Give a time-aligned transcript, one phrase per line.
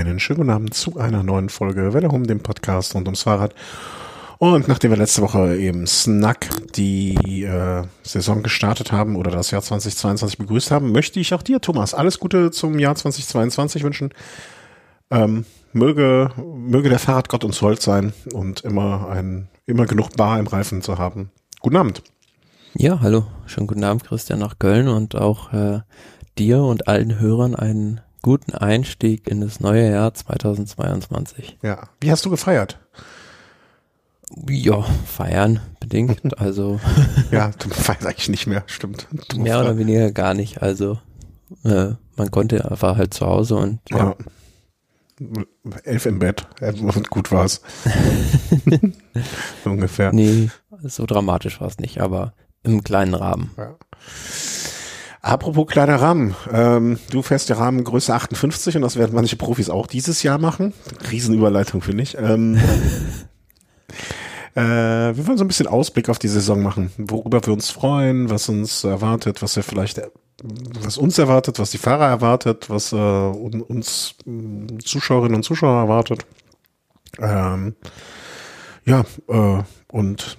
[0.00, 3.54] Einen schönen guten Abend zu einer neuen Folge Welle um dem Podcast rund ums Fahrrad.
[4.38, 9.60] Und nachdem wir letzte Woche eben Snack die äh, Saison gestartet haben oder das Jahr
[9.60, 14.14] 2022 begrüßt haben, möchte ich auch dir, Thomas, alles Gute zum Jahr 2022 wünschen.
[15.10, 15.44] Ähm,
[15.74, 20.80] möge, möge der Fahrradgott uns hold sein und immer ein, immer genug Bar im Reifen
[20.80, 21.30] zu haben.
[21.60, 22.02] Guten Abend.
[22.72, 23.26] Ja, hallo.
[23.44, 25.80] Schönen guten Abend, Christian, nach Köln und auch äh,
[26.38, 31.58] dir und allen Hörern einen guten Einstieg in das neue Jahr 2022.
[31.62, 31.88] Ja.
[32.00, 32.78] Wie hast du gefeiert?
[34.48, 36.20] Ja, feiern bedingt.
[36.38, 36.80] Also
[37.30, 39.06] ja, du feierst eigentlich nicht mehr, stimmt.
[39.28, 40.62] Du mehr oder weniger gar nicht.
[40.62, 40.98] Also
[41.64, 43.98] äh, man konnte einfach halt zu Hause und ja.
[43.98, 44.16] ja.
[45.84, 47.60] Elf im Bett und gut war's.
[49.64, 50.12] Ungefähr.
[50.12, 50.50] Nee,
[50.82, 52.32] so dramatisch war es nicht, aber
[52.62, 53.50] im kleinen Rahmen.
[53.56, 53.76] Ja.
[55.22, 59.68] Apropos kleiner Rahmen, ähm, du fährst der Rahmen Größe 58 und das werden manche Profis
[59.68, 60.72] auch dieses Jahr machen.
[61.10, 62.16] Riesenüberleitung, finde ich.
[62.16, 62.56] Ähm,
[64.54, 68.30] äh, wir wollen so ein bisschen Ausblick auf die Saison machen, worüber wir uns freuen,
[68.30, 70.00] was uns erwartet, was wir vielleicht,
[70.82, 76.24] was uns erwartet, was die Fahrer erwartet, was äh, uns äh, Zuschauerinnen und Zuschauer erwartet.
[77.18, 77.76] Ähm,
[78.86, 80.38] ja, äh, und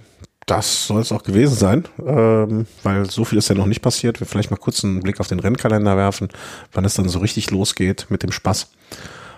[0.51, 4.19] das soll es auch gewesen sein, ähm, weil so viel ist ja noch nicht passiert.
[4.19, 6.27] Wir vielleicht mal kurz einen Blick auf den Rennkalender werfen,
[6.73, 8.69] wann es dann so richtig losgeht mit dem Spaß.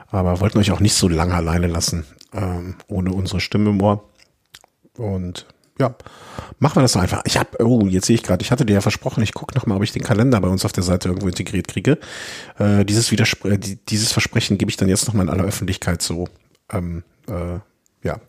[0.10, 4.10] Aber wollten euch auch nicht so lange alleine lassen, ähm, ohne unsere Stimme im Ohr.
[4.98, 5.46] Und
[5.80, 5.96] ja,
[6.58, 7.22] machen wir das einfach.
[7.26, 9.78] Ich habe, oh, jetzt sehe ich gerade, ich hatte dir ja versprochen, ich gucke nochmal,
[9.78, 12.00] ob ich den Kalender bei uns auf der Seite irgendwo integriert kriege.
[12.58, 16.28] Äh, dieses, Widerspr äh, dieses Versprechen gebe ich dann jetzt nochmal in aller Öffentlichkeit so,
[16.72, 17.60] ähm, äh,
[18.04, 18.20] ja,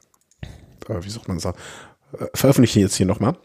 [0.88, 1.54] äh, wie sagt man das?
[2.18, 3.36] Äh, veröffentliche jetzt hier nochmal.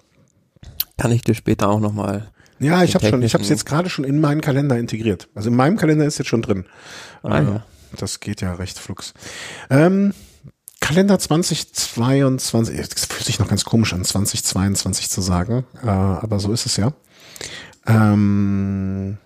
[0.97, 2.29] Kann ich dir später auch nochmal.
[2.59, 5.29] Ja, ich habe schon, ich habe es jetzt gerade schon in meinen Kalender integriert.
[5.33, 6.65] Also in meinem Kalender ist jetzt schon drin.
[7.23, 7.65] Ah, ja.
[7.97, 9.13] Das geht ja recht flugs.
[9.69, 10.13] Ähm,
[10.81, 16.51] Kalender 2022, das fühlt sich noch ganz komisch an, 2022 zu sagen, äh, aber so
[16.51, 16.93] ist es ja.
[17.85, 19.17] Ähm,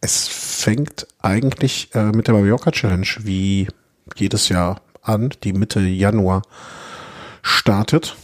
[0.00, 3.68] es fängt eigentlich äh, mit der Mallorca Challenge wie
[4.16, 6.42] jedes Jahr an, die Mitte Januar
[7.42, 8.16] startet.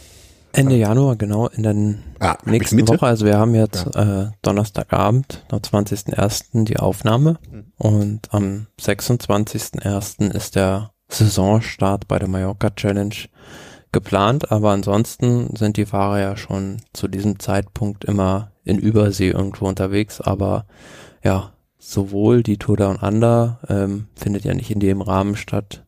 [0.57, 1.75] Ende Januar, genau, in der
[2.19, 3.05] ah, nächsten Woche.
[3.05, 4.23] Also wir haben jetzt ja.
[4.23, 6.63] äh, Donnerstagabend, am 20.01.
[6.63, 7.65] die Aufnahme mhm.
[7.77, 10.31] und am 26.01.
[10.31, 13.15] ist der Saisonstart bei der Mallorca Challenge
[13.91, 19.67] geplant, aber ansonsten sind die Fahrer ja schon zu diesem Zeitpunkt immer in Übersee irgendwo
[19.67, 20.65] unterwegs, aber
[21.23, 25.85] ja, sowohl die Tour Down Under ähm, findet ja nicht in dem Rahmen statt,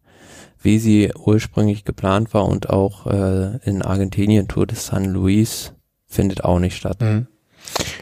[0.62, 5.74] wie sie ursprünglich geplant war und auch äh, in Argentinien Tour de San Luis
[6.08, 7.02] findet auch nicht statt.
[7.02, 7.28] Mhm.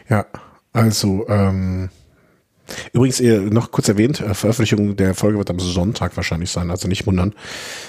[0.08, 0.26] Ja,
[0.72, 1.90] also ähm,
[2.92, 7.06] übrigens noch kurz erwähnt, äh, Veröffentlichung der Folge wird am Sonntag wahrscheinlich sein, also nicht
[7.06, 7.34] wundern,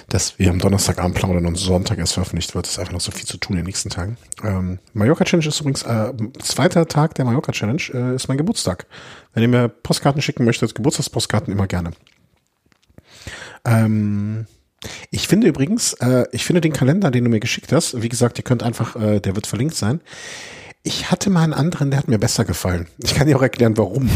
[0.08, 2.66] dass wir am Donnerstagabend plaudern und Sonntag erst veröffentlicht wird.
[2.66, 4.18] Es ist einfach noch so viel zu tun in den nächsten Tagen.
[4.44, 8.86] Ähm, Mallorca Challenge ist übrigens äh, zweiter Tag der Mallorca Challenge äh, ist mein Geburtstag.
[9.34, 11.92] Wenn ihr mir Postkarten schicken möchtet, Geburtstagspostkarten immer gerne.
[13.66, 14.48] Ähm,
[15.12, 18.38] ich finde übrigens, äh, ich finde den Kalender, den du mir geschickt hast, wie gesagt,
[18.38, 20.02] ihr könnt einfach, äh, der wird verlinkt sein.
[20.84, 22.88] Ich hatte mal einen anderen, der hat mir besser gefallen.
[23.04, 24.10] Ich kann dir auch erklären, warum.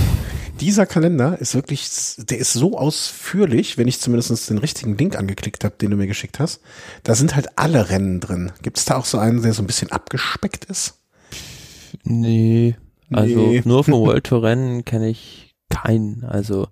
[0.62, 5.66] Dieser Kalender ist wirklich, der ist so ausführlich, wenn ich zumindest den richtigen Link angeklickt
[5.66, 6.62] habe, den du mir geschickt hast.
[7.03, 8.51] Da sind halt alle Rennen drin.
[8.62, 11.00] Gibt es da auch so einen, der so ein bisschen abgespeckt ist?
[12.03, 12.75] Nee.
[13.12, 13.62] Also nee.
[13.66, 16.24] nur vom World Tour Rennen kenne ich keinen.
[16.24, 16.68] Also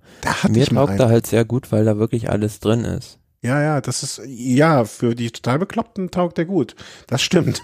[0.47, 3.19] mir taugt da halt sehr gut, weil da wirklich alles drin ist.
[3.43, 6.75] Ja, ja, das ist, ja, für die total Bekloppten taugt der gut.
[7.07, 7.61] Das stimmt.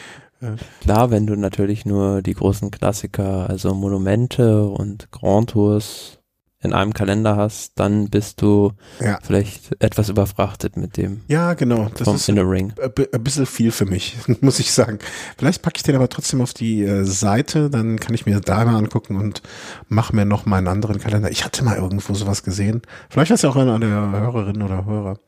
[0.80, 6.19] Klar, wenn du natürlich nur die großen Klassiker, also Monumente und Grand Tours
[6.62, 9.18] in einem Kalender hast, dann bist du ja.
[9.22, 11.22] vielleicht etwas überfrachtet mit dem.
[11.26, 11.90] Ja, genau.
[11.96, 12.74] Das ist Inner Ring.
[12.78, 14.98] ein bisschen viel für mich, muss ich sagen.
[15.38, 18.64] Vielleicht packe ich den aber trotzdem auf die äh, Seite, dann kann ich mir da
[18.66, 19.40] mal angucken und
[19.88, 21.30] mache mir noch mal einen anderen Kalender.
[21.30, 22.82] Ich hatte mal irgendwo sowas gesehen.
[23.08, 25.18] Vielleicht ist ja auch einer der Hörerinnen oder Hörer.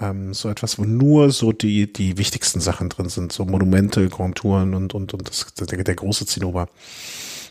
[0.00, 4.36] Ähm, so etwas, wo nur so die, die wichtigsten Sachen drin sind, so Monumente, Grand
[4.36, 6.68] Touren und, und, und das, der, der große Zinnober.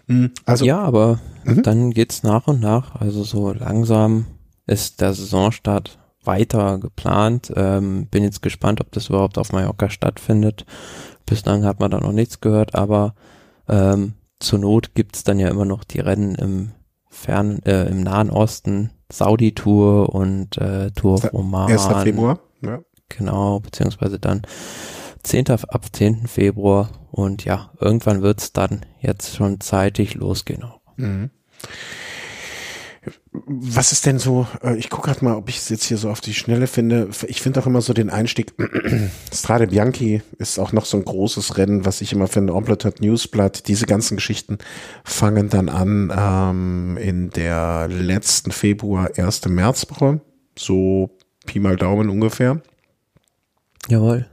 [0.09, 0.31] Mhm.
[0.45, 1.63] Also, ja, aber mhm.
[1.63, 2.95] dann geht's nach und nach.
[2.95, 4.25] Also so langsam
[4.65, 7.53] ist der Saisonstart weiter geplant.
[7.55, 10.65] Ähm, bin jetzt gespannt, ob das überhaupt auf Mallorca stattfindet.
[11.25, 13.13] Bislang hat man da noch nichts gehört, aber
[13.67, 16.71] ähm, zur Not gibt's dann ja immer noch die Rennen im
[17.09, 21.71] fern, äh, im Nahen Osten, Saudi-Tour und äh, Tour of Oman.
[21.71, 21.85] 1.
[22.03, 22.79] Februar, ja.
[23.09, 24.43] Genau, beziehungsweise dann
[25.23, 25.49] 10.
[25.49, 26.27] ab 10.
[26.27, 30.63] Februar und ja, irgendwann wird es dann jetzt schon zeitig losgehen.
[30.97, 31.29] Mhm.
[33.31, 36.09] Was ist denn so, äh, ich gucke gerade mal, ob ich es jetzt hier so
[36.09, 37.09] auf die Schnelle finde.
[37.27, 38.53] Ich finde auch immer so den Einstieg,
[39.33, 43.67] Strade Bianchi ist auch noch so ein großes Rennen, was ich immer finde, Ompletot Newsblatt,
[43.67, 44.57] diese ganzen Geschichten
[45.03, 50.21] fangen dann an ähm, in der letzten Februar, erste Märzwoche,
[50.57, 51.15] so
[51.45, 52.61] Pi mal Daumen ungefähr.
[53.87, 54.27] Jawohl.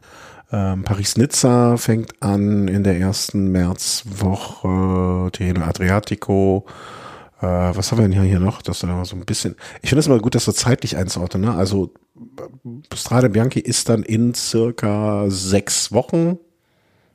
[0.53, 6.65] Ähm, Paris-Nizza fängt an in der ersten Märzwoche, Tirreno Adriatico,
[7.41, 8.63] äh, was haben wir denn hier noch?
[8.63, 9.57] Das ist so ein bisschen.
[9.83, 11.45] Ich finde es immer gut, dass wir zeitlich einzuordnen.
[11.45, 11.55] Ne?
[11.55, 11.93] Also
[12.95, 16.39] Strade Bianchi ist dann in circa sechs Wochen,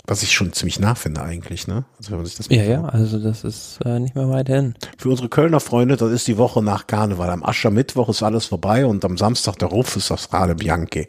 [0.06, 1.68] was ich schon ziemlich nah finde eigentlich.
[1.68, 1.86] Ne?
[1.98, 4.76] Also wenn man sich das ja, ja, also das ist äh, nicht mehr weit hin.
[4.98, 7.30] Für unsere Kölner Freunde, das ist die Woche nach Karneval.
[7.32, 11.08] Am Aschermittwoch ist alles vorbei und am Samstag der Ruf ist das Strade Bianchi.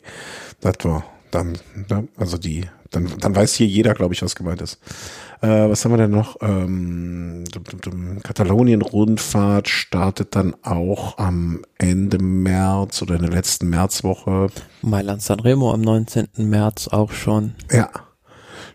[0.62, 1.04] Das war
[1.34, 1.58] dann,
[1.88, 2.08] ne?
[2.16, 4.78] also die, dann, dann weiß hier jeder, glaube ich, was gemeint ist.
[5.40, 6.36] Äh, was haben wir denn noch?
[6.40, 7.44] Ähm,
[8.22, 14.48] Katalonien-Rundfahrt startet dann auch am Ende März oder in der letzten Märzwoche.
[14.82, 16.28] Mailand Sanremo am 19.
[16.36, 17.54] März auch schon.
[17.70, 17.90] Ja.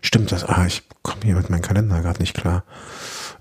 [0.00, 0.44] Stimmt das?
[0.44, 2.64] Ah, ich komme hier mit meinem Kalender gerade nicht klar.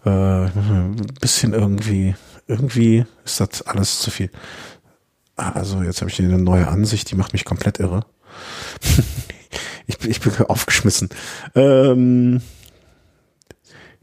[0.06, 2.16] Äh, ein bisschen irgendwie,
[2.48, 4.32] irgendwie ist das alles zu viel.
[5.36, 8.06] Ah, also jetzt habe ich hier eine neue Ansicht, die macht mich komplett irre.
[9.88, 11.10] ich, ich bin aufgeschmissen.
[11.56, 12.42] Ähm,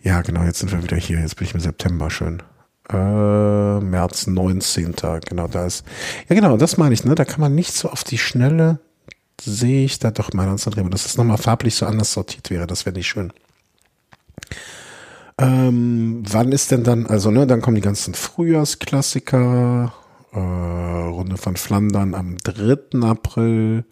[0.03, 1.21] ja, genau, jetzt sind wir wieder hier.
[1.21, 2.43] Jetzt bin ich im September schön.
[2.91, 4.95] Äh, März 19.
[5.27, 5.85] Genau, da ist.
[6.29, 7.15] Ja, genau, das meine ich, ne?
[7.15, 8.79] Da kann man nicht so auf die Schnelle
[9.41, 12.67] sehe ich da doch mal ans Drehen, dass es nochmal farblich so anders sortiert wäre.
[12.67, 13.33] Das wäre nicht schön.
[15.39, 19.93] Ähm, wann ist denn dann, also ne, dann kommen die ganzen Frühjahrsklassiker,
[20.33, 23.01] äh, Runde von Flandern am 3.
[23.03, 23.85] April.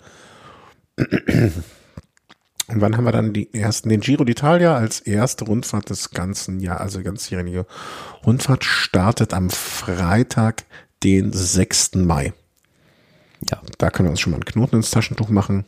[2.69, 6.61] Und wann haben wir dann die ersten, den Giro d'Italia als erste Rundfahrt des ganzen
[6.61, 7.67] Jahr, also ganzjährige
[8.25, 10.65] Rundfahrt startet am Freitag,
[11.03, 11.97] den 6.
[11.97, 12.33] Mai.
[13.51, 13.61] Ja.
[13.79, 15.65] Da können wir uns schon mal einen Knoten ins Taschentuch machen.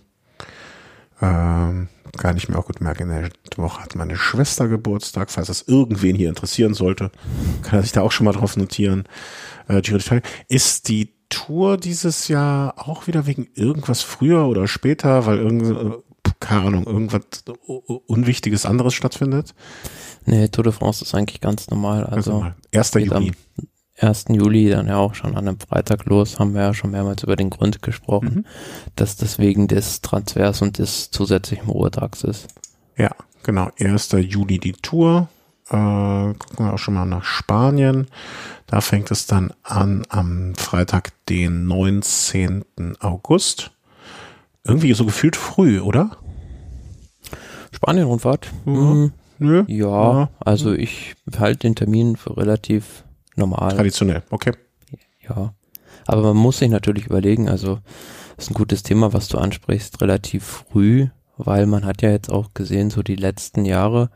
[1.21, 5.49] Ähm, kann ich mir auch gut merken, in der Woche hat meine Schwester Geburtstag, falls
[5.49, 7.11] das irgendwen hier interessieren sollte,
[7.63, 9.05] kann er sich da auch schon mal drauf notieren.
[9.69, 10.23] Äh, Giro d'Italia.
[10.49, 16.03] Ist die Tour dieses Jahr auch wieder wegen irgendwas früher oder später, weil irgendwie
[16.41, 17.23] keine Ahnung, irgendwas
[18.07, 19.55] Unwichtiges anderes stattfindet?
[20.27, 22.05] Nee, Tour de France ist eigentlich ganz normal.
[22.05, 22.55] Also normal.
[22.75, 22.95] 1.
[22.95, 23.33] Juli.
[23.99, 24.25] 1.
[24.29, 27.37] Juli dann ja auch schon an einem Freitag los, haben wir ja schon mehrmals über
[27.37, 28.45] den Grund gesprochen, mhm.
[28.97, 32.49] dass das wegen des Transfers und des zusätzlichen Ruhetags ist.
[32.97, 33.11] Ja,
[33.43, 33.71] genau.
[33.79, 34.13] 1.
[34.13, 35.29] Juli die Tour.
[35.69, 38.09] Äh, gucken wir auch schon mal nach Spanien.
[38.67, 42.65] Da fängt es dann an am Freitag, den 19.
[43.01, 43.71] August.
[44.65, 46.17] Irgendwie so gefühlt früh, oder?
[47.73, 48.51] Spanien-Rundfahrt?
[48.65, 49.13] Mhm.
[49.39, 49.65] Mhm.
[49.69, 53.05] Ja, ja, also ich halte den Termin für relativ
[53.37, 53.75] normal.
[53.75, 54.53] Traditionell, okay.
[55.29, 55.55] Ja,
[56.07, 57.81] aber man muss sich natürlich überlegen, also
[58.37, 62.31] das ist ein gutes Thema, was du ansprichst, relativ früh, weil man hat ja jetzt
[62.31, 64.11] auch gesehen, so die letzten Jahre,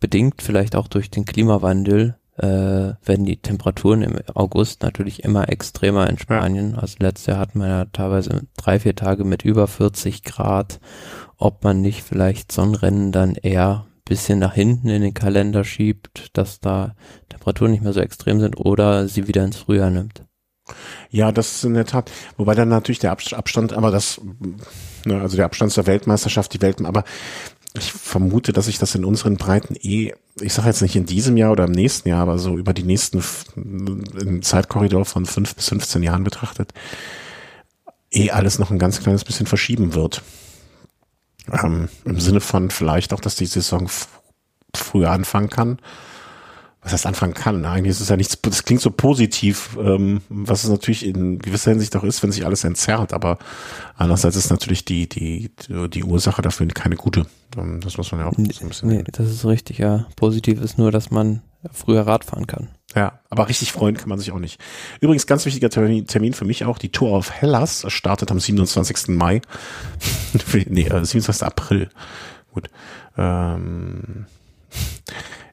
[0.00, 2.46] bedingt vielleicht auch durch den Klimawandel, äh,
[3.04, 6.72] werden die Temperaturen im August natürlich immer extremer in Spanien.
[6.72, 6.78] Ja.
[6.78, 10.78] Also letztes Jahr hatten wir ja teilweise drei, vier Tage mit über 40 Grad.
[11.36, 16.60] Ob man nicht vielleicht Sonnenrennen dann eher bisschen nach hinten in den Kalender schiebt, dass
[16.60, 16.94] da
[17.28, 20.24] Temperaturen nicht mehr so extrem sind oder sie wieder ins Frühjahr nimmt.
[21.10, 22.10] Ja, das ist in der Tat.
[22.36, 24.20] Wobei dann natürlich der Abstand, aber das,
[25.04, 27.04] ne, also der Abstand zur Weltmeisterschaft, die Welten, aber
[27.78, 31.36] ich vermute, dass sich das in unseren Breiten eh, ich sage jetzt nicht in diesem
[31.36, 33.22] Jahr oder im nächsten Jahr, aber so über die nächsten
[33.56, 36.72] im Zeitkorridor von fünf bis 15 Jahren betrachtet,
[38.10, 40.22] eh alles noch ein ganz kleines bisschen verschieben wird.
[41.50, 43.88] Ähm, Im Sinne von vielleicht auch, dass die Saison
[44.74, 45.78] früher anfangen kann
[46.88, 47.66] was heißt anfangen kann.
[47.66, 51.70] Eigentlich ist es ja nichts, das klingt so positiv, ähm, was es natürlich in gewisser
[51.70, 53.38] Hinsicht auch ist, wenn sich alles entzerrt, aber
[53.96, 57.26] andererseits ist natürlich die, die, die Ursache dafür keine gute.
[57.58, 58.88] Ähm, das muss man ja auch so ein bisschen.
[58.88, 60.06] Nee, das ist richtig, ja.
[60.16, 61.42] Positiv ist nur, dass man
[61.72, 62.68] früher Rad fahren kann.
[62.94, 64.58] Ja, aber richtig freuen kann man sich auch nicht.
[65.00, 69.08] Übrigens, ganz wichtiger Termin für mich auch, die Tour auf Hellas startet am 27.
[69.08, 69.42] Mai.
[70.68, 71.42] nee, 27.
[71.42, 71.90] Äh, April.
[72.54, 72.70] Gut.
[73.18, 74.24] Ähm,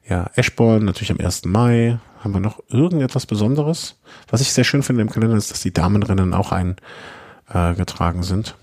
[0.07, 1.45] ja, Eschborn natürlich am 1.
[1.45, 1.99] Mai.
[2.19, 3.97] Haben wir noch irgendetwas Besonderes?
[4.29, 8.55] Was ich sehr schön finde im Kalender ist, dass die Damenrennen auch eingetragen äh, sind.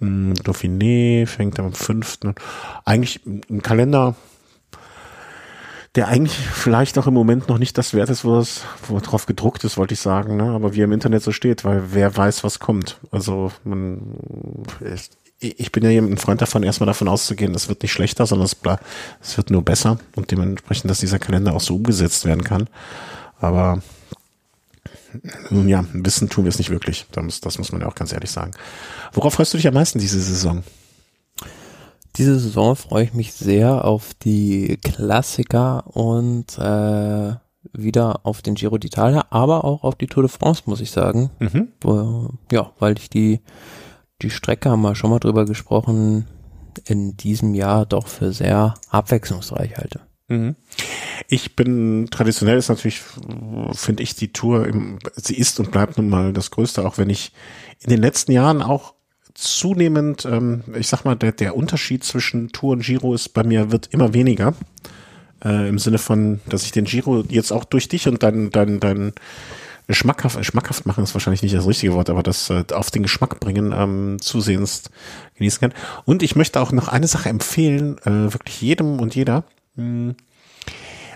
[0.00, 2.18] Hm, Dauphiné fängt am 5.
[2.84, 4.16] Eigentlich ein Kalender,
[5.94, 9.26] der eigentlich vielleicht auch im Moment noch nicht das wert ist, wo es wo drauf
[9.26, 10.50] gedruckt ist, wollte ich sagen, ne?
[10.50, 12.98] aber wie er im Internet so steht, weil wer weiß, was kommt.
[13.12, 14.16] Also man,
[15.40, 18.56] ich bin ja ein Freund davon, erstmal davon auszugehen, es wird nicht schlechter, sondern es,
[19.20, 22.68] es wird nur besser und dementsprechend, dass dieser Kalender auch so umgesetzt werden kann.
[23.40, 23.82] Aber
[25.50, 27.06] Nun ja, wissen tun wir es nicht wirklich.
[27.12, 28.52] Das, das muss man ja auch ganz ehrlich sagen.
[29.12, 30.62] Worauf freust du dich am meisten diese Saison?
[32.16, 37.34] Diese Saison freue ich mich sehr auf die Klassiker und äh,
[37.72, 41.30] wieder auf den Giro d'Italia, aber auch auf die Tour de France, muss ich sagen.
[41.40, 41.68] Mhm.
[42.52, 43.40] Ja, weil ich die,
[44.22, 46.26] die Strecke, haben wir schon mal drüber gesprochen,
[46.86, 50.00] in diesem Jahr doch für sehr abwechslungsreich halte.
[50.28, 50.56] Mhm.
[51.28, 53.02] Ich bin traditionell ist natürlich,
[53.72, 57.10] finde ich, die Tour, im, sie ist und bleibt nun mal das Größte, auch wenn
[57.10, 57.32] ich
[57.80, 58.94] in den letzten Jahren auch
[59.34, 63.72] zunehmend, ähm, ich sag mal, der, der Unterschied zwischen Tour und Giro ist bei mir
[63.72, 64.54] wird immer weniger.
[65.44, 68.80] Äh, Im Sinne von, dass ich den Giro jetzt auch durch dich und dein, dein,
[68.80, 69.12] dein
[69.90, 73.40] schmackhaft, schmackhaft machen ist wahrscheinlich nicht das richtige Wort, aber das äh, auf den Geschmack
[73.40, 74.84] bringen ähm, zusehends
[75.36, 75.74] genießen kann.
[76.04, 79.44] Und ich möchte auch noch eine Sache empfehlen, äh, wirklich jedem und jeder.
[79.76, 80.14] Hm.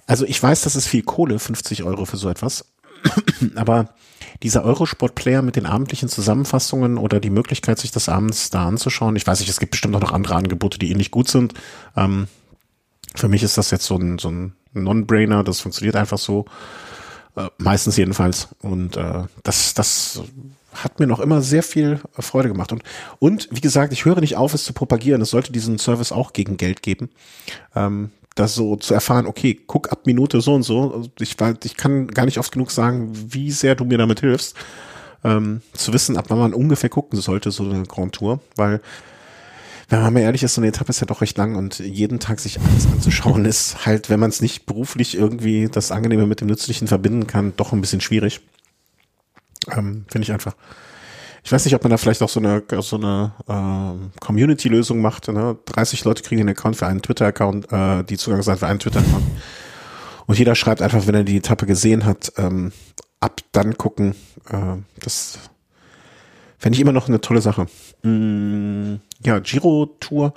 [0.07, 2.67] Also ich weiß, das ist viel Kohle, 50 Euro für so etwas.
[3.55, 3.95] aber
[4.43, 9.27] dieser Eurosport-Player mit den abendlichen Zusammenfassungen oder die Möglichkeit, sich das abends da anzuschauen, ich
[9.27, 11.55] weiß nicht, es gibt bestimmt auch noch andere Angebote, die ähnlich gut sind.
[11.97, 12.29] Ähm,
[13.15, 16.45] für mich ist das jetzt so ein, so ein Non-Brainer, das funktioniert einfach so.
[17.37, 18.49] Äh, meistens jedenfalls.
[18.63, 20.23] Und äh, das, das
[20.73, 22.73] hat mir noch immer sehr viel Freude gemacht.
[22.73, 22.83] Und,
[23.19, 25.23] und wie gesagt, ich höre nicht auf, es zu propagieren.
[25.23, 27.11] Es sollte diesen Service auch gegen Geld geben.
[27.75, 31.09] Ähm, das so zu erfahren, okay, guck ab Minute so und so.
[31.19, 34.55] Ich, ich kann gar nicht oft genug sagen, wie sehr du mir damit hilfst.
[35.25, 38.81] Ähm, zu wissen, ab wann man ungefähr gucken sollte, so eine Grand Tour, weil
[39.89, 42.21] wenn man mal ehrlich ist, so eine Etappe ist ja doch recht lang und jeden
[42.21, 46.41] Tag sich alles anzuschauen ist halt, wenn man es nicht beruflich irgendwie das Angenehme mit
[46.41, 48.41] dem Nützlichen verbinden kann, doch ein bisschen schwierig.
[49.71, 50.55] Ähm, Finde ich einfach.
[51.45, 55.29] Ich weiß nicht, ob man da vielleicht auch so eine, so eine äh, Community-Lösung macht.
[55.29, 55.57] Ne?
[55.67, 59.25] 30 Leute kriegen einen Account für einen Twitter-Account, äh, die Zugangsseite für einen Twitter-Account.
[60.27, 62.73] Und jeder schreibt einfach, wenn er die Etappe gesehen hat, ähm,
[63.21, 64.15] ab dann gucken.
[64.51, 65.39] Äh, das
[66.59, 67.67] fände ich immer noch eine tolle Sache.
[68.03, 70.35] Mm, ja, Giro-Tour.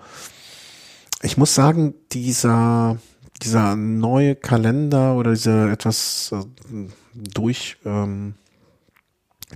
[1.21, 2.97] Ich muss sagen, dieser,
[3.41, 8.33] dieser neue Kalender oder dieser etwas äh, durch, ähm,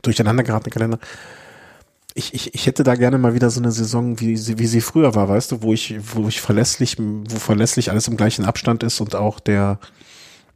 [0.01, 0.99] durcheinander geratene Kalender,
[2.17, 4.79] ich, ich, ich hätte da gerne mal wieder so eine Saison, wie sie, wie sie
[4.79, 8.83] früher war, weißt du, wo ich, wo ich verlässlich, wo verlässlich alles im gleichen Abstand
[8.83, 9.79] ist und auch der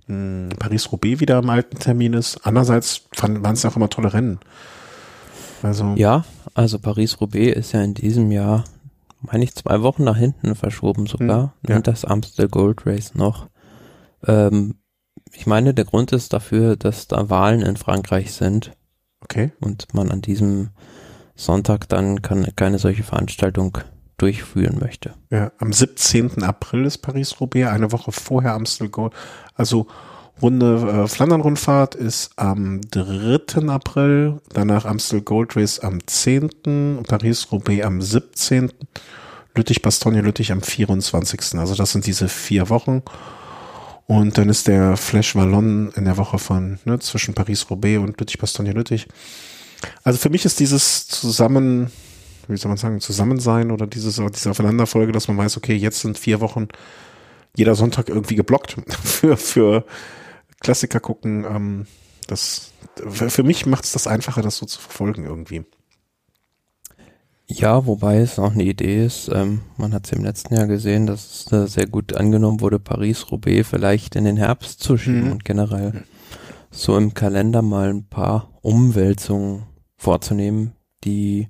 [0.08, 2.46] hm, Paris-Roubaix wieder im alten Termin ist.
[2.46, 4.40] Andererseits waren es auch immer tolle Rennen.
[5.64, 8.64] Also ja, also Paris-Roubaix ist ja in diesem Jahr,
[9.22, 11.54] meine ich, zwei Wochen nach hinten verschoben sogar.
[11.62, 11.76] Hm, ja.
[11.78, 13.48] Und das Amstel Gold Race noch.
[14.26, 14.76] Ähm,
[15.34, 18.72] ich meine, der Grund ist dafür, dass da Wahlen in Frankreich sind.
[19.22, 19.52] Okay.
[19.60, 20.70] Und man an diesem
[21.36, 23.78] Sonntag dann kann, keine solche Veranstaltung
[24.18, 25.14] durchführen möchte.
[25.30, 26.44] Ja, am 17.
[26.44, 29.14] April ist Paris-Roubaix, eine Woche vorher Amstel Gold.
[29.56, 29.88] Also
[30.42, 33.68] Runde äh, Flandern-Rundfahrt ist am 3.
[33.68, 38.72] April, danach Amstel Gold Race am 10., Paris-Roubaix am 17.,
[39.56, 41.60] Lüttich-Bastogne-Lüttich am 24.
[41.60, 43.02] Also das sind diese vier Wochen.
[44.08, 49.08] Und dann ist der Flash Wallon in der Woche von ne, zwischen Paris-Roubaix und Lüttich-Bastogne-Lüttich.
[50.04, 51.92] Also für mich ist dieses Zusammen,
[52.48, 56.18] wie soll man sagen, Zusammensein oder dieses, diese Aufeinanderfolge, dass man weiß, okay, jetzt sind
[56.18, 56.68] vier Wochen
[57.56, 59.86] jeder Sonntag irgendwie geblockt für, für
[60.60, 61.46] Klassiker gucken.
[61.46, 61.88] Ähm,
[62.28, 62.72] das
[63.08, 65.64] für mich macht es das einfacher, das so zu verfolgen irgendwie.
[67.48, 71.08] Ja, wobei es auch eine Idee ist, ähm, man hat es im letzten Jahr gesehen,
[71.08, 75.32] dass es äh, sehr gut angenommen wurde, Paris-Roubaix vielleicht in den Herbst zu schieben mhm.
[75.32, 76.04] und generell
[76.70, 79.64] so im Kalender mal ein paar Umwälzungen
[79.98, 80.74] vorzunehmen,
[81.04, 81.48] die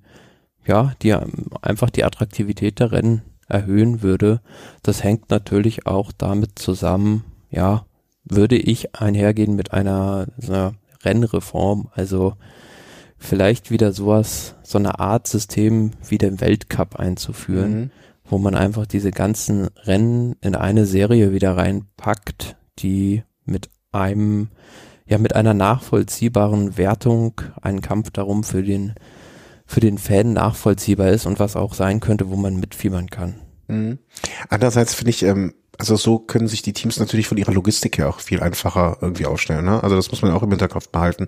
[0.65, 1.13] ja, die
[1.61, 4.39] einfach die Attraktivität der Rennen erhöhen würde.
[4.83, 7.85] Das hängt natürlich auch damit zusammen, ja,
[8.29, 12.35] würde ich einhergehen mit einer, so einer Rennreform, also
[13.17, 17.91] vielleicht wieder sowas, so eine Art System wie den Weltcup einzuführen, mhm.
[18.23, 24.49] wo man einfach diese ganzen Rennen in eine Serie wieder reinpackt, die mit einem,
[25.05, 28.93] ja, mit einer nachvollziehbaren Wertung einen Kampf darum für den,
[29.65, 33.35] für den Fan nachvollziehbar ist und was auch sein könnte, wo man mitfiebern kann.
[33.67, 33.99] Mhm.
[34.49, 38.09] Andererseits finde ich, ähm, also so können sich die Teams natürlich von ihrer Logistik her
[38.09, 39.63] auch viel einfacher irgendwie aufstellen.
[39.63, 39.81] Ne?
[39.81, 41.27] Also das muss man auch im Hinterkopf behalten,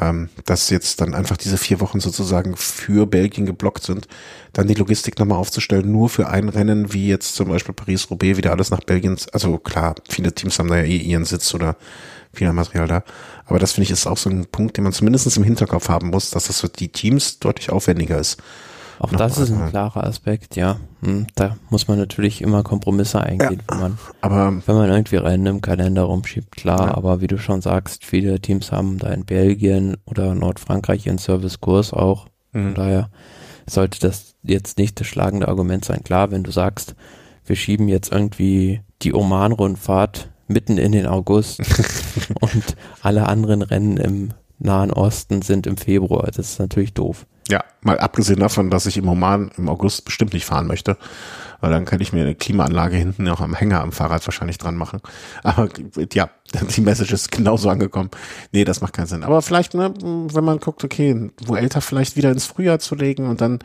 [0.00, 4.06] ähm, dass jetzt dann einfach diese vier Wochen sozusagen für Belgien geblockt sind,
[4.52, 8.52] dann die Logistik nochmal aufzustellen, nur für ein Rennen, wie jetzt zum Beispiel Paris-Roubaix, wieder
[8.52, 9.18] alles nach Belgien.
[9.32, 11.76] Also klar, viele Teams haben da ja eh ihren Sitz oder
[12.32, 13.02] viel Material da.
[13.46, 16.10] Aber das finde ich ist auch so ein Punkt, den man zumindest im Hinterkopf haben
[16.10, 18.36] muss, dass das für die Teams deutlich aufwendiger ist
[18.98, 20.76] Auch das ist ein klarer Aspekt, ja.
[21.02, 25.16] Hm, da muss man natürlich immer Kompromisse eingehen, ja, wenn man, aber, wenn man irgendwie
[25.16, 26.94] Rennen im Kalender rumschiebt, klar, ja.
[26.96, 31.92] aber wie du schon sagst, viele Teams haben da in Belgien oder Nordfrankreich ihren Servicekurs
[31.92, 32.26] auch.
[32.52, 32.62] Mhm.
[32.62, 33.10] Von daher
[33.68, 36.04] sollte das jetzt nicht das schlagende Argument sein.
[36.04, 36.94] Klar, wenn du sagst,
[37.44, 41.60] wir schieben jetzt irgendwie die Oman-Rundfahrt mitten in den August
[42.40, 46.26] und alle anderen Rennen im Nahen Osten sind im Februar.
[46.26, 47.26] Das ist natürlich doof.
[47.48, 50.96] Ja, mal abgesehen davon, dass ich im Oman im August bestimmt nicht fahren möchte.
[51.60, 54.76] Weil dann kann ich mir eine Klimaanlage hinten auch am Hänger am Fahrrad wahrscheinlich dran
[54.76, 55.00] machen.
[55.42, 55.68] Aber
[56.12, 56.28] ja,
[56.76, 58.10] die Message ist genauso angekommen.
[58.52, 59.24] Nee, das macht keinen Sinn.
[59.24, 63.28] Aber vielleicht, ne, wenn man guckt, okay, wo älter vielleicht wieder ins Frühjahr zu legen
[63.28, 63.60] und dann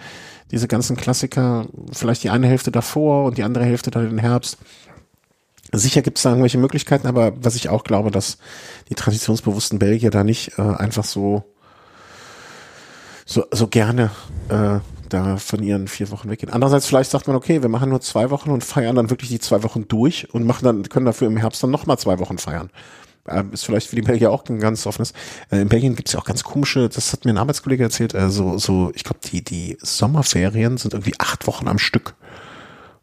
[0.52, 4.58] diese ganzen Klassiker, vielleicht die eine Hälfte davor und die andere Hälfte dann den Herbst.
[5.74, 8.38] Sicher gibt es da irgendwelche Möglichkeiten, aber was ich auch glaube, dass
[8.90, 11.46] die traditionsbewussten Belgier da nicht äh, einfach so
[13.32, 14.12] so, so gerne
[14.50, 16.52] äh, da von ihren vier Wochen weggehen.
[16.52, 19.40] Andererseits vielleicht sagt man, okay, wir machen nur zwei Wochen und feiern dann wirklich die
[19.40, 22.70] zwei Wochen durch und machen dann, können dafür im Herbst dann nochmal zwei Wochen feiern.
[23.28, 25.14] Ähm, ist vielleicht für die Belgier auch ein ganz offenes.
[25.50, 28.30] Äh, in Belgien gibt's ja auch ganz komische, das hat mir ein Arbeitskollege erzählt, äh,
[28.30, 32.16] so, so, ich glaube, die, die Sommerferien sind irgendwie acht Wochen am Stück.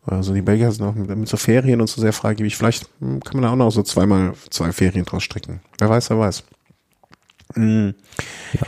[0.05, 2.57] Also die Belgier sind auch mit, mit so Ferien und so sehr freigebig.
[2.57, 5.61] Vielleicht hm, kann man da auch noch so zweimal zwei Ferien draus stricken.
[5.79, 6.45] Wer weiß, wer weiß.
[7.55, 7.95] Mhm.
[8.55, 8.67] Ja.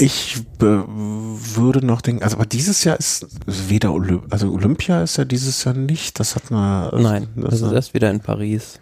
[0.00, 5.26] Ich würde noch denken, also aber dieses Jahr ist weder Olymp also Olympia ist ja
[5.26, 7.02] dieses Jahr nicht, das hat man.
[7.02, 8.80] Nein, das, das ist erst wieder in Paris.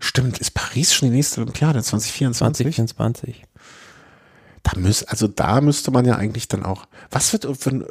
[0.00, 2.66] Stimmt, ist Paris schon die nächste Olympiade 2024?
[2.66, 3.44] 2024.
[4.62, 6.86] Da müß, also da müsste man ja eigentlich dann auch.
[7.10, 7.46] Was wird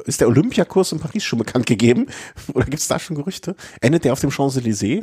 [0.06, 2.06] ist der Olympiakurs in Paris schon bekannt gegeben?
[2.54, 3.56] Oder gibt es da schon Gerüchte?
[3.80, 5.02] Endet der auf dem Champs-Élysées?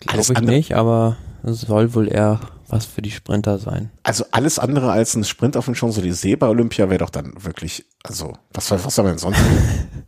[0.00, 3.90] Glaube ich nicht, aber es soll wohl eher was für die Sprinter sein.
[4.02, 7.84] Also alles andere als ein Sprint auf dem Champs-Élysées bei Olympia wäre doch dann wirklich,
[8.04, 9.40] also was, was soll man denn sonst?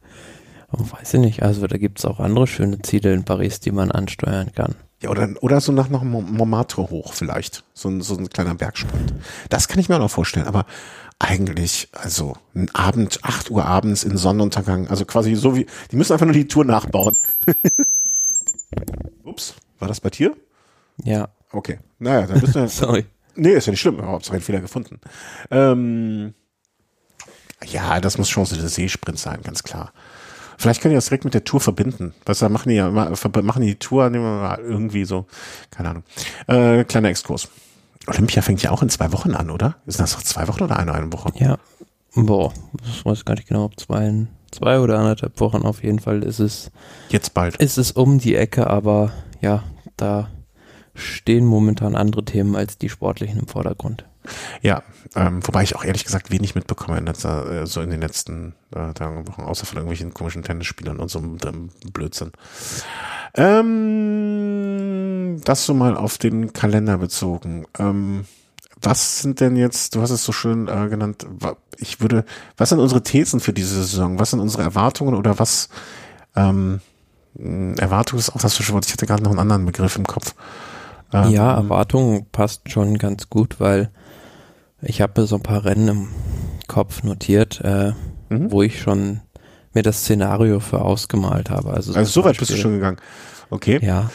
[0.72, 3.72] oh, weiß ich nicht, also da gibt es auch andere schöne Ziele in Paris, die
[3.72, 4.74] man ansteuern kann.
[5.02, 9.12] Ja, oder, oder so nach, nach Montmartre hoch vielleicht, so ein, so ein kleiner Bergsprint.
[9.50, 10.64] Das kann ich mir auch noch vorstellen, aber
[11.18, 16.12] eigentlich, also ein Abend, 8 Uhr abends in Sonnenuntergang, also quasi so wie, die müssen
[16.12, 17.16] einfach nur die Tour nachbauen.
[19.24, 20.34] Ups, war das bei dir?
[21.04, 21.28] Ja.
[21.50, 21.80] Okay.
[21.98, 22.66] Naja, dann bist du.
[22.68, 23.04] Sorry.
[23.34, 25.00] Nee, ist ja nicht schlimm, aber Hauptsache einen Fehler gefunden.
[25.50, 26.34] Ähm,
[27.64, 29.92] ja, das muss Chance des Seesprint sein, ganz klar.
[30.58, 32.14] Vielleicht können die das direkt mit der Tour verbinden.
[32.24, 35.26] Was da machen die ja machen die Tour irgendwie so,
[35.70, 36.04] keine Ahnung.
[36.46, 37.48] Äh, kleiner Exkurs.
[38.06, 39.76] Olympia fängt ja auch in zwei Wochen an, oder?
[39.86, 41.32] Ist das noch zwei Wochen oder eine, eine Woche?
[41.36, 41.58] Ja.
[42.14, 42.52] Boah,
[42.84, 46.22] das weiß ich gar nicht genau, ob zwei, zwei oder anderthalb Wochen auf jeden Fall
[46.22, 46.70] ist es.
[47.08, 47.56] Jetzt bald.
[47.56, 49.12] Ist es um die Ecke, aber
[49.42, 49.62] ja,
[49.98, 50.30] da
[50.94, 54.06] stehen momentan andere Themen als die sportlichen im Vordergrund.
[54.60, 54.82] Ja,
[55.16, 58.54] ähm, wobei ich auch ehrlich gesagt wenig mitbekomme in letzter, äh, so in den letzten
[58.74, 62.30] äh, Tagen Wochen, außer von irgendwelchen komischen Tennisspielern und so einem Blödsinn.
[63.34, 67.66] Ähm, das so mal auf den Kalender bezogen.
[67.78, 68.26] Ähm,
[68.80, 71.26] was sind denn jetzt, du hast es so schön äh, genannt,
[71.78, 72.24] ich würde,
[72.56, 74.18] was sind unsere Thesen für diese Saison?
[74.18, 75.68] Was sind unsere Erwartungen oder was,
[76.36, 76.80] ähm,
[77.34, 80.34] Erwartung ist auch das Wort, ich hatte gerade noch einen anderen Begriff im Kopf.
[81.12, 83.90] Ähm, ja, Erwartung passt schon ganz gut, weil
[84.82, 86.08] ich habe so ein paar Rennen im
[86.68, 87.92] Kopf notiert, äh,
[88.28, 88.50] mhm.
[88.50, 89.20] wo ich schon
[89.72, 91.72] mir das Szenario für ausgemalt habe.
[91.72, 92.98] Also, also so weit bist du schon gegangen.
[93.50, 93.78] Okay.
[93.82, 94.10] Ja.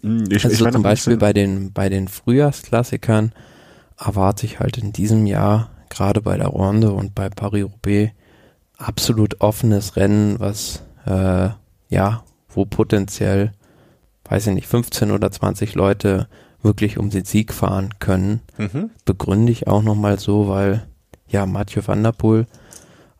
[0.00, 3.32] Hm, ich, also ich zum Beispiel bei den, bei den Frühjahrsklassikern
[3.98, 8.12] erwarte ich halt in diesem Jahr, gerade bei der Ronde und bei Paris-Roubaix,
[8.76, 11.50] absolut offenes Rennen, was, äh,
[11.88, 13.52] ja, wo potenziell
[14.28, 16.28] weiß ich nicht, 15 oder 20 Leute
[16.62, 18.40] wirklich um den Sieg fahren können.
[18.58, 18.90] Mhm.
[19.04, 20.86] Begründe ich auch nochmal so, weil
[21.28, 22.46] ja, Mathieu van der Poel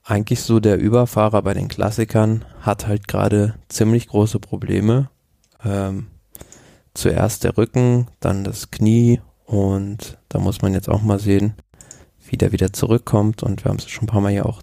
[0.04, 5.10] eigentlich so der Überfahrer bei den Klassikern hat halt gerade ziemlich große Probleme.
[5.64, 6.06] Ähm,
[6.94, 11.54] zuerst der Rücken, dann das Knie und da muss man jetzt auch mal sehen,
[12.28, 14.62] wie der wieder zurückkommt und wir haben es schon ein paar Mal ja auch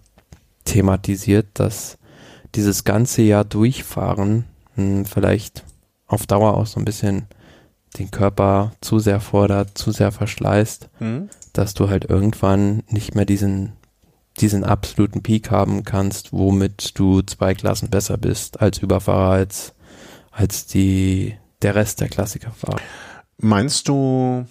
[0.64, 1.98] thematisiert, dass
[2.54, 4.44] dieses ganze Jahr durchfahren
[4.76, 5.64] mh, hm, vielleicht
[6.06, 7.26] auf Dauer auch so ein bisschen
[7.98, 11.28] den Körper zu sehr fordert, zu sehr verschleißt, mhm.
[11.52, 13.72] dass du halt irgendwann nicht mehr diesen,
[14.40, 19.74] diesen absoluten Peak haben kannst, womit du zwei Klassen besser bist als Überfahrer, als,
[20.32, 22.80] als die, der Rest der Klassikerfahrer.
[23.38, 24.44] Meinst du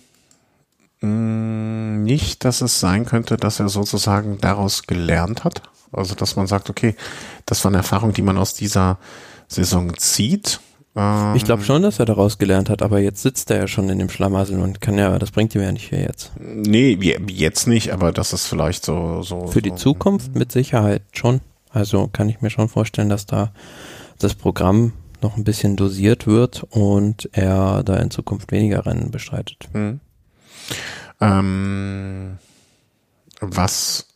[1.02, 5.62] mh, mm, nicht, dass es sein könnte, dass er sozusagen daraus gelernt hat?
[5.94, 6.96] Also, dass man sagt, okay,
[7.46, 8.98] das war eine Erfahrung, die man aus dieser
[9.48, 10.60] Saison zieht
[10.96, 13.90] Ähm, ich glaube schon, dass er daraus gelernt hat, aber jetzt sitzt er ja schon
[13.90, 16.32] in dem Schlamassel und kann ja, das bringt ihm ja nicht viel jetzt.
[16.40, 19.24] Nee, jetzt nicht, aber das ist vielleicht so.
[19.24, 19.76] so Für die so.
[19.76, 21.42] Zukunft mit Sicherheit schon.
[21.70, 23.52] Also kann ich mir schon vorstellen, dass da
[24.20, 29.70] das Programm noch ein bisschen dosiert wird und er da in Zukunft weniger Rennen bestreitet.
[29.72, 30.00] Hm.
[31.20, 32.38] Ähm,
[33.40, 34.08] was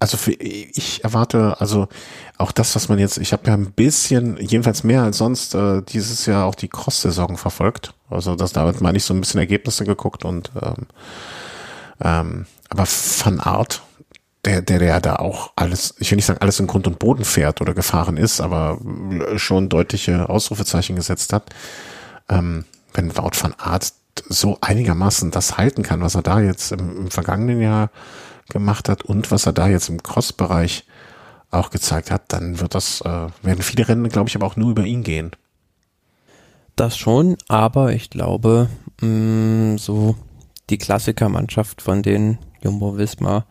[0.00, 1.88] also für, ich erwarte, also
[2.36, 5.82] auch das, was man jetzt, ich habe ja ein bisschen, jedenfalls mehr als sonst, äh,
[5.82, 7.94] dieses Jahr auch die Cross-Saison verfolgt.
[8.08, 10.86] Also das damit meine ich so ein bisschen Ergebnisse geguckt und ähm,
[12.00, 13.82] ähm, aber Van Art,
[14.44, 17.24] der, der, der da auch alles, ich will nicht sagen, alles in Grund und Boden
[17.24, 18.78] fährt oder gefahren ist, aber
[19.36, 21.44] schon deutliche Ausrufezeichen gesetzt hat.
[22.28, 23.92] Ähm, wenn Wout van Art
[24.28, 27.90] so einigermaßen das halten kann, was er da jetzt im, im vergangenen Jahr
[28.48, 30.84] gemacht hat und was er da jetzt im Cross-Bereich
[31.50, 34.70] auch gezeigt hat, dann wird das, äh, werden viele Rennen, glaube ich, aber auch nur
[34.70, 35.30] über ihn gehen.
[36.76, 38.68] Das schon, aber ich glaube,
[39.00, 40.16] mh, mm, so
[40.70, 43.46] die Klassikermannschaft von den Jumbo Visma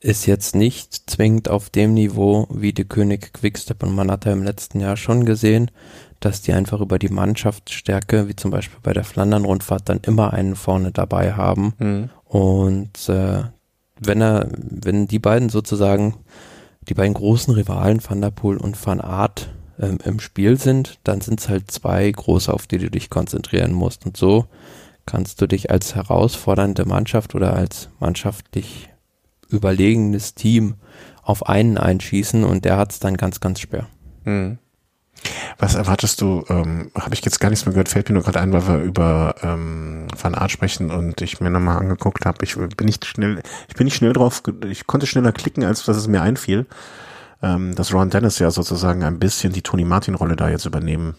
[0.00, 4.32] ist jetzt nicht zwingend auf dem Niveau wie die König Quickstep und man hat ja
[4.32, 5.70] im letzten Jahr schon gesehen,
[6.20, 10.56] dass die einfach über die Mannschaftsstärke, wie zum Beispiel bei der Flandern-Rundfahrt, dann immer einen
[10.56, 11.74] vorne dabei haben.
[11.78, 12.10] Mhm.
[12.24, 13.44] Und äh,
[14.00, 16.14] wenn er, wenn die beiden sozusagen,
[16.88, 21.20] die beiden großen Rivalen Van der Poel und Van Aert ähm, im Spiel sind, dann
[21.20, 24.06] sind es halt zwei große, auf die du dich konzentrieren musst.
[24.06, 24.46] Und so
[25.06, 28.90] kannst du dich als herausfordernde Mannschaft oder als mannschaftlich
[29.48, 30.74] überlegenes Team
[31.22, 33.86] auf einen einschießen und der hat es dann ganz, ganz schwer.
[34.24, 34.58] Mhm.
[35.58, 38.40] Was erwartest du, ähm, habe ich jetzt gar nichts mehr gehört, fällt mir nur gerade
[38.40, 42.44] ein, weil wir über ähm, Van Art sprechen und ich mir nochmal angeguckt habe.
[42.44, 45.96] Ich bin nicht schnell, ich bin nicht schnell drauf, ich konnte schneller klicken, als dass
[45.96, 46.66] es mir einfiel,
[47.42, 51.16] ähm, dass Ron Dennis ja sozusagen ein bisschen die Tony Martin-Rolle da jetzt übernehmen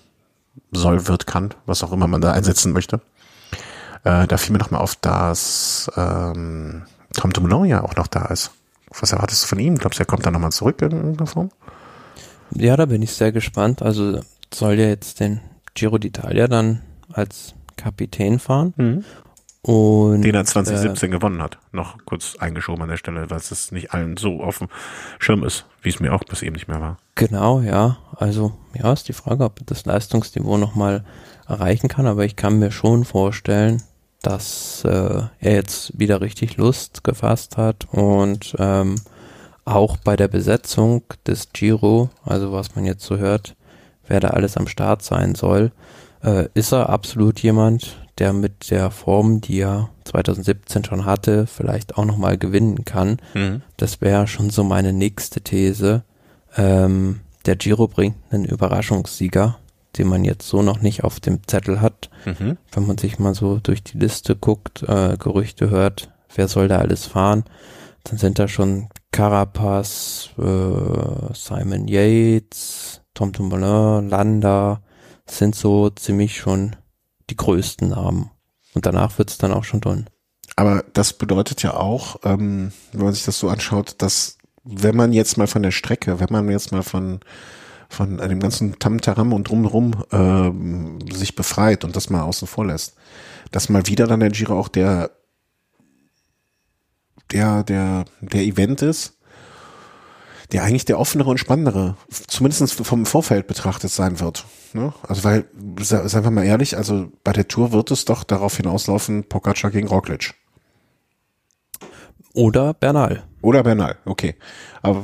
[0.72, 3.02] soll, wird, kann, was auch immer man da einsetzen möchte.
[4.04, 8.52] Äh, da fiel mir nochmal auf, dass ähm, Tom Dumoulin ja auch noch da ist.
[9.00, 9.78] Was erwartest du von ihm?
[9.78, 11.52] Glaubst du, er kommt da nochmal zurück in irgendeiner Form?
[12.56, 13.82] Ja, da bin ich sehr gespannt.
[13.82, 14.22] Also
[14.54, 15.42] soll ja jetzt den
[15.74, 16.82] Giro d'Italia dann
[17.12, 18.74] als Kapitän fahren.
[18.78, 19.04] Mhm.
[19.62, 21.58] Und, Den er 2017 äh, gewonnen hat.
[21.74, 24.70] Noch kurz eingeschoben an der Stelle, weil es nicht allen so auf dem
[25.20, 26.98] Schirm ist, wie es mir auch bis eben nicht mehr war.
[27.16, 27.98] Genau, ja.
[28.16, 31.04] Also, ja, ist die Frage, ob das Leistungsniveau nochmal
[31.46, 33.84] erreichen kann, aber ich kann mir schon vorstellen,
[34.22, 38.96] dass äh, er jetzt wieder richtig Lust gefasst hat und ähm,
[39.70, 43.56] auch bei der Besetzung des Giro, also was man jetzt so hört,
[44.08, 45.72] wer da alles am Start sein soll,
[46.24, 51.98] äh, ist er absolut jemand, der mit der Form, die er 2017 schon hatte, vielleicht
[51.98, 53.18] auch nochmal gewinnen kann.
[53.34, 53.62] Mhm.
[53.78, 56.04] Das wäre schon so meine nächste These.
[56.58, 59.58] Ähm, der Giro bringt einen Überraschungssieger,
[59.98, 62.10] den man jetzt so noch nicht auf dem Zettel hat.
[62.26, 62.58] Mhm.
[62.72, 66.80] Wenn man sich mal so durch die Liste guckt, äh, Gerüchte hört, wer soll da
[66.80, 67.46] alles fahren,
[68.04, 74.82] dann sind da schon Carapaz, äh, Simon Yates, Tom Dumoulin, Landa,
[75.26, 76.78] sind so ziemlich schon
[77.30, 78.32] die größten Namen.
[78.74, 80.06] Und danach wird's dann auch schon dünn.
[80.56, 85.12] Aber das bedeutet ja auch, ähm, wenn man sich das so anschaut, dass wenn man
[85.12, 87.20] jetzt mal von der Strecke, wenn man jetzt mal von
[87.90, 92.96] von dem ganzen Tamtaram und drumherum ähm, sich befreit und das mal außen vor lässt,
[93.52, 95.12] dass mal wieder dann der Giro auch der
[97.32, 99.18] der, der, der Event ist,
[100.52, 104.46] der eigentlich der offenere und spannendere, zumindest vom Vorfeld betrachtet sein wird.
[104.74, 104.94] Ne?
[105.08, 105.46] Also weil,
[105.80, 109.88] seien wir mal ehrlich, also bei der Tour wird es doch darauf hinauslaufen, Pogacar gegen
[109.88, 110.34] Roglic.
[112.34, 113.24] Oder Bernal.
[113.42, 114.36] Oder Bernal, okay.
[114.82, 115.04] Aber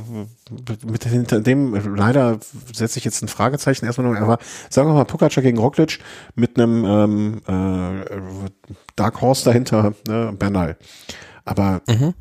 [0.85, 2.39] mit hinter dem, leider
[2.73, 5.99] setze ich jetzt ein Fragezeichen erstmal noch, aber sagen wir mal Pogacar gegen Roglic
[6.35, 8.05] mit einem ähm, äh,
[8.95, 10.77] Dark Horse dahinter, ne, Bernal.
[11.45, 12.13] Aber mhm.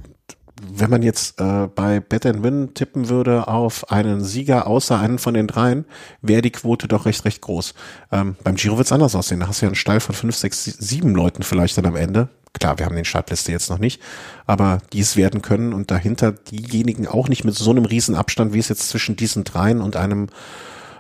[0.63, 5.19] wenn man jetzt äh, bei Bet and Win tippen würde auf einen Sieger außer einen
[5.19, 5.87] von den dreien,
[6.23, 7.75] wäre die Quote doch recht, recht groß.
[8.13, 9.41] Ähm, beim Giro wird es anders aussehen.
[9.41, 12.29] Da hast du ja einen Stall von fünf, sechs, sieben Leuten vielleicht dann am Ende.
[12.53, 14.01] Klar, wir haben den Startliste jetzt noch nicht,
[14.47, 18.53] aber die es werden können und dahinter diejenigen auch nicht mit so einem riesen Abstand,
[18.53, 20.29] wie es jetzt zwischen diesen dreien und einem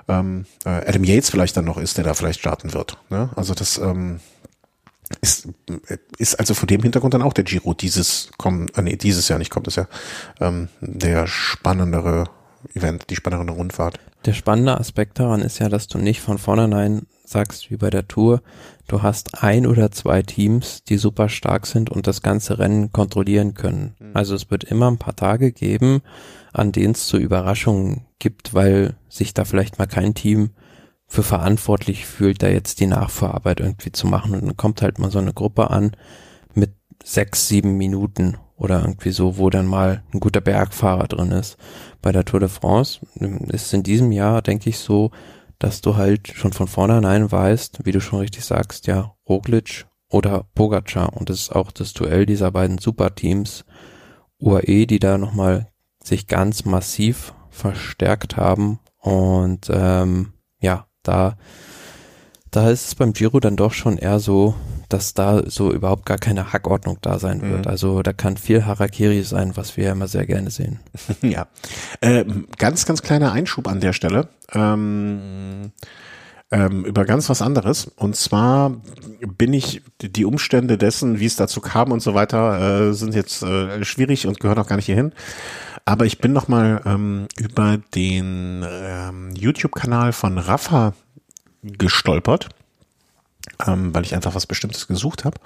[0.08, 2.98] ähm, äh, Adam Yates vielleicht dann noch ist, der da vielleicht starten wird.
[3.08, 3.30] Ne?
[3.36, 4.18] Also das ähm,
[5.20, 5.48] ist,
[6.18, 9.38] ist also vor dem Hintergrund dann auch der Giro dieses kommen, äh, nee, dieses Jahr
[9.38, 9.86] nicht kommt es ja,
[10.40, 12.24] ähm, der spannendere
[12.74, 13.98] Event, die spannendere Rundfahrt.
[14.24, 18.08] Der spannende Aspekt daran ist ja, dass du nicht von vornherein sagst, wie bei der
[18.08, 18.42] Tour,
[18.86, 23.54] du hast ein oder zwei Teams, die super stark sind und das ganze Rennen kontrollieren
[23.54, 23.94] können.
[23.98, 24.10] Mhm.
[24.14, 26.00] Also es wird immer ein paar Tage geben,
[26.52, 30.50] an denen es zu Überraschungen gibt, weil sich da vielleicht mal kein Team
[31.06, 34.34] für verantwortlich fühlt, da jetzt die Nachvorarbeit irgendwie zu machen.
[34.34, 35.92] Und dann kommt halt mal so eine Gruppe an
[36.54, 41.56] mit sechs, sieben Minuten oder irgendwie so, wo dann mal ein guter Bergfahrer drin ist.
[42.02, 43.00] Bei der Tour de France
[43.48, 45.10] ist in diesem Jahr, denke ich, so,
[45.58, 50.46] dass du halt schon von vornherein weißt, wie du schon richtig sagst, ja, Roglic oder
[50.54, 51.16] Pogacar.
[51.16, 53.64] Und das ist auch das Duell dieser beiden Superteams
[54.38, 55.68] UAE, die da nochmal
[56.02, 58.78] sich ganz massiv verstärkt haben.
[58.98, 60.33] Und ähm,
[61.04, 61.36] da,
[62.50, 64.54] da ist es beim Giro dann doch schon eher so,
[64.88, 67.64] dass da so überhaupt gar keine Hackordnung da sein wird.
[67.64, 67.70] Mhm.
[67.70, 70.80] Also da kann viel Harakiri sein, was wir ja immer sehr gerne sehen.
[71.22, 71.46] ja,
[72.00, 72.24] äh,
[72.58, 74.28] ganz, ganz kleiner Einschub an der Stelle.
[74.52, 75.72] Ähm,
[76.50, 77.86] ähm, über ganz was anderes.
[77.86, 78.80] Und zwar
[79.26, 83.42] bin ich, die Umstände dessen, wie es dazu kam und so weiter, äh, sind jetzt
[83.42, 85.12] äh, schwierig und gehören auch gar nicht hierhin.
[85.84, 90.94] Aber ich bin noch mal ähm, über den ähm, YouTube-Kanal von Rafa
[91.62, 92.48] gestolpert,
[93.66, 95.38] ähm, weil ich einfach was Bestimmtes gesucht habe.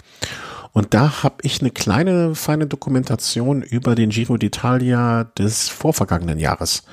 [0.72, 6.85] Und da habe ich eine kleine, feine Dokumentation über den Giro d'Italia des vorvergangenen Jahres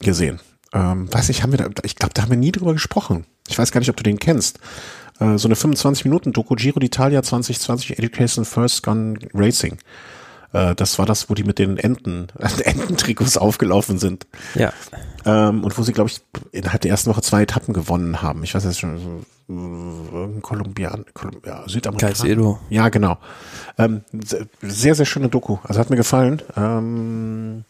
[0.00, 0.40] gesehen.
[0.72, 3.24] Ähm, weiß ich, haben wir da, ich glaube, da haben wir nie drüber gesprochen.
[3.48, 4.60] Ich weiß gar nicht, ob du den kennst.
[5.18, 9.78] Äh, so eine 25-Minuten-Doku Giro d'Italia 2020 Education First Gun Racing.
[10.56, 14.26] Äh, das war das, wo die mit den Enten, äh, Ententrikots aufgelaufen sind.
[14.54, 14.72] Ja.
[15.24, 16.20] Ähm, und wo sie, glaube ich,
[16.52, 18.42] innerhalb der ersten Woche zwei Etappen gewonnen haben.
[18.42, 22.08] Ich weiß jetzt schon, äh, Kolumbian, Kolumbia, Südamerika.
[22.08, 22.58] Caicedo.
[22.70, 23.18] Ja, genau.
[23.76, 24.02] Ähm,
[24.62, 25.58] sehr, sehr schöne Doku.
[25.64, 26.40] Also hat mir gefallen.
[26.56, 27.64] Ähm,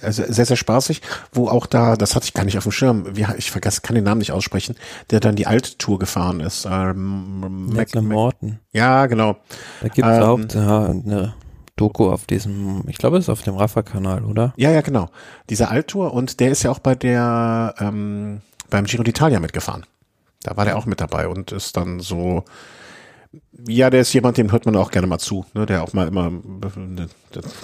[0.00, 3.06] also sehr, sehr spaßig, wo auch da, das hatte ich gar nicht auf dem Schirm,
[3.36, 4.76] ich vergesse, kann den Namen nicht aussprechen,
[5.10, 6.68] der dann die alte Tour gefahren ist.
[6.70, 8.60] Ähm, Mac, Morton.
[8.72, 9.38] Ja, genau.
[9.80, 11.34] Da gibt es ähm, auch eine
[11.78, 14.52] Doku auf diesem, ich glaube, es ist auf dem Rafa-Kanal, oder?
[14.56, 15.08] Ja, ja, genau.
[15.48, 19.86] Diese Alttour und der ist ja auch bei der, ähm, beim Giro d'Italia mitgefahren.
[20.42, 22.44] Da war der auch mit dabei und ist dann so,
[23.66, 26.08] ja, der ist jemand, dem hört man auch gerne mal zu, ne, der auch mal
[26.08, 26.30] immer,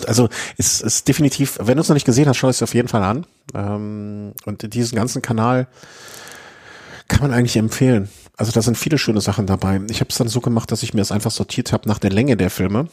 [0.06, 2.88] also ist, ist definitiv, wenn du es noch nicht gesehen hast, schau es auf jeden
[2.88, 3.26] Fall an.
[3.54, 5.66] Ähm, und diesen ganzen Kanal
[7.08, 8.08] kann man eigentlich empfehlen.
[8.36, 9.80] Also da sind viele schöne Sachen dabei.
[9.88, 12.10] Ich habe es dann so gemacht, dass ich mir es einfach sortiert habe nach der
[12.10, 12.88] Länge der Filme.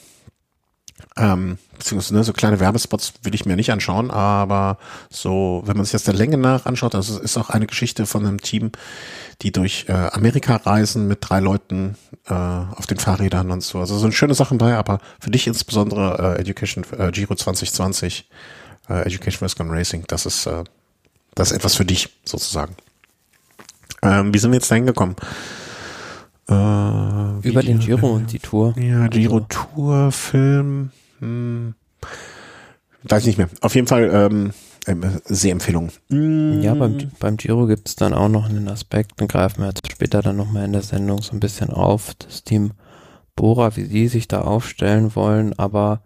[1.18, 4.78] Ähm, beziehungsweise ne, so kleine Werbespots will ich mir nicht anschauen, aber
[5.10, 8.26] so, wenn man sich das der Länge nach anschaut, das ist auch eine Geschichte von
[8.26, 8.72] einem Team,
[9.42, 11.96] die durch äh, Amerika reisen mit drei Leuten
[12.28, 13.80] äh, auf den Fahrrädern und so.
[13.80, 18.30] Also so schöne Sachen bei, aber für dich insbesondere äh, Education äh, Giro 2020,
[18.90, 20.64] äh, Education First Gun Racing, das ist äh,
[21.36, 22.76] das ist etwas für dich sozusagen.
[24.02, 25.16] Ähm, wie sind wir jetzt da hingekommen?
[26.52, 28.76] Äh, Über den Giro und die Tour.
[28.78, 29.48] Ja, Giro also.
[29.48, 30.92] Tour, Film.
[31.20, 31.76] Hm,
[33.04, 33.48] weiß nicht mehr.
[33.62, 34.52] Auf jeden Fall ähm,
[34.86, 35.92] ähm Sehempfehlung.
[36.10, 39.90] Ja, beim, beim Giro gibt es dann auch noch einen Aspekt, den greifen wir jetzt
[39.90, 42.14] später dann nochmal in der Sendung so ein bisschen auf.
[42.16, 42.72] Das Team
[43.38, 45.58] Bora, wie die sich da aufstellen wollen.
[45.58, 46.02] Aber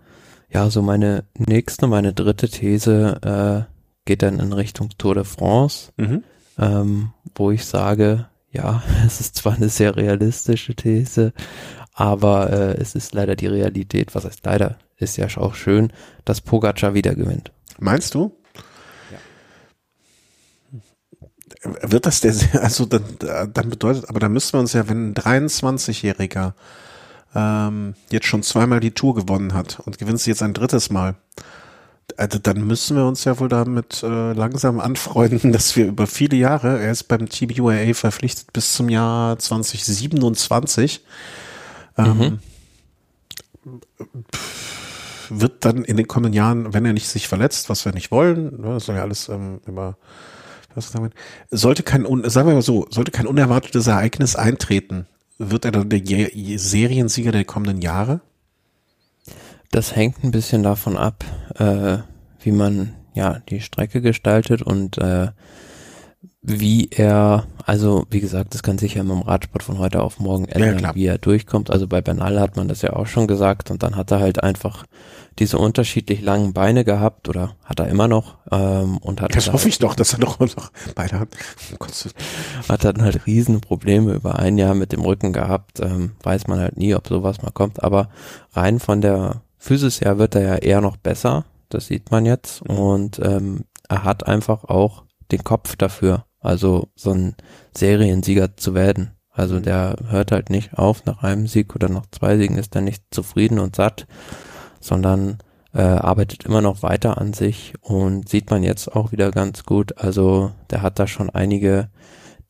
[0.50, 3.72] ja, so meine nächste, meine dritte These äh,
[4.06, 6.24] geht dann in Richtung Tour de France, mhm.
[6.60, 11.34] ähm, wo ich sage, ja, es ist zwar eine sehr realistische These,
[11.94, 14.16] aber äh, es ist leider die Realität.
[14.16, 14.78] Was heißt leider?
[14.98, 15.92] Ist ja auch schön,
[16.24, 17.52] dass Pogacar wieder gewinnt.
[17.80, 18.36] Meinst du?
[21.62, 21.92] Ja.
[21.92, 23.04] Wird das der, also dann,
[23.54, 26.54] dann bedeutet, aber dann müssen wir uns ja, wenn ein 23-Jähriger
[27.36, 31.16] ähm, jetzt schon zweimal die Tour gewonnen hat und gewinnt sie jetzt ein drittes Mal,
[32.18, 36.38] also dann müssen wir uns ja wohl damit äh, langsam anfreunden, dass wir über viele
[36.38, 41.04] Jahre, er ist beim Team UAA verpflichtet bis zum Jahr 2027,
[41.98, 42.40] ähm,
[43.64, 43.80] mhm.
[45.30, 48.62] wird dann in den kommenden Jahren, wenn er nicht sich verletzt, was wir nicht wollen,
[48.62, 49.98] ne, das soll ja alles ähm, immer,
[51.52, 56.02] sollte kein, sagen wir mal so, sollte kein unerwartetes Ereignis eintreten, wird er dann der
[56.02, 58.22] Seriensieger der kommenden Jahre?
[59.72, 61.24] Das hängt ein bisschen davon ab,
[61.58, 61.98] äh,
[62.40, 65.30] wie man ja die Strecke gestaltet und äh,
[66.48, 70.46] wie er, also wie gesagt, das kann sich ja im Radsport von heute auf morgen
[70.46, 71.72] ändern, ja, wie er durchkommt.
[71.72, 74.44] Also bei Bernal hat man das ja auch schon gesagt und dann hat er halt
[74.44, 74.86] einfach
[75.40, 79.68] diese unterschiedlich langen Beine gehabt oder hat er immer noch ähm, und hat das hoffe
[79.68, 81.30] ich doch, dass er noch, noch Beine hat.
[82.70, 85.80] Hat dann halt Riesenprobleme über ein Jahr mit dem Rücken gehabt.
[85.80, 87.84] Ähm, weiß man halt nie, ob sowas mal kommt.
[87.84, 88.10] Aber
[88.54, 92.62] rein von der Physis her wird er ja eher noch besser, das sieht man jetzt.
[92.62, 97.36] Und ähm, er hat einfach auch den Kopf dafür, also so ein
[97.76, 99.16] Seriensieger zu werden.
[99.32, 99.64] Also mhm.
[99.64, 103.04] der hört halt nicht auf nach einem Sieg oder nach zwei Siegen ist er nicht
[103.10, 104.06] zufrieden und satt,
[104.80, 105.40] sondern
[105.74, 109.98] äh, arbeitet immer noch weiter an sich und sieht man jetzt auch wieder ganz gut.
[109.98, 111.90] Also der hat da schon einige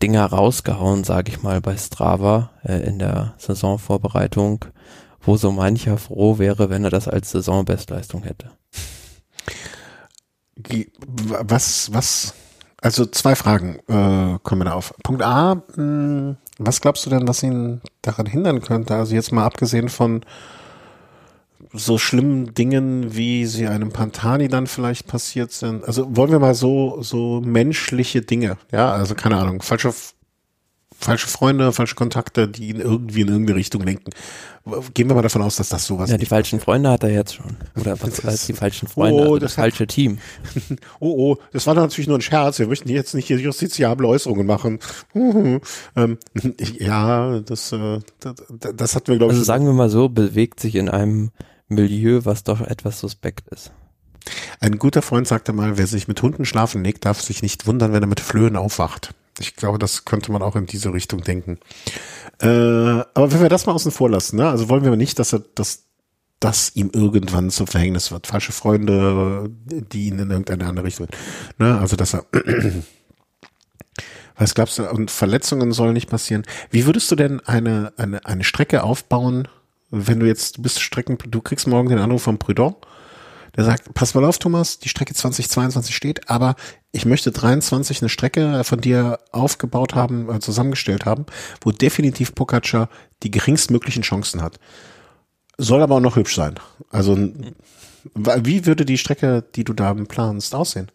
[0.01, 4.65] Dinger rausgehauen, sage ich mal, bei Strava äh, in der Saisonvorbereitung,
[5.25, 8.51] wo so mancher froh wäre, wenn er das als Saisonbestleistung hätte.
[11.43, 12.33] Was, was,
[12.81, 14.93] also zwei Fragen äh, kommen da auf.
[15.03, 18.95] Punkt A, mh, hm, was glaubst du denn, was ihn daran hindern könnte?
[18.95, 20.21] Also jetzt mal abgesehen von
[21.73, 25.83] so schlimmen Dingen, wie sie einem Pantani dann vielleicht passiert sind.
[25.85, 29.93] Also wollen wir mal so, so menschliche Dinge, ja, also keine Ahnung, falsche,
[31.05, 34.11] falsche Freunde, falsche Kontakte, die ihn irgendwie in irgendeine Richtung lenken.
[34.93, 37.35] Gehen wir mal davon aus, dass das sowas Ja, die falschen Freunde hat er jetzt
[37.35, 37.55] schon.
[37.79, 39.15] Oder was heißt die falschen Freunde?
[39.15, 40.17] Oh, also das, das falsche Team.
[40.99, 42.59] oh, oh, das war natürlich nur ein Scherz.
[42.59, 44.79] Wir möchten jetzt nicht hier justiziable Äußerungen machen.
[45.95, 46.17] ähm,
[46.79, 48.35] ja, das, äh, das,
[48.75, 49.39] das hatten wir, glaube ich.
[49.39, 51.31] Also sagen wir mal so, bewegt sich in einem
[51.67, 53.71] Milieu, was doch etwas suspekt ist.
[54.59, 57.93] Ein guter Freund sagte mal, wer sich mit Hunden schlafen legt, darf sich nicht wundern,
[57.93, 59.13] wenn er mit Flöhen aufwacht.
[59.39, 61.59] Ich glaube, das könnte man auch in diese Richtung denken.
[62.41, 64.47] Äh, aber wenn wir das mal außen vor lassen, ne?
[64.49, 65.83] also wollen wir nicht, dass er dass
[66.39, 68.27] das ihm irgendwann zum Verhängnis wird.
[68.27, 71.07] Falsche Freunde, die ihn in irgendeine andere Richtung.
[71.57, 71.79] Ne?
[71.79, 72.25] Also dass er
[74.35, 76.43] was glaubst du, und Verletzungen sollen nicht passieren.
[76.69, 79.47] Wie würdest du denn eine, eine, eine Strecke aufbauen,
[79.91, 82.75] wenn du jetzt, du bist Strecken, du kriegst morgen den Anruf von Prudent,
[83.55, 86.55] der sagt, pass mal auf, Thomas, die Strecke 2022 steht, aber
[86.91, 91.25] ich möchte 23 eine Strecke von dir aufgebaut haben, äh, zusammengestellt haben,
[91.61, 92.89] wo definitiv Pogacar
[93.23, 94.59] die geringstmöglichen Chancen hat.
[95.57, 96.55] Soll aber auch noch hübsch sein.
[96.89, 97.17] Also,
[98.13, 100.91] wie würde die Strecke, die du da planst, aussehen?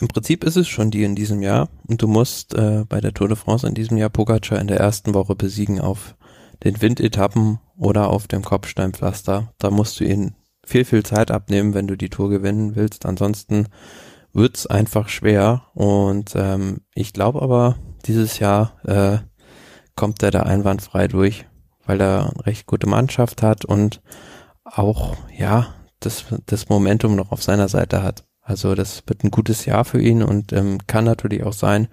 [0.00, 3.12] Im Prinzip ist es schon die in diesem Jahr und du musst äh, bei der
[3.12, 6.14] Tour de France in diesem Jahr Pogacar in der ersten Woche besiegen auf
[6.62, 9.52] den Windetappen oder auf dem Kopfsteinpflaster.
[9.58, 10.34] Da musst du ihn
[10.68, 13.06] viel, viel Zeit abnehmen, wenn du die Tour gewinnen willst.
[13.06, 13.68] Ansonsten
[14.32, 15.62] wird's einfach schwer.
[15.74, 19.18] Und ähm, ich glaube aber, dieses Jahr äh,
[19.96, 21.46] kommt er da einwandfrei durch,
[21.86, 24.02] weil er eine recht gute Mannschaft hat und
[24.64, 28.24] auch, ja, das, das Momentum noch auf seiner Seite hat.
[28.42, 31.88] Also das wird ein gutes Jahr für ihn und ähm, kann natürlich auch sein,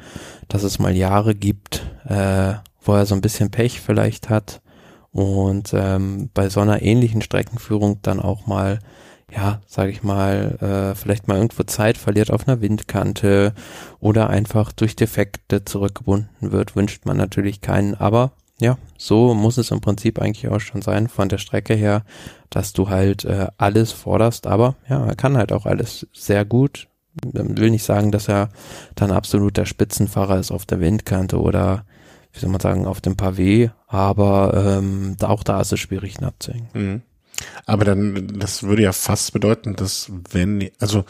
[0.48, 4.62] dass es mal Jahre gibt, äh, wo er so ein bisschen Pech vielleicht hat
[5.16, 8.80] und ähm, bei so einer ähnlichen Streckenführung dann auch mal,
[9.34, 13.54] ja, sage ich mal, äh, vielleicht mal irgendwo Zeit verliert auf einer Windkante
[14.02, 19.72] oder einfach durch Defekte zurückgebunden wird, wünscht man natürlich keinen, aber ja, so muss es
[19.72, 22.04] im Prinzip eigentlich auch schon sein von der Strecke her,
[22.50, 26.90] dass du halt äh, alles forderst, aber ja, er kann halt auch alles sehr gut.
[27.24, 28.50] Will nicht sagen, dass er
[28.96, 31.86] dann absolut der Spitzenfahrer ist auf der Windkante oder
[32.36, 36.26] wie soll man sagen, auf dem Pavé, aber ähm, auch da ist es schwierig ihn
[36.26, 36.70] abzuhängen.
[36.74, 37.02] Mhm.
[37.66, 41.06] Aber dann, das würde ja fast bedeuten, dass wenn, also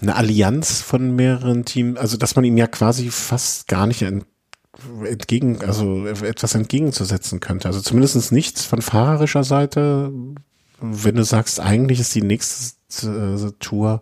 [0.00, 5.60] eine Allianz von mehreren Teams, also dass man ihm ja quasi fast gar nicht entgegen,
[5.62, 7.68] also etwas entgegenzusetzen könnte.
[7.68, 10.10] Also zumindest nichts von fahrerischer Seite,
[10.80, 14.00] wenn du sagst, eigentlich ist die nächste äh, Tour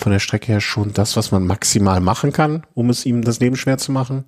[0.00, 3.38] von der Strecke her schon das, was man maximal machen kann, um es ihm das
[3.38, 4.24] Leben schwer zu machen.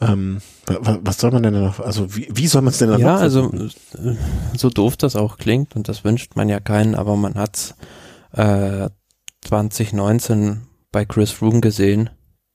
[0.00, 3.16] Ähm, was soll man denn noch, also wie, wie soll man es denn dann Ja,
[3.16, 3.52] also
[4.56, 7.74] so doof das auch klingt und das wünscht man ja keinen, aber man hat
[8.32, 8.88] äh,
[9.42, 12.10] 2019 bei Chris Froome gesehen,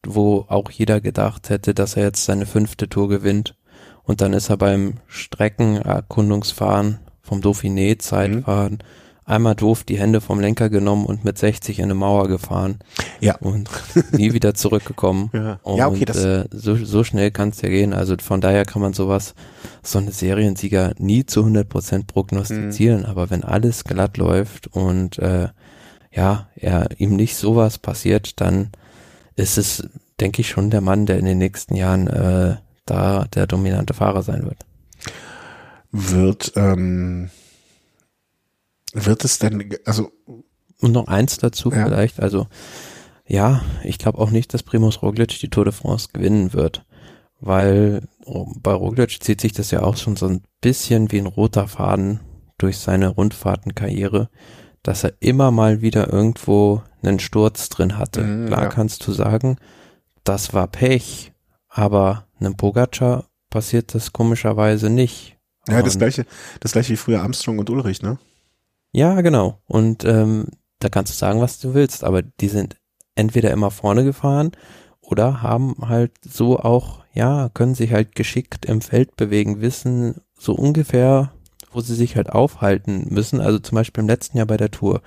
[0.05, 3.55] wo auch jeder gedacht hätte, dass er jetzt seine fünfte Tour gewinnt.
[4.03, 10.39] Und dann ist er beim Streckenerkundungsfahren vom Dauphiné Zeitfahren mhm einmal doof die Hände vom
[10.39, 12.79] Lenker genommen und mit 60 in eine Mauer gefahren.
[13.19, 13.35] Ja.
[13.37, 13.69] Und
[14.11, 15.29] nie wieder zurückgekommen.
[15.33, 15.59] ja.
[15.65, 16.05] ja, okay.
[16.05, 17.93] das äh, so, so schnell kann es ja gehen.
[17.93, 19.33] Also von daher kann man sowas,
[19.83, 23.01] so eine Seriensieger nie zu 100 Prozent prognostizieren.
[23.01, 23.05] Mhm.
[23.05, 25.49] Aber wenn alles glatt läuft und äh,
[26.11, 28.69] ja, er ihm nicht sowas passiert, dann
[29.35, 33.47] ist es, denke ich, schon der Mann, der in den nächsten Jahren äh, da der
[33.47, 34.59] dominante Fahrer sein wird.
[35.91, 37.31] Wird ähm
[38.95, 40.11] wird es denn, also.
[40.81, 41.85] Und noch eins dazu ja.
[41.85, 42.47] vielleicht, also,
[43.25, 46.85] ja, ich glaube auch nicht, dass Primus Roglic die Tour de France gewinnen wird,
[47.39, 51.25] weil oh, bei Roglic zieht sich das ja auch schon so ein bisschen wie ein
[51.25, 52.19] roter Faden
[52.57, 54.29] durch seine Rundfahrtenkarriere,
[54.83, 58.21] dass er immer mal wieder irgendwo einen Sturz drin hatte.
[58.21, 58.69] Mhm, Klar ja.
[58.69, 59.57] kannst du sagen,
[60.23, 61.33] das war Pech,
[61.69, 65.37] aber einem Pogacar passiert das komischerweise nicht.
[65.67, 66.25] Ja, das gleiche,
[66.59, 68.19] das gleiche wie früher Armstrong und Ulrich, ne?
[68.95, 69.59] Ja, genau.
[69.67, 70.47] Und ähm,
[70.79, 72.77] da kannst du sagen, was du willst, aber die sind
[73.13, 74.53] entweder immer vorne gefahren
[75.01, 80.53] oder haben halt so auch, ja, können sich halt geschickt im Feld bewegen, wissen so
[80.53, 81.33] ungefähr,
[81.71, 83.41] wo sie sich halt aufhalten müssen.
[83.41, 85.01] Also zum Beispiel im letzten Jahr bei der Tour,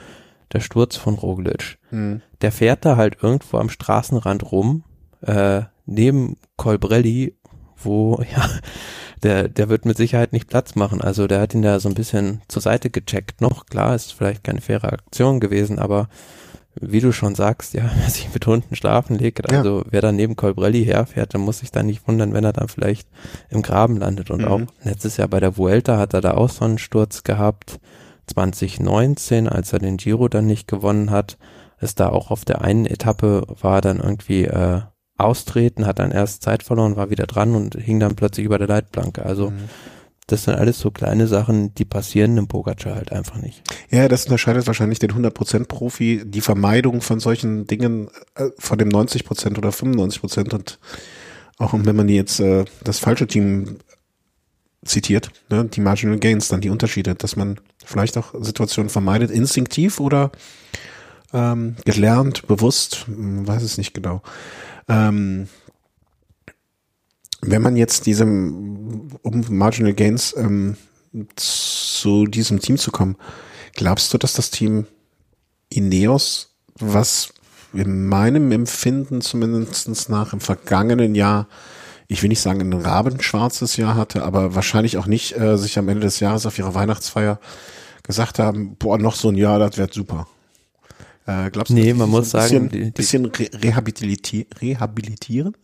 [0.53, 1.79] der Sturz von Roglic.
[1.91, 2.21] Mhm.
[2.43, 4.85] Der fährt da halt irgendwo am Straßenrand rum
[5.23, 7.38] äh, neben Colbrelli,
[7.83, 8.49] wo, ja,
[9.23, 11.01] der, der wird mit Sicherheit nicht Platz machen.
[11.01, 13.67] Also der hat ihn da so ein bisschen zur Seite gecheckt noch.
[13.67, 16.09] Klar, ist vielleicht keine faire Aktion gewesen, aber
[16.81, 19.85] wie du schon sagst, ja, wer sich mit Hunden schlafen legt, also ja.
[19.91, 23.09] wer dann neben Colbrelli herfährt, dann muss sich dann nicht wundern, wenn er dann vielleicht
[23.51, 24.31] im Graben landet.
[24.31, 24.49] Und mhm.
[24.49, 27.81] auch letztes Jahr bei der Vuelta hat er da auch so einen Sturz gehabt.
[28.27, 31.39] 2019, als er den Giro dann nicht gewonnen hat,
[31.81, 34.83] ist da auch auf der einen Etappe war dann irgendwie äh,
[35.19, 38.69] austreten, hat dann erst Zeit verloren, war wieder dran und hing dann plötzlich über der
[38.69, 39.27] Leitplanke.
[39.27, 39.69] Also mhm.
[40.29, 43.63] das sind alles so kleine Sachen, die passieren im Pogacar halt einfach nicht.
[43.91, 48.89] Ja, das unterscheidet wahrscheinlich den 100% Profi, die Vermeidung von solchen Dingen äh, von dem
[48.89, 50.79] 90% oder 95% und
[51.59, 53.79] auch wenn man jetzt äh, das falsche Team
[54.85, 59.99] zitiert, ne, die Marginal Gains, dann die Unterschiede, dass man vielleicht auch Situationen vermeidet, instinktiv
[59.99, 60.31] oder
[61.33, 64.23] ähm, gelernt, bewusst, weiß es nicht genau.
[64.89, 65.49] Ähm,
[67.41, 70.77] wenn man jetzt diesem, um Marginal Gains ähm,
[71.37, 73.17] zu diesem Team zu kommen,
[73.75, 74.87] glaubst du, dass das Team
[75.71, 77.33] Ineos, was
[77.73, 81.49] in meinem Empfinden zumindest nach im vergangenen Jahr,
[82.09, 85.89] ich will nicht sagen ein rabenschwarzes Jahr hatte, aber wahrscheinlich auch nicht äh, sich am
[85.89, 87.39] Ende des Jahres auf ihrer Weihnachtsfeier
[88.03, 90.27] gesagt haben, boah, noch so ein Jahr, das wird super.
[91.29, 95.55] Äh, glaubst du, nee, man muss ein sagen, bisschen, bisschen re rehabiliti rehabilitieren?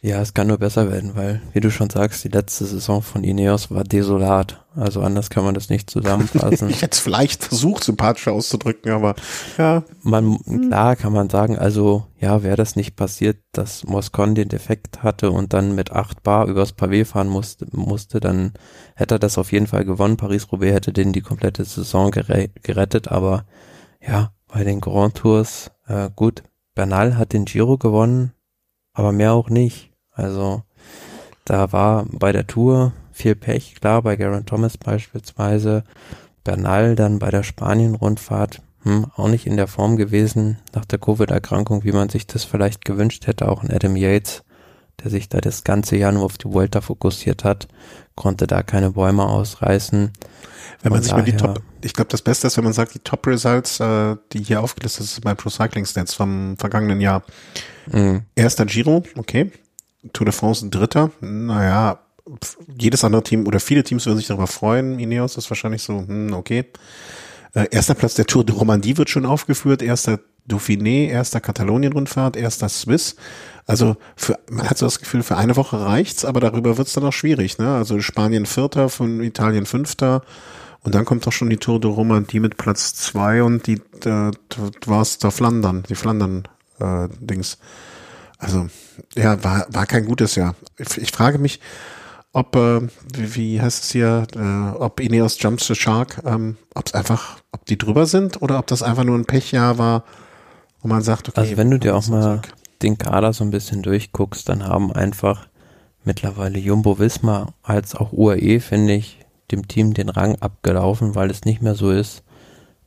[0.00, 3.24] Ja, es kann nur besser werden, weil, wie du schon sagst, die letzte Saison von
[3.24, 4.64] Ineos war desolat.
[4.76, 6.70] Also anders kann man das nicht zusammenfassen.
[6.70, 9.16] ich hätte es vielleicht versucht, sympathischer auszudrücken, aber
[9.56, 9.82] ja.
[10.02, 15.02] Man, klar kann man sagen, also ja, wäre das nicht passiert, dass Moscon den Defekt
[15.02, 18.52] hatte und dann mit acht Bar übers Pavé fahren musste, musste, dann
[18.94, 20.16] hätte er das auf jeden Fall gewonnen.
[20.16, 23.44] Paris-Roubaix hätte den die komplette Saison gerettet, aber
[24.00, 26.42] ja, bei den Grand Tours, äh, gut,
[26.74, 28.32] Bernal hat den Giro gewonnen,
[28.92, 29.90] aber mehr auch nicht.
[30.12, 30.62] Also
[31.44, 35.84] da war bei der Tour viel Pech, klar, bei Garen Thomas beispielsweise.
[36.44, 41.84] Bernal dann bei der Spanien-Rundfahrt hm, auch nicht in der Form gewesen nach der Covid-Erkrankung,
[41.84, 43.48] wie man sich das vielleicht gewünscht hätte.
[43.48, 44.44] Auch ein Adam Yates,
[45.02, 47.68] der sich da das ganze Jahr nur auf die Vuelta fokussiert hat,
[48.18, 50.12] konnte da keine Bäume ausreißen.
[50.82, 52.98] Wenn man sich mal die Top, ich glaube, das Beste ist, wenn man sagt, die
[52.98, 57.22] Top Results, äh, die hier aufgelistet sind bei Pro Cycling Stats vom vergangenen Jahr.
[57.86, 58.22] Mhm.
[58.34, 59.52] Erster Giro, okay.
[60.12, 61.12] Tour de France ein Dritter.
[61.20, 62.00] Naja,
[62.76, 64.98] jedes andere Team oder viele Teams würden sich darüber freuen.
[64.98, 66.64] Ineos ist wahrscheinlich so, hm, okay.
[67.54, 69.80] Äh, erster Platz der Tour de Romandie wird schon aufgeführt.
[69.80, 70.18] Erster
[70.48, 73.16] Dauphiné, erster Katalonien-Rundfahrt, erster Swiss.
[73.66, 77.04] Also für, man hat so das Gefühl, für eine Woche reicht's, aber darüber wird's dann
[77.04, 77.58] auch schwierig.
[77.58, 77.74] Ne?
[77.74, 80.22] Also Spanien Vierter, von Italien Fünfter,
[80.82, 84.30] und dann kommt doch schon die Tour de Romandie mit Platz zwei und die äh,
[84.86, 86.44] war es da Flandern, die Flandern
[86.80, 87.08] äh.
[88.38, 88.68] Also
[89.16, 90.54] ja, war war kein gutes Jahr.
[90.78, 91.60] Ich, ich frage mich,
[92.32, 92.82] ob äh,
[93.12, 97.38] wie, wie heißt es hier, äh, ob Ineos Jumps the Shark, ähm, ob es einfach,
[97.52, 100.04] ob die drüber sind oder ob das einfach nur ein Pechjahr war,
[100.80, 101.40] wo man sagt, okay.
[101.40, 102.54] Also wenn du dir auch mal zurück.
[102.82, 105.48] den Kader so ein bisschen durchguckst, dann haben einfach
[106.04, 109.18] mittlerweile Jumbo Visma als auch UAE, finde ich,
[109.50, 112.22] dem Team den Rang abgelaufen, weil es nicht mehr so ist,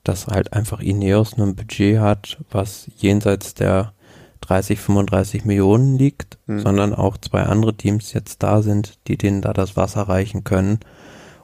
[0.04, 3.94] dass halt einfach Ineos nur ein Budget hat, was jenseits der
[4.42, 6.60] 30, 35 Millionen liegt, mhm.
[6.60, 10.80] sondern auch zwei andere Teams jetzt da sind, die denen da das Wasser reichen können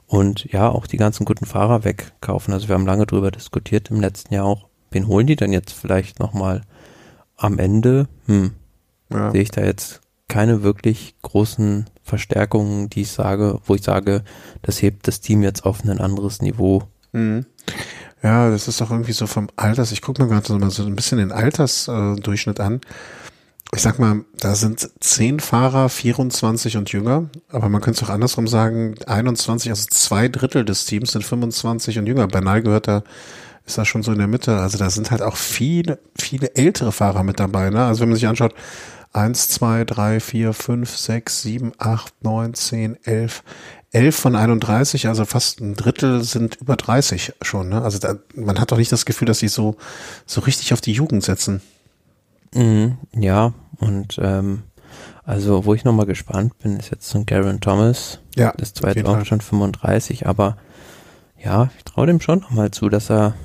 [0.08, 2.54] und ja, auch die ganzen guten Fahrer wegkaufen.
[2.54, 5.74] Also wir haben lange drüber diskutiert im letzten Jahr auch, wen holen die denn jetzt
[5.74, 6.62] vielleicht nochmal
[7.36, 8.08] am Ende?
[8.26, 8.52] Hm,
[9.12, 9.32] ja.
[9.32, 14.24] sehe ich da jetzt keine wirklich großen Verstärkungen, die ich sage, wo ich sage,
[14.62, 16.84] das hebt das Team jetzt auf ein anderes Niveau.
[17.14, 17.46] Mhm.
[18.24, 19.92] Ja, das ist doch irgendwie so vom Alters.
[19.92, 22.82] Ich gucke mir gerade mal so ein bisschen den Altersdurchschnitt an.
[23.76, 28.14] Ich sag mal, da sind zehn Fahrer, 24 und jünger, aber man könnte es auch
[28.14, 32.28] andersrum sagen, 21, also zwei Drittel des Teams sind 25 und jünger.
[32.28, 33.04] Bernal gehört da,
[33.68, 34.58] ist da schon so in der Mitte.
[34.58, 37.70] Also da sind halt auch viele, viele ältere Fahrer mit dabei.
[37.70, 37.86] Ne?
[37.86, 38.56] Also wenn man sich anschaut,
[39.14, 43.44] 1, 2, 3, 4, 5, 6, 7, 8, 9, 10, 11.
[43.94, 47.70] 11 von 31, also fast ein Drittel sind über 30 schon.
[47.70, 47.82] Ne?
[47.82, 49.76] Also da, man hat doch nicht das Gefühl, dass sie so,
[50.26, 51.62] so richtig auf die Jugend setzen.
[52.54, 54.64] Mhm, ja, und ähm,
[55.24, 58.20] also wo ich nochmal gespannt bin, ist jetzt so ein Garen Thomas.
[58.36, 58.54] Ja.
[58.58, 60.58] Das zwar jetzt auch schon 35, aber
[61.44, 63.36] ja, ich traue dem schon nochmal zu, dass er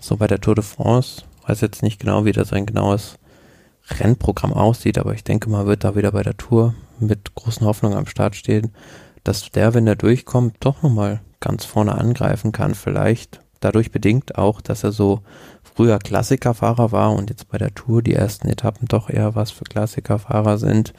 [0.00, 3.18] so bei der Tour de France, weiß jetzt nicht genau, wie das sein genaues
[3.90, 7.96] Rennprogramm aussieht, aber ich denke mal, wird da wieder bei der Tour mit großen Hoffnungen
[7.96, 8.72] am Start stehen,
[9.24, 12.74] dass der, wenn er durchkommt, doch nochmal ganz vorne angreifen kann.
[12.74, 15.22] Vielleicht dadurch bedingt auch, dass er so
[15.62, 19.64] früher Klassikerfahrer war und jetzt bei der Tour die ersten Etappen doch eher was für
[19.64, 20.92] Klassikerfahrer sind,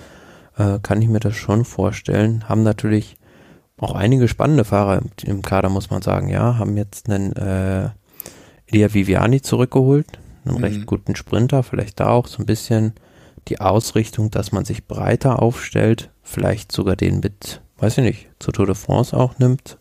[0.58, 2.48] äh, kann ich mir das schon vorstellen.
[2.48, 3.18] Haben natürlich
[3.78, 6.30] auch einige spannende Fahrer im, im Kader, muss man sagen.
[6.30, 7.90] Ja, haben jetzt einen äh,
[8.72, 10.08] Elia Viviani zurückgeholt,
[10.46, 10.64] einen mhm.
[10.64, 12.94] recht guten Sprinter, vielleicht da auch so ein bisschen
[13.48, 18.54] die Ausrichtung, dass man sich breiter aufstellt, vielleicht sogar den mit, weiß ich nicht, zur
[18.54, 19.78] Tour de France auch nimmt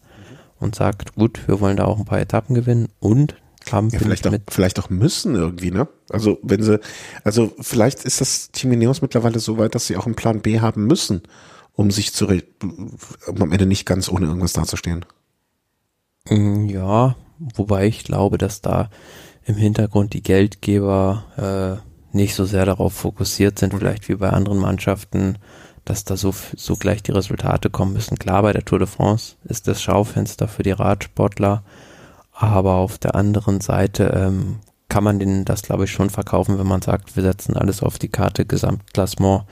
[0.58, 3.36] und sagt, gut, wir wollen da auch ein paar Etappen gewinnen und
[3.70, 5.88] haben ja, vielleicht, auch, vielleicht auch müssen irgendwie, ne?
[6.08, 6.80] Also wenn sie,
[7.22, 10.60] also vielleicht ist das Team Ineos mittlerweile so weit, dass sie auch einen Plan B
[10.60, 11.22] haben müssen,
[11.74, 15.04] um sich zu, um am Ende nicht ganz ohne irgendwas dazustehen.
[16.30, 18.90] Mm, ja, wobei ich glaube, dass da
[19.44, 21.80] im Hintergrund die Geldgeber
[22.12, 25.38] äh, nicht so sehr darauf fokussiert sind, vielleicht wie bei anderen Mannschaften,
[25.84, 28.18] dass da so, so gleich die Resultate kommen müssen.
[28.18, 31.62] Klar, bei der Tour de France ist das Schaufenster für die Radsportler
[32.38, 36.68] aber auf der anderen Seite ähm, kann man denen das, glaube ich, schon verkaufen, wenn
[36.68, 39.44] man sagt, wir setzen alles auf die Karte Gesamtklassement,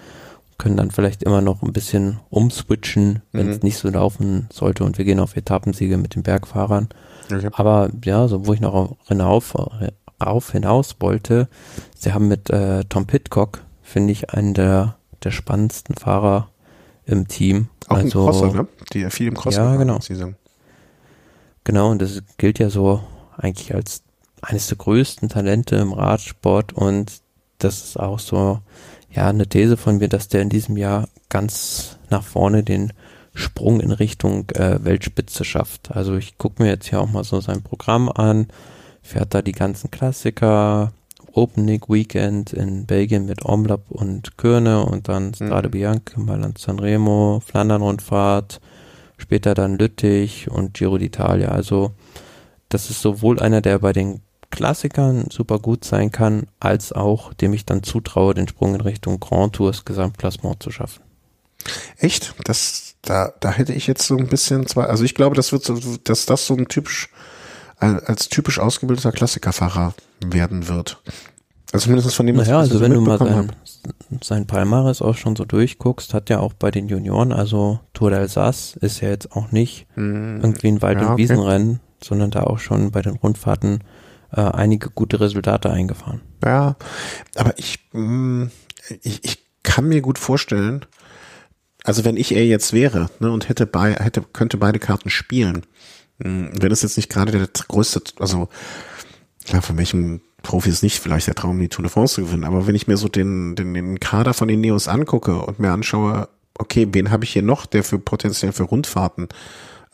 [0.57, 3.65] können dann vielleicht immer noch ein bisschen umswitchen, wenn es mhm.
[3.65, 6.89] nicht so laufen sollte und wir gehen auf Etappensiege mit den Bergfahrern.
[7.31, 7.51] Okay.
[7.53, 9.55] Aber ja, so wo ich noch hinauf,
[10.19, 11.49] auf hinaus wollte,
[11.95, 16.49] sie haben mit äh, Tom Pitcock, finde ich, einen der, der spannendsten Fahrer
[17.05, 17.69] im Team.
[17.89, 18.69] Auch also, ein Crosser, ne?
[18.93, 20.01] Die ja viel im Crosser ja, genau.
[20.01, 20.35] Saison.
[21.65, 23.03] Genau, und das gilt ja so
[23.37, 24.03] eigentlich als
[24.43, 27.21] eines der größten Talente im Radsport und
[27.59, 28.61] das ist auch so,
[29.11, 32.93] ja, eine These von mir, dass der in diesem Jahr ganz nach vorne den
[33.37, 35.95] Sprung in Richtung äh, Weltspitze schafft.
[35.95, 38.49] Also ich gucke mir jetzt hier auch mal so sein Programm an,
[39.03, 40.93] fährt da die ganzen Klassiker,
[41.33, 45.73] Opening Weekend in Belgien mit Omlop und Körne und dann Strade mhm.
[45.73, 48.61] Bianca, Mailand Sanremo, Flandern-Rundfahrt,
[49.19, 51.49] später dann Lüttich und Giro d'Italia.
[51.49, 51.93] Also
[52.71, 57.53] das ist sowohl einer, der bei den Klassikern super gut sein kann, als auch dem
[57.53, 61.03] ich dann zutraue, den Sprung in Richtung Grand Tours Gesamtklassement zu schaffen.
[61.99, 62.35] Echt?
[62.45, 65.65] Das, da, da hätte ich jetzt so ein bisschen zwei, also ich glaube, das wird
[65.65, 67.09] so, dass das so ein typisch,
[67.79, 69.95] als typisch ausgebildeter Klassikerfahrer
[70.25, 71.01] werden wird.
[71.73, 73.53] Also zumindest von dem, was naja, ich also wenn du mal sein,
[74.23, 78.77] sein Palmares auch schon so durchguckst, hat ja auch bei den Junioren, also Tour d'Alsace
[78.79, 82.07] ist ja jetzt auch nicht mm, irgendwie ein Wald- ja, und Wiesenrennen, okay.
[82.07, 83.83] sondern da auch schon bei den Rundfahrten
[84.33, 86.21] äh, einige gute Resultate eingefahren.
[86.45, 86.77] Ja,
[87.35, 88.51] aber ich, mh, mm,
[89.03, 90.87] ich, ich kann mir gut vorstellen,
[91.87, 95.63] also wenn ich er jetzt wäre ne, und hätte bei, hätte, könnte beide Karten spielen,
[96.19, 98.49] mh, mm, wenn es jetzt nicht gerade der größte, also
[99.45, 102.45] klar, von welchem Profi ist nicht vielleicht der Traum, die Tour de France zu gewinnen,
[102.45, 105.71] aber wenn ich mir so den, den, den Kader von den Neos angucke und mir
[105.71, 106.29] anschaue,
[106.59, 109.29] okay, wen habe ich hier noch, der für potenziell für Rundfahrten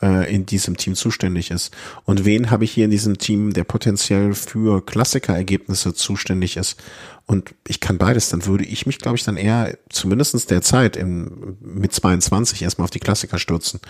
[0.02, 1.74] äh, in diesem Team zuständig ist
[2.04, 6.82] und wen habe ich hier in diesem Team, der potenziell für Klassikerergebnisse zuständig ist
[7.26, 10.96] und ich kann beides, dann würde ich mich, glaube ich, dann eher zumindestens der Zeit
[10.96, 13.80] im, mit 22 erstmal auf die Klassiker stürzen.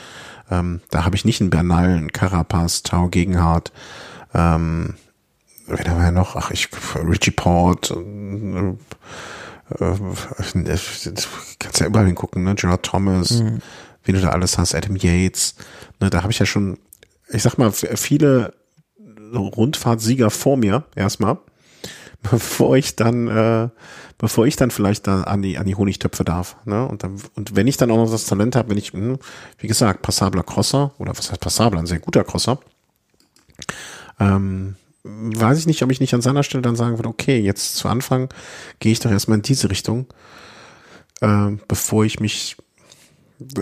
[0.50, 3.72] Ähm, da habe ich nicht einen Bernal, einen Carapaz, Tau Gegenhardt,
[4.34, 4.94] ähm,
[5.66, 6.36] wen haben wir noch?
[6.36, 8.74] Ach, ich, Richie Port, äh,
[9.78, 10.78] äh,
[11.58, 12.54] kannst ja überall hingucken, ne?
[12.54, 13.60] Gerard Thomas, mhm.
[14.04, 15.54] Wie du da alles hast, Adam Yates,
[16.00, 16.10] ne?
[16.10, 16.78] Da habe ich ja schon,
[17.30, 18.54] ich sag mal, viele
[19.34, 21.38] Rundfahrtsieger vor mir erstmal,
[22.30, 23.68] bevor ich dann, äh,
[24.18, 26.56] bevor ich dann vielleicht da an die an die Honigtöpfe darf.
[26.64, 26.86] Ne?
[26.86, 29.18] Und dann, und wenn ich dann auch noch das Talent habe, wenn ich, hm,
[29.58, 32.60] wie gesagt, passabler Crosser oder was heißt passabler, ein sehr guter Crosser,
[34.20, 37.76] ähm, weiß ich nicht, ob ich nicht an seiner Stelle dann sagen würde, okay, jetzt
[37.76, 38.28] zu Anfang
[38.78, 40.06] gehe ich doch erstmal in diese Richtung,
[41.20, 42.56] äh, bevor ich mich,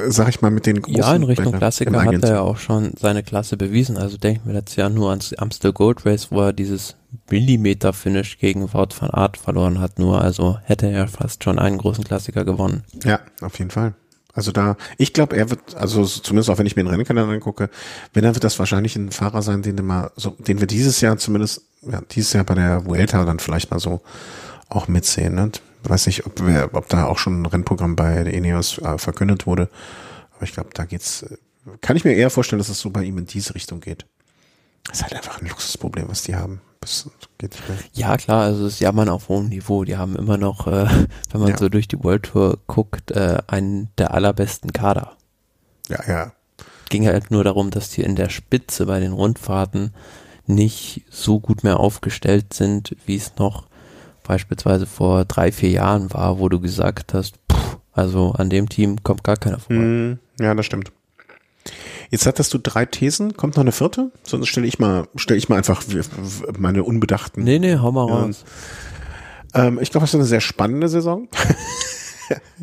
[0.08, 2.92] sag ich mal, mit den großen Ja, in Richtung Klassiker hat er ja auch schon
[2.98, 3.96] seine Klasse bewiesen.
[3.96, 6.96] Also denken wir jetzt ja nur ans Amstel Gold Race, wo er dieses
[7.30, 9.98] Millimeter-Finish gegen Wout van Art verloren hat.
[9.98, 12.84] Nur, also hätte er fast schon einen großen Klassiker gewonnen.
[13.04, 13.94] Ja, auf jeden Fall.
[14.32, 17.68] Also da, ich glaube, er wird, also zumindest auch wenn ich mir den Rennkalender angucke,
[18.14, 21.00] wenn er wird das wahrscheinlich ein Fahrer sein, den wir mal, so, den wir dieses
[21.00, 24.00] Jahr zumindest, ja, dieses Jahr bei der Vuelta dann vielleicht mal so
[24.68, 25.34] auch mitsehen.
[25.34, 25.50] Ne?
[25.82, 29.46] Weiß nicht, ob wir, ob da auch schon ein Rennprogramm bei der Ineos äh, verkündet
[29.46, 29.68] wurde.
[30.34, 31.36] Aber ich glaube, da geht's, äh,
[31.80, 34.06] kann ich mir eher vorstellen, dass es so bei ihm in diese Richtung geht.
[34.84, 36.60] Das ist halt einfach ein Luxusproblem, was die haben.
[36.80, 37.10] Das
[37.92, 39.84] Ja, klar, also es ist ja man auf hohem Niveau.
[39.84, 40.86] Die haben immer noch, äh,
[41.30, 41.58] wenn man ja.
[41.58, 45.16] so durch die World Tour guckt, äh, einen der allerbesten Kader.
[45.88, 46.32] Ja, ja.
[46.88, 49.94] Ging halt nur darum, dass die in der Spitze bei den Rundfahrten
[50.46, 53.69] nicht so gut mehr aufgestellt sind, wie es noch
[54.30, 59.02] beispielsweise vor drei, vier Jahren war, wo du gesagt hast, pff, also an dem Team
[59.02, 59.82] kommt gar keiner vorbei.
[59.82, 60.92] Mm, ja, das stimmt.
[62.10, 63.36] Jetzt hattest du drei Thesen.
[63.36, 64.12] Kommt noch eine vierte?
[64.22, 65.82] Sonst stelle ich mal, stelle ich mal einfach
[66.56, 67.42] meine unbedachten.
[67.42, 68.44] Nee, nee, hau mal raus.
[69.52, 71.26] Ähm, ich glaube, es ist eine sehr spannende Saison.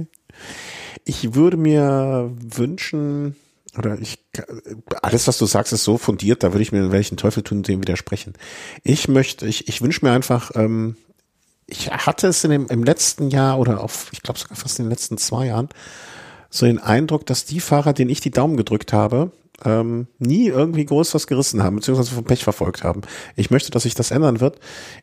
[1.04, 3.36] ich würde mir wünschen,
[3.78, 4.20] oder ich,
[5.02, 7.82] alles, was du sagst, ist so fundiert, da würde ich mir welchen Teufel tun, dem
[7.82, 8.36] widersprechen.
[8.84, 10.96] Ich möchte, ich, ich wünsche mir einfach, ähm,
[11.68, 14.86] ich hatte es in dem, im letzten Jahr oder auf, ich glaube sogar fast in
[14.86, 15.70] den letzten zwei Jahren,
[16.50, 19.32] so den Eindruck, dass die Fahrer, denen ich die Daumen gedrückt habe,
[19.66, 23.02] ähm, nie irgendwie groß was gerissen haben, beziehungsweise vom Pech verfolgt haben.
[23.36, 24.60] Ich möchte, dass sich das ändern wird.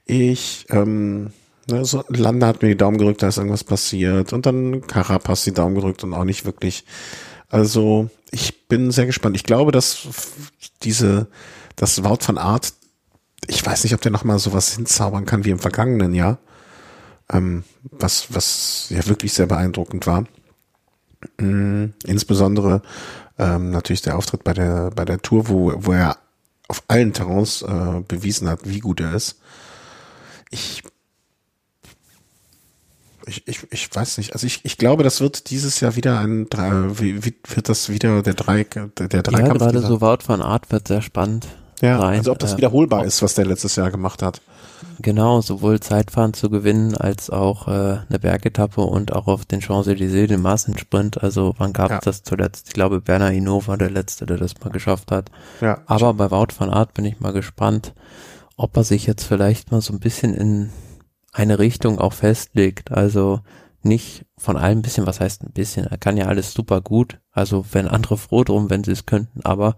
[0.06, 1.32] Ich, ähm,
[1.68, 5.44] ne, so Landa hat mir die Daumen gedrückt, da ist irgendwas passiert und dann Carapaz
[5.44, 6.84] die Daumen gedrückt und auch nicht wirklich.
[7.50, 9.36] Also ich bin sehr gespannt.
[9.36, 10.08] Ich glaube, dass
[10.82, 11.26] diese,
[11.76, 12.72] das Wout van Art,
[13.48, 16.38] ich weiß nicht, ob der nochmal sowas hinzaubern kann wie im vergangenen Jahr
[17.32, 20.24] ähm, was, was ja wirklich sehr beeindruckend war.
[21.38, 21.94] Mhm.
[22.04, 22.82] Insbesondere
[23.38, 26.18] ähm, natürlich der Auftritt bei der, bei der Tour, wo, wo er
[26.68, 29.38] auf allen Terrains äh, bewiesen hat, wie gut er ist.
[30.50, 30.82] Ich,
[33.26, 34.32] ich, ich, ich weiß nicht.
[34.32, 36.46] Also ich, ich glaube, das wird dieses Jahr wieder ein
[36.98, 39.60] wie, wie wird das wieder der Dreieck, der, der Dreikampf.
[39.60, 41.46] Ja, gerade so Wout von Art wird sehr spannend.
[41.80, 42.18] Ja, rein.
[42.18, 44.40] also ob das äh, wiederholbar äh, ist, was der letztes Jahr gemacht hat.
[45.00, 50.26] Genau, sowohl Zeitfahren zu gewinnen als auch äh, eine Bergetappe und auch auf den Champs-Élysées
[50.26, 51.22] den Massensprint.
[51.22, 52.00] Also wann gab es ja.
[52.04, 52.68] das zuletzt?
[52.68, 55.30] Ich glaube, Bernard Hinault war der Letzte, der das mal geschafft hat.
[55.60, 55.78] Ja.
[55.86, 57.94] Aber bei Wout van Art bin ich mal gespannt,
[58.56, 60.70] ob er sich jetzt vielleicht mal so ein bisschen in
[61.32, 62.92] eine Richtung auch festlegt.
[62.92, 63.40] Also
[63.84, 67.20] nicht von allem ein bisschen, was heißt ein bisschen, er kann ja alles super gut,
[67.32, 69.76] also wenn andere froh drum, wenn sie es könnten, aber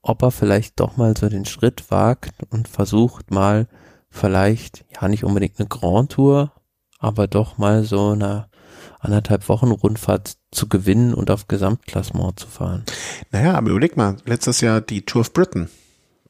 [0.00, 3.66] ob er vielleicht doch mal so den Schritt wagt und versucht mal
[4.18, 6.52] vielleicht, ja nicht unbedingt eine Grand Tour,
[6.98, 8.48] aber doch mal so eine
[9.00, 12.84] anderthalb Wochen Rundfahrt zu gewinnen und auf Gesamtklassement zu fahren.
[13.30, 15.68] Naja, aber überleg mal, letztes Jahr die Tour of Britain.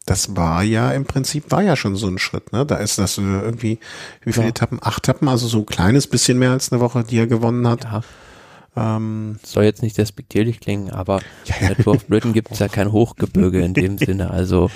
[0.07, 2.65] Das war ja im Prinzip, war ja schon so ein Schritt, ne?
[2.65, 3.79] Da ist das irgendwie,
[4.23, 4.51] wie viele ja.
[4.51, 4.79] Etappen?
[4.81, 7.85] Acht Etappen, also so ein kleines bisschen mehr als eine Woche, die er gewonnen hat.
[7.85, 8.01] Ja.
[8.79, 11.69] Ähm, Soll jetzt nicht despektierlich klingen, aber ja, ja.
[11.69, 14.31] in der Tour of Britain gibt es ja kein Hochgebirge in dem Sinne.
[14.31, 14.71] Also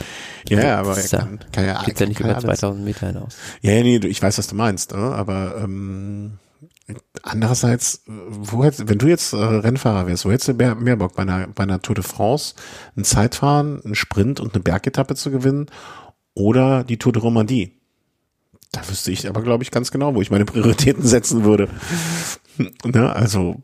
[0.49, 3.37] ja, aber er kann, kann ja, geht ja nicht über 2000 Meter hinaus.
[3.61, 4.99] Ja, nee, ich weiß, was du meinst, ne?
[4.99, 6.39] aber ähm,
[7.23, 11.15] andererseits, wo hättest, wenn du jetzt äh, Rennfahrer wärst, wo hättest du mehr, mehr Bock
[11.15, 12.55] bei einer, bei einer Tour de France,
[12.97, 15.67] ein Zeitfahren, einen Sprint und eine Bergetappe zu gewinnen
[16.35, 17.82] oder die Tour de Romandie?
[18.73, 21.69] Da wüsste ich aber, glaube ich, ganz genau, wo ich meine Prioritäten setzen würde.
[22.85, 23.63] ne, also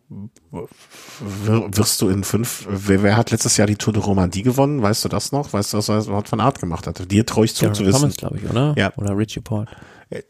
[1.20, 4.82] wirst du in fünf, wer, wer, hat letztes Jahr die Tour de Romandie gewonnen?
[4.82, 5.52] Weißt du das noch?
[5.52, 7.10] Weißt du, was er überhaupt von Art gemacht hat?
[7.10, 8.00] Dir traue ich zu, ja, zu wissen.
[8.00, 8.74] Thomas, glaube ich, oder?
[8.76, 8.92] Ja.
[8.96, 9.68] Oder Richie Port.
[10.10, 10.22] Äh,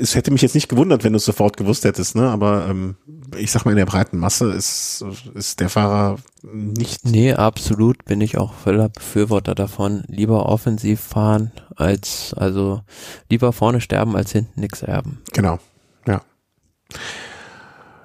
[0.00, 2.28] es hätte mich jetzt nicht gewundert, wenn du es sofort gewusst hättest, ne?
[2.30, 2.96] Aber ähm,
[3.36, 5.04] ich sag mal, in der breiten Masse ist,
[5.34, 7.04] ist der Fahrer nicht.
[7.04, 10.04] Nee, absolut bin ich auch voller Befürworter davon.
[10.06, 12.82] Lieber offensiv fahren als, also
[13.28, 15.20] lieber vorne sterben als hinten nichts erben.
[15.32, 15.58] Genau,
[16.06, 16.22] ja.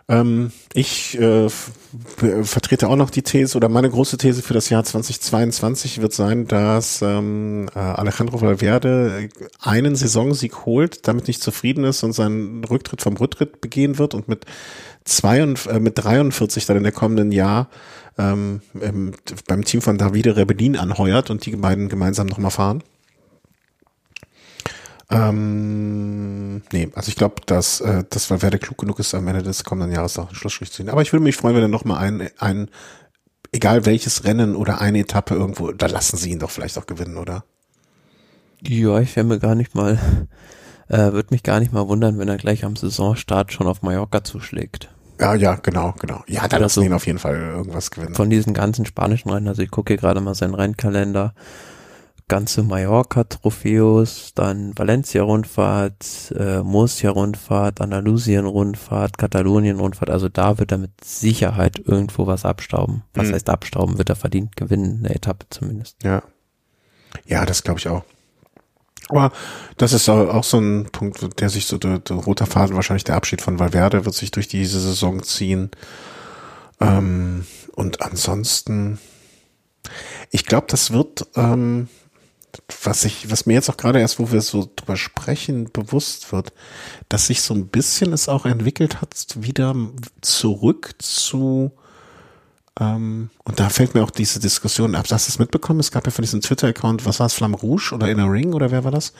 [0.08, 4.84] Ähm, ich äh, vertrete auch noch die These oder meine große These für das Jahr
[4.84, 9.30] 2022 wird sein, dass ähm, äh, Alejandro Valverde
[9.60, 14.28] einen Saisonsieg holt, damit nicht zufrieden ist und seinen Rücktritt vom Rücktritt begehen wird und
[14.28, 14.46] mit,
[15.06, 17.70] zwei und, äh, mit 43 dann in der kommenden Jahr
[18.20, 18.62] ähm,
[19.48, 22.84] beim Team von Davide Rebellin anheuert und die beiden gemeinsam nochmal fahren.
[25.10, 29.64] Ähm, nee, also ich glaube, dass, äh, das Valverde klug genug ist, am Ende des
[29.64, 30.90] kommenden Jahres auch einen Schlussstrich zu ziehen.
[30.90, 32.70] Aber ich würde mich freuen, wenn er nochmal ein, ein,
[33.52, 37.18] egal welches Rennen oder eine Etappe irgendwo, da lassen sie ihn doch vielleicht auch gewinnen,
[37.18, 37.44] oder?
[38.62, 40.00] Ja, ich wäre mir gar nicht mal,
[40.88, 44.24] äh, würde mich gar nicht mal wundern, wenn er gleich am Saisonstart schon auf Mallorca
[44.24, 44.90] zuschlägt.
[45.20, 46.24] Ja, ja, genau, genau.
[46.28, 48.16] Ja, da lassen so ihn auf jeden Fall irgendwas gewinnen.
[48.16, 51.34] Von diesen ganzen spanischen Rennen, also ich gucke hier gerade mal seinen Rennkalender
[52.28, 60.10] ganze Mallorca-Trophäus, dann Valencia-Rundfahrt, äh, Murcia-Rundfahrt, Andalusien-Rundfahrt, Katalonien-Rundfahrt.
[60.10, 63.04] Also da wird er mit Sicherheit irgendwo was abstauben.
[63.14, 63.34] Was mhm.
[63.34, 63.98] heißt abstauben?
[63.98, 66.04] Wird er verdient gewinnen, eine Etappe zumindest.
[66.04, 66.24] Ja.
[67.26, 68.04] Ja, das glaube ich auch.
[69.10, 69.32] Aber
[69.78, 73.16] das ist auch so ein Punkt, der sich so, der, der roter Faden, wahrscheinlich der
[73.16, 75.70] Abschied von Valverde wird sich durch diese Saison ziehen.
[76.82, 77.46] Ähm,
[77.76, 79.00] und ansonsten,
[80.32, 81.88] ich glaube, das wird, ähm,
[82.84, 86.54] was ich, was mir jetzt auch gerade erst, wo wir so drüber sprechen, bewusst wird,
[87.10, 89.76] dass sich so ein bisschen es auch entwickelt hat, wieder
[90.22, 91.72] zurück zu
[92.80, 95.06] Ähm, und da fällt mir auch diese Diskussion ab.
[95.10, 95.80] Hast du es mitbekommen?
[95.80, 98.70] Es gab ja von diesem Twitter-Account, was war es, Flamme Rouge oder Inner Ring oder
[98.72, 99.14] wer war das?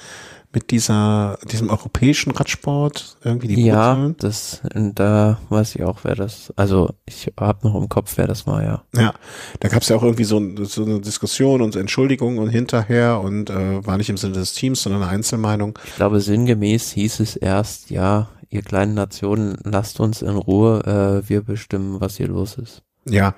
[0.56, 4.16] Mit dieser, diesem europäischen Radsport, irgendwie die Ja, Brutzeln.
[4.20, 4.62] das,
[4.96, 8.64] da weiß ich auch, wer das, also ich habe noch im Kopf, wer das war,
[8.64, 8.84] ja.
[8.96, 9.14] Ja,
[9.60, 13.50] da gab es ja auch irgendwie so, so, eine Diskussion und Entschuldigung und hinterher und
[13.50, 15.78] äh, war nicht im Sinne des Teams, sondern eine Einzelmeinung.
[15.84, 21.30] Ich glaube, sinngemäß hieß es erst, ja, ihr kleinen Nationen, lasst uns in Ruhe, äh,
[21.30, 22.82] wir bestimmen, was hier los ist.
[23.04, 23.36] Ja,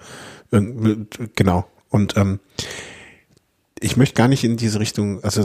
[0.51, 1.65] genau.
[1.89, 2.39] Und ähm,
[3.80, 5.41] ich möchte gar nicht in diese Richtung, also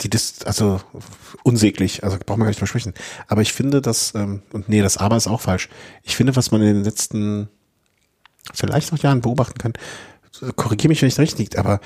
[0.00, 0.80] die das, also
[1.42, 2.94] unsäglich, also brauchen wir gar nicht mehr sprechen.
[3.28, 5.68] Aber ich finde, dass, ähm, und nee, das Aber ist auch falsch.
[6.02, 7.48] Ich finde, was man in den letzten
[8.54, 9.72] vielleicht noch Jahren beobachten kann,
[10.56, 11.80] korrigiere mich, wenn ich recht liegt, aber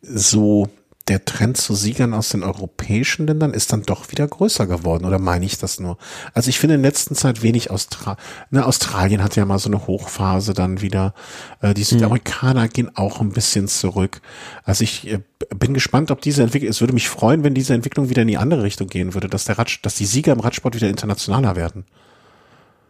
[0.00, 0.68] so
[1.08, 5.20] der Trend zu Siegern aus den europäischen Ländern ist dann doch wieder größer geworden, oder
[5.20, 5.98] meine ich das nur?
[6.34, 8.16] Also ich finde in letzter Zeit wenig Austra
[8.50, 11.14] ne, Australien hat ja mal so eine Hochphase dann wieder.
[11.60, 12.70] Äh, die Südamerikaner mhm.
[12.70, 14.20] gehen auch ein bisschen zurück.
[14.64, 15.20] Also ich äh,
[15.54, 18.38] bin gespannt, ob diese Entwicklung, es würde mich freuen, wenn diese Entwicklung wieder in die
[18.38, 21.84] andere Richtung gehen würde, dass der Rad, dass die Sieger im Radsport wieder internationaler werden.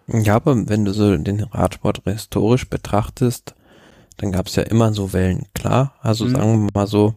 [0.06, 3.54] Ja, aber wenn du so den Radsport historisch betrachtest,
[4.16, 5.94] dann gab es ja immer so Wellen, klar.
[6.00, 6.30] Also mhm.
[6.30, 7.14] sagen wir mal so,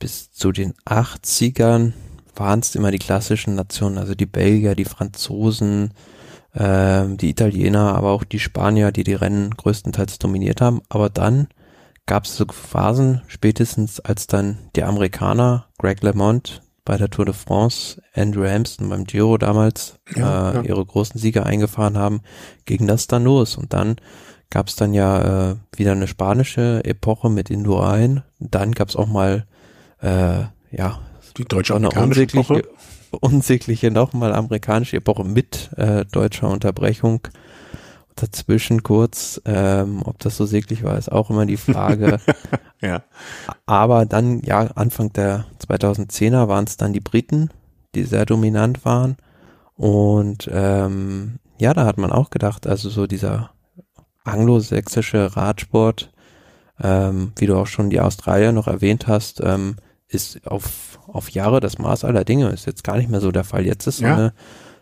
[0.00, 1.92] bis zu den 80ern
[2.34, 5.92] waren es immer die klassischen Nationen, also die Belgier, die Franzosen,
[6.54, 10.80] äh, die Italiener, aber auch die Spanier, die die Rennen größtenteils dominiert haben.
[10.88, 11.48] Aber dann
[12.06, 17.34] gab es so Phasen, spätestens als dann die Amerikaner, Greg LeMond bei der Tour de
[17.34, 20.62] France, Andrew Hampson beim Giro damals ja, äh, ja.
[20.62, 22.22] ihre großen Siege eingefahren haben,
[22.64, 23.56] ging das dann los.
[23.56, 23.96] Und dann
[24.48, 28.22] gab es dann ja äh, wieder eine spanische Epoche mit Indurain.
[28.40, 29.46] Dann gab es auch mal
[30.00, 31.00] äh, ja,
[31.36, 32.62] die deutsche eine unsägliche,
[33.20, 37.20] unsägliche nochmal amerikanische Epoche mit äh, deutscher Unterbrechung.
[38.16, 42.18] Dazwischen kurz, ähm, ob das so säglich war, ist auch immer die Frage.
[42.80, 43.02] ja.
[43.66, 47.50] Aber dann, ja, Anfang der 2010er waren es dann die Briten,
[47.94, 49.16] die sehr dominant waren.
[49.76, 53.52] Und ähm, ja, da hat man auch gedacht, also so dieser
[54.24, 56.12] anglosächsische Radsport,
[56.82, 59.76] ähm, wie du auch schon die Australier noch erwähnt hast, ähm,
[60.10, 63.44] ist auf, auf Jahre das Maß aller Dinge, ist jetzt gar nicht mehr so der
[63.44, 63.64] Fall.
[63.64, 64.14] Jetzt ist so, ja.
[64.14, 64.32] eine,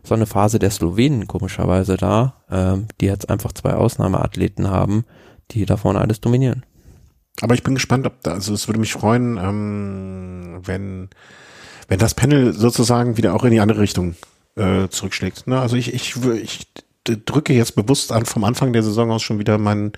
[0.03, 5.05] so eine Phase der Slowenen komischerweise da, ähm, die jetzt einfach zwei Ausnahmeathleten haben,
[5.51, 6.65] die da vorne alles dominieren.
[7.41, 11.09] Aber ich bin gespannt, ob da, also es würde mich freuen, ähm, wenn,
[11.87, 14.17] wenn das Panel sozusagen wieder auch in die andere Richtung
[14.57, 15.47] äh, zurückschlägt.
[15.47, 15.61] Ne?
[15.61, 16.67] Also ich, ich, ich
[17.05, 19.93] drücke jetzt bewusst an vom Anfang der Saison aus schon wieder meinen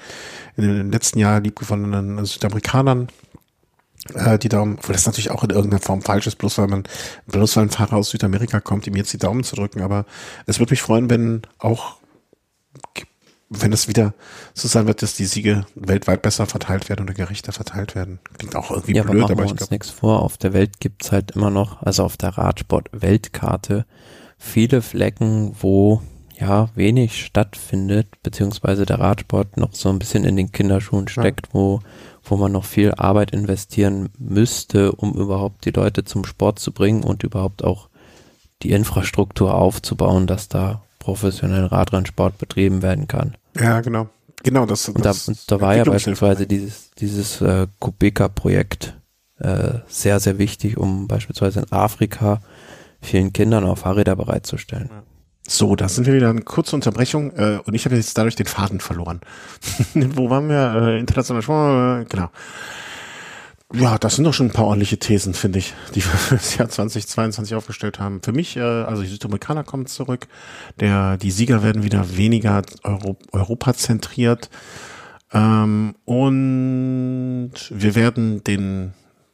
[0.57, 3.09] in den letzten Jahren liebgewonnenen Südamerikanern
[4.15, 6.85] äh, die Daumen, obwohl das natürlich auch in irgendeiner Form falsch ist, bloß weil man,
[7.27, 9.83] bloß weil ein Fahrer aus Südamerika kommt, ihm jetzt die Daumen zu drücken.
[9.83, 10.07] Aber
[10.47, 11.97] es würde mich freuen, wenn auch,
[13.51, 14.15] wenn es wieder
[14.55, 18.21] so sein wird, dass die Siege weltweit besser verteilt werden oder gerechter verteilt werden.
[18.39, 19.75] Klingt auch irgendwie ja, blöd, aber, aber ich glaube.
[19.75, 20.23] nichts vor.
[20.23, 23.87] Auf der Welt gibt's halt immer noch, also auf der Radsport-Weltkarte,
[24.39, 26.03] viele Flecken, wo
[26.41, 31.55] ja wenig stattfindet, beziehungsweise der Radsport noch so ein bisschen in den Kinderschuhen steckt, ja.
[31.55, 31.81] wo
[32.23, 37.03] wo man noch viel Arbeit investieren müsste, um überhaupt die Leute zum Sport zu bringen
[37.03, 37.89] und überhaupt auch
[38.63, 43.37] die Infrastruktur aufzubauen, dass da professionell Radrennsport betrieben werden kann.
[43.57, 44.09] Ja, genau.
[44.43, 48.97] Genau, das, und da, und da war ja beispielsweise dieses, dieses äh, Kubeka-Projekt
[49.39, 52.41] äh, sehr, sehr wichtig, um beispielsweise in Afrika
[53.03, 54.89] vielen Kindern auch Fahrräder bereitzustellen.
[54.91, 55.03] Ja.
[55.53, 58.47] So, da sind wir wieder eine kurze Unterbrechung äh, und ich habe jetzt dadurch den
[58.47, 59.21] Faden verloren.
[59.95, 60.75] Wo waren wir?
[60.77, 62.31] Äh, international Sport, äh, genau.
[63.73, 66.57] Ja, das sind doch schon ein paar ordentliche Thesen, finde ich, die wir für das
[66.57, 68.23] Jahr 2022 aufgestellt haben.
[68.23, 70.29] Für mich, äh, also die Südamerikaner kommen zurück,
[70.79, 74.51] der, die Sieger werden wieder weniger Euro, Europa zentriert
[75.33, 78.93] ähm, und wir werden den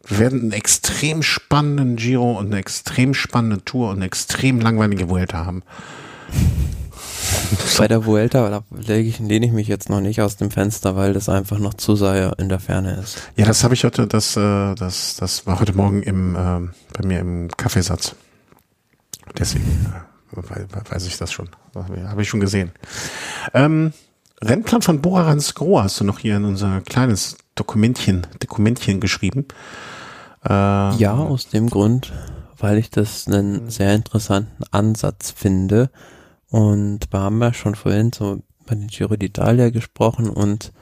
[0.08, 5.10] wir werden einen extrem spannenden Giro und eine extrem spannende Tour und eine extrem langweilige
[5.10, 5.62] Vuelta haben.
[7.78, 11.12] Bei der Vuelta lege ich, lehne ich mich jetzt noch nicht aus dem Fenster, weil
[11.12, 13.22] das einfach noch zu sehr in der Ferne ist.
[13.36, 16.60] Ja, das habe ich heute, das, äh, das, das war heute Morgen im, äh,
[16.92, 18.14] bei mir im Kaffeesatz.
[19.38, 19.92] Deswegen
[20.32, 21.48] äh, weiß ich das schon.
[21.74, 22.72] Habe ich schon gesehen.
[23.52, 23.92] Ähm,
[24.42, 29.46] Rennplan von Bora Hansgrohe hast du noch hier in unser kleines Dokumentchen, Dokumentchen geschrieben.
[30.44, 32.12] Ähm, ja, aus dem Grund,
[32.58, 35.90] weil ich das einen sehr interessanten Ansatz finde
[36.50, 40.72] und wir haben ja schon vorhin so bei den Giro d'Italia gesprochen und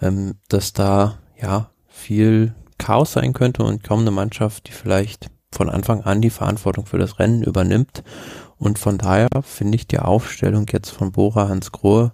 [0.00, 5.68] ähm, dass da ja viel Chaos sein könnte und kaum eine Mannschaft, die vielleicht von
[5.68, 8.02] Anfang an die Verantwortung für das Rennen übernimmt.
[8.58, 12.12] Und von daher finde ich die Aufstellung jetzt von Bora Hans Grohe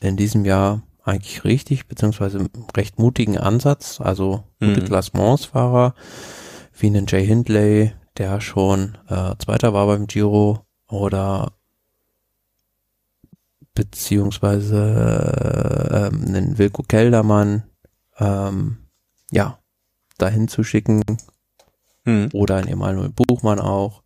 [0.00, 2.46] in diesem Jahr eigentlich richtig, beziehungsweise
[2.76, 4.00] recht mutigen Ansatz.
[4.00, 4.84] Also gute mhm.
[4.86, 5.94] Klassementsfahrer
[6.78, 11.52] wie einen Jay Hindley, der schon äh, Zweiter war beim Giro oder
[13.74, 17.64] beziehungsweise äh, einen Wilko Keldermann,
[18.18, 18.78] ähm,
[19.30, 19.58] ja,
[20.18, 21.02] dahin zu schicken.
[22.04, 22.30] Mhm.
[22.32, 24.02] Oder ein Emanuel Buchmann auch.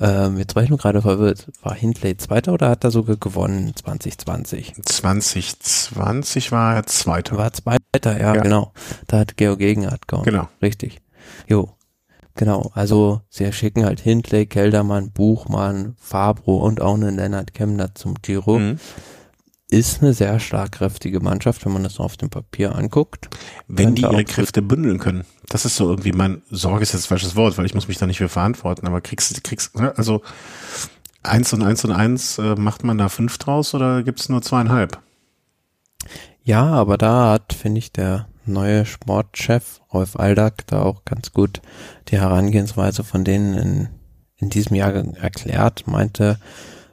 [0.00, 1.52] Ähm, jetzt war ich nur gerade verwirrt.
[1.62, 4.74] War Hindley Zweiter oder hat er sogar gewonnen 2020?
[4.84, 7.36] 2020 war er Zweiter.
[7.36, 8.42] War Zweiter, ja, ja.
[8.42, 8.72] genau.
[9.06, 10.24] Da hat Georg Gegenhardt gewonnen.
[10.24, 10.48] Genau.
[10.60, 11.00] Richtig.
[11.46, 11.70] Jo.
[12.36, 18.14] Genau, also sie schicken halt Hindley, Keldermann, Buchmann, Fabro und auch einen Lennart Kemner zum
[18.22, 18.58] Giro.
[18.58, 18.78] Mhm
[19.74, 23.28] ist eine sehr schlagkräftige Mannschaft, wenn man das auf dem Papier anguckt.
[23.66, 25.24] Wenn die ihre Kräfte bündeln können.
[25.48, 28.06] Das ist so irgendwie mein Sorge ist jetzt falsches Wort, weil ich muss mich da
[28.06, 30.22] nicht für verantworten, aber kriegst, kriegst, ne, also
[31.22, 34.98] eins und eins und eins, äh, macht man da fünf draus oder gibt's nur zweieinhalb?
[36.42, 41.62] Ja, aber da hat, finde ich, der neue Sportchef Rolf Aldag da auch ganz gut
[42.08, 43.88] die Herangehensweise von denen in,
[44.36, 46.38] in diesem Jahr erklärt, meinte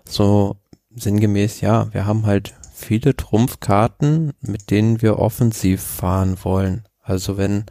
[0.05, 0.57] so
[0.95, 6.83] sinngemäß, ja, wir haben halt viele Trumpfkarten, mit denen wir offensiv fahren wollen.
[7.01, 7.65] Also wenn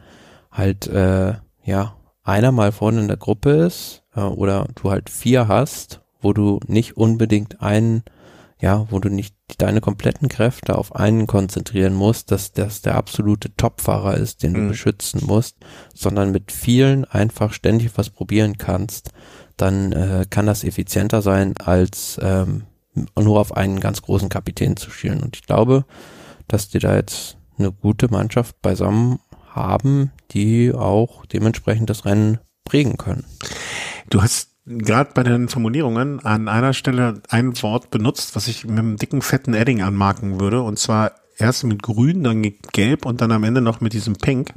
[0.51, 5.47] halt äh, ja einer mal vorne in der Gruppe ist äh, oder du halt vier
[5.47, 8.03] hast, wo du nicht unbedingt einen,
[8.61, 13.55] ja, wo du nicht deine kompletten Kräfte auf einen konzentrieren musst, dass das der absolute
[13.55, 14.67] Topfahrer ist, den du mhm.
[14.69, 15.57] beschützen musst,
[15.95, 19.09] sondern mit vielen einfach ständig was probieren kannst,
[19.57, 22.63] dann äh, kann das effizienter sein als ähm,
[23.19, 25.23] nur auf einen ganz großen Kapitän zu schielen.
[25.23, 25.85] Und ich glaube,
[26.47, 32.97] dass die da jetzt eine gute Mannschaft beisammen haben, die auch dementsprechend das Rennen prägen
[32.97, 33.25] können.
[34.09, 38.77] Du hast gerade bei den Formulierungen an einer Stelle ein Wort benutzt, was ich mit
[38.77, 42.41] einem dicken, fetten Edding anmarken würde, und zwar erst mit grün, dann
[42.71, 44.53] gelb und dann am Ende noch mit diesem Pink.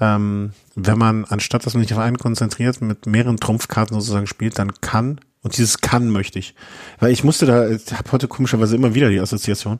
[0.00, 4.58] Ähm, wenn man, anstatt dass man sich auf einen konzentriert, mit mehreren Trumpfkarten sozusagen spielt,
[4.58, 6.54] dann kann und dieses kann möchte ich.
[6.98, 9.78] Weil ich musste da, ich habe heute komischerweise immer wieder die Assoziation.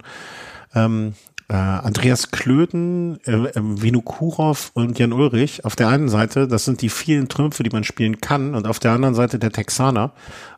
[0.75, 1.15] Ähm,
[1.49, 6.83] äh, Andreas Klöden, äh, äh, Vinokurov und Jan Ulrich auf der einen Seite, das sind
[6.83, 10.13] die vielen Trümpfe, die man spielen kann, und auf der anderen Seite der Texaner,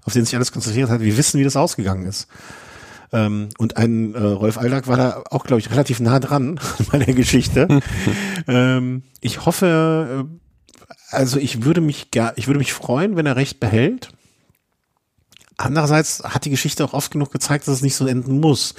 [0.04, 1.00] auf den sich alles konzentriert hat.
[1.00, 2.26] Wir wissen, wie das ausgegangen ist.
[3.12, 6.58] Ähm, und ein äh, Rolf Aldag war da auch, glaube ich, relativ nah dran
[6.90, 7.68] bei der Geschichte.
[8.48, 13.60] ähm, ich hoffe, äh, also ich würde mich ich würde mich freuen, wenn er recht
[13.60, 14.10] behält.
[15.60, 18.74] Andererseits hat die Geschichte auch oft genug gezeigt, dass es nicht so enden muss.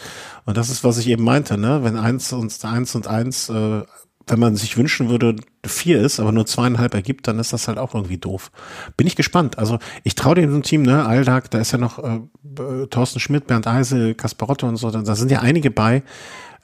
[0.45, 1.83] Und das ist, was ich eben meinte, ne?
[1.83, 3.83] Wenn eins und eins und eins, äh,
[4.27, 7.77] wenn man sich wünschen würde, vier ist, aber nur zweieinhalb ergibt, dann ist das halt
[7.77, 8.51] auch irgendwie doof.
[8.97, 9.59] Bin ich gespannt.
[9.59, 13.67] Also ich traue dem Team, ne, Aldag, da ist ja noch äh, Thorsten Schmidt, Bernd
[13.67, 16.01] Eisel, Kasparotto und so, da sind ja einige bei,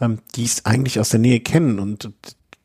[0.02, 2.12] ähm, die es eigentlich aus der Nähe kennen und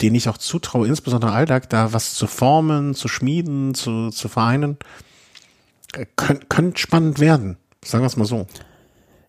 [0.00, 4.78] denen ich auch zutraue, insbesondere Aldag, da was zu formen, zu schmieden, zu, zu vereinen
[6.16, 7.58] könnte könnt spannend werden.
[7.84, 8.46] Sagen wir es mal so.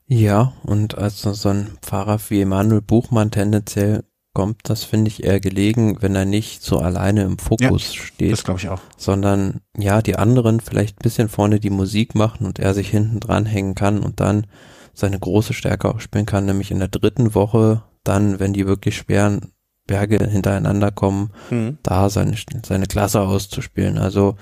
[0.05, 4.03] Ja, und also so ein Fahrer wie Emanuel Buchmann tendenziell
[4.33, 8.31] kommt das, finde ich, eher gelegen, wenn er nicht so alleine im Fokus ja, steht.
[8.31, 8.81] Das glaube ich auch.
[8.97, 13.19] Sondern ja, die anderen vielleicht ein bisschen vorne die Musik machen und er sich hinten
[13.19, 14.47] dran hängen kann und dann
[14.93, 18.97] seine große Stärke auch spielen kann, nämlich in der dritten Woche, dann, wenn die wirklich
[18.97, 19.53] schweren
[19.85, 21.77] Berge hintereinander kommen, mhm.
[21.83, 22.35] da seine,
[22.65, 23.97] seine Klasse auszuspielen.
[23.97, 24.35] Also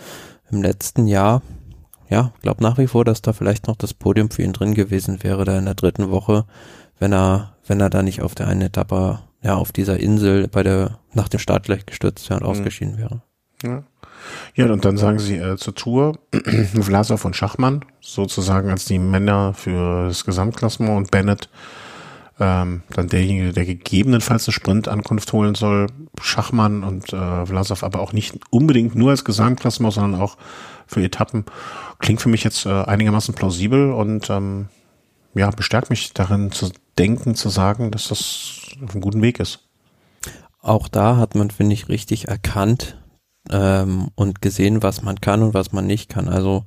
[0.52, 1.42] im letzten Jahr
[2.12, 5.24] ja, glaube nach wie vor, dass da vielleicht noch das Podium für ihn drin gewesen
[5.24, 6.46] wäre, da in der dritten Woche,
[7.00, 10.62] wenn er, wenn er da nicht auf der einen Etappe, ja, auf dieser Insel bei
[10.62, 12.52] der, nach dem Start gleich gestürzt wäre und mhm.
[12.52, 13.22] ausgeschieden wäre.
[13.64, 13.84] Ja.
[14.54, 16.20] Ja, und dann sagen sie äh, zur Tour
[16.80, 21.50] Vlasov und Schachmann, sozusagen als die Männer für das Gesamtklassement und Bennett
[22.40, 25.88] ähm, dann derjenige, der gegebenenfalls eine Sprintankunft holen soll,
[26.22, 30.38] Schachmann und äh, Vlasov aber auch nicht unbedingt nur als Gesamtklassement, sondern auch
[30.92, 31.46] für Etappen.
[32.00, 34.68] Klingt für mich jetzt äh, einigermaßen plausibel und ähm,
[35.34, 39.68] ja, bestärkt mich darin zu denken, zu sagen, dass das auf einem guten Weg ist.
[40.62, 42.98] Auch da hat man, finde ich, richtig erkannt
[43.50, 46.28] ähm, und gesehen, was man kann und was man nicht kann.
[46.28, 46.66] Also,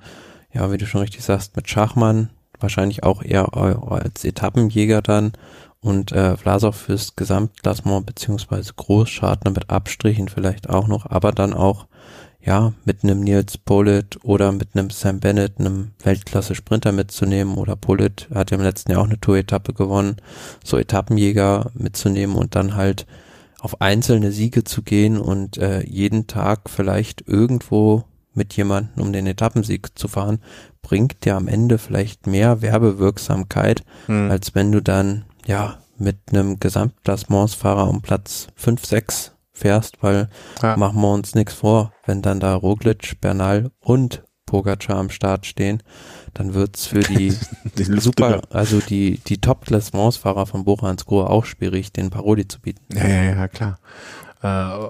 [0.53, 5.33] ja, wie du schon richtig sagst, mit Schachmann wahrscheinlich auch eher als Etappenjäger dann
[5.81, 11.87] und äh, Vlasov fürs Gesamtklassement beziehungsweise Großschartner mit Abstrichen vielleicht auch noch, aber dann auch
[12.45, 18.29] ja, mit einem Nils Pollitt oder mit einem Sam Bennett, einem Weltklasse-Sprinter mitzunehmen oder Pollitt
[18.35, 20.17] hat ja im letzten Jahr auch eine Tour-Etappe gewonnen,
[20.63, 23.07] so Etappenjäger mitzunehmen und dann halt
[23.61, 29.27] auf einzelne Siege zu gehen und äh, jeden Tag vielleicht irgendwo mit jemandem um den
[29.27, 30.41] Etappensieg zu fahren,
[30.83, 34.31] bringt dir am Ende vielleicht mehr Werbewirksamkeit, hm.
[34.31, 40.29] als wenn du dann, ja, mit einem Gesamtklassementsfahrer um Platz 5, 6 fährst, weil
[40.63, 40.77] ja.
[40.77, 45.83] machen wir uns nichts vor, wenn dann da Roglic, Bernal und Pogacar am Start stehen,
[46.35, 47.35] dann wird's für die,
[47.79, 52.85] die super, also die, die Top-Klassementsfahrer von Bora Hansgrohe auch schwierig, den Paroli zu bieten.
[52.95, 53.79] Ja, ja, ja, klar.
[54.43, 54.47] Äh,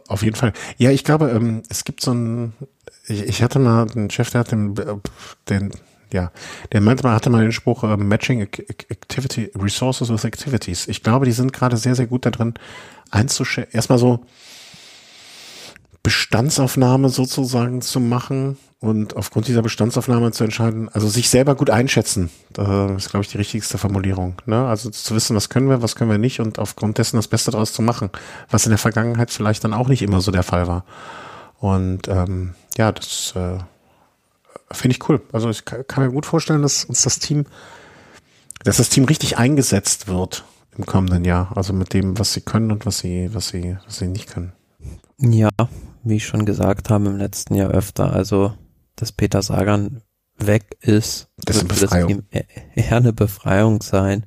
[0.09, 0.53] auf jeden Fall.
[0.79, 2.55] Ja, ich glaube, ähm, es gibt so ein,
[3.07, 4.75] ich, ich hatte mal einen Chef, der hat den,
[5.49, 5.71] den
[6.13, 6.31] ja,
[6.73, 10.87] der manchmal hatte mal den Spruch uh, Matching Activity Resources with Activities.
[10.87, 12.55] Ich glaube, die sind gerade sehr, sehr gut da drin
[13.11, 13.75] einzuschätzen.
[13.75, 14.25] Erstmal so
[16.05, 22.29] Bestandsaufnahme sozusagen zu machen und aufgrund dieser Bestandsaufnahme zu entscheiden, also sich selber gut einschätzen,
[22.53, 24.35] das ist, glaube ich, die richtigste Formulierung.
[24.45, 24.67] Ne?
[24.67, 27.51] Also zu wissen, was können wir, was können wir nicht und aufgrund dessen das Beste
[27.51, 28.11] daraus zu machen,
[28.51, 30.85] was in der Vergangenheit vielleicht dann auch nicht immer so der Fall war.
[31.59, 33.57] Und ähm, ja, das äh,
[34.71, 35.23] finde ich cool.
[35.33, 37.47] Also ich kann, kann mir gut vorstellen, dass uns das Team,
[38.63, 40.45] dass das Team richtig eingesetzt wird
[40.77, 41.51] im kommenden Jahr.
[41.57, 44.53] Also mit dem, was sie können und was sie, was sie, was sie nicht können.
[45.19, 45.49] Ja,
[46.05, 48.53] wie ich schon gesagt habe im letzten Jahr öfter, also
[48.97, 50.03] dass Peter Sagan
[50.39, 52.25] weg ist, das wird für das Team
[52.75, 54.25] eher eine Befreiung sein,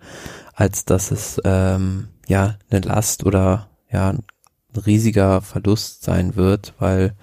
[0.53, 4.23] als dass es ähm, ja eine Last oder ja ein
[4.85, 7.15] riesiger Verlust sein wird, weil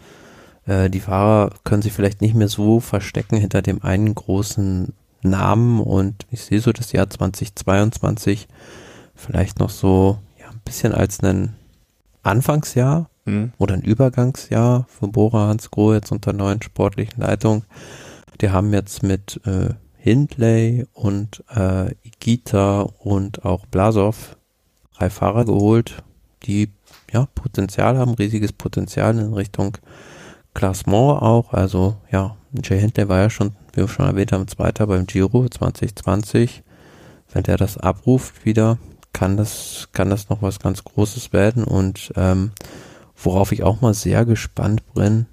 [0.67, 4.93] äh, die Fahrer können sich vielleicht nicht mehr so verstecken hinter dem einen großen
[5.23, 8.47] Namen und ich sehe so das Jahr 2022
[9.15, 11.55] vielleicht noch so ja, ein bisschen als ein
[12.23, 13.53] Anfangsjahr mhm.
[13.59, 17.64] oder ein Übergangsjahr für Bora Hansgrohe jetzt unter neuen sportlichen Leitung.
[18.41, 24.37] Die haben jetzt mit äh, Hindley und äh, Igita und auch Blasov
[24.97, 26.03] drei Fahrer geholt,
[26.43, 26.70] die
[27.12, 29.79] ja Potenzial haben, riesiges Potenzial in Richtung
[30.53, 31.53] Klassement auch.
[31.53, 35.49] Also ja, Jay Hindley war ja schon, wie wir schon erwähnt haben, Zweiter beim Giro
[35.49, 36.62] 2020.
[37.33, 38.79] Wenn der das abruft wieder,
[39.12, 42.53] kann das, kann das noch was ganz Großes werden und ähm,
[43.17, 45.27] Worauf ich auch mal sehr gespannt bin,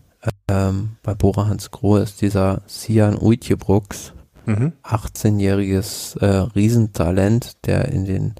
[0.47, 4.13] ähm, bei Bora Hans Grohe ist dieser Sian Uitjebrooks,
[4.45, 4.73] mhm.
[4.83, 8.35] 18-jähriges äh, Riesentalent, der in den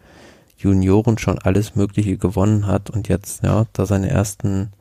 [0.58, 4.72] Junioren schon alles Mögliche gewonnen hat und jetzt ja da seine ersten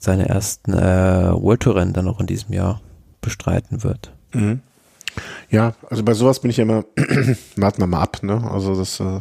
[0.00, 2.80] seine ersten äh, World Tour Rennen dann noch in diesem Jahr
[3.20, 4.12] bestreiten wird.
[4.32, 4.60] Mhm.
[5.50, 6.84] Ja, also bei sowas bin ich ja immer,
[7.56, 8.48] warten wir mal ab, ne?
[8.50, 9.20] Also das äh,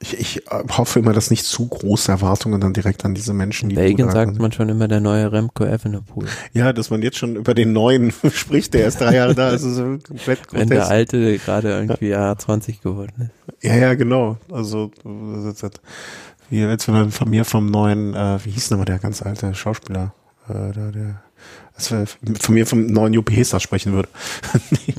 [0.00, 3.68] ich, ich äh, hoffe immer, dass nicht zu große Erwartungen dann direkt an diese Menschen,
[3.68, 6.26] die Belgien sagt man schon immer der neue Remco Evenepoel.
[6.54, 9.62] Ja, dass man jetzt schon über den neuen spricht, der erst drei Jahre da ist,
[9.62, 10.52] ist so komplett grotesk.
[10.52, 13.64] Wenn der alte gerade irgendwie Jahr 20 geworden ist.
[13.64, 14.38] Ja, ja, genau.
[14.50, 14.90] Also
[16.48, 19.54] wie jetzt wenn man von mir vom neuen, äh, wie hieß nochmal der ganz alte
[19.54, 20.14] Schauspieler,
[20.48, 21.22] äh, der, der
[21.74, 22.04] also
[22.40, 24.08] von mir vom neuen Juppie Hester sprechen würde.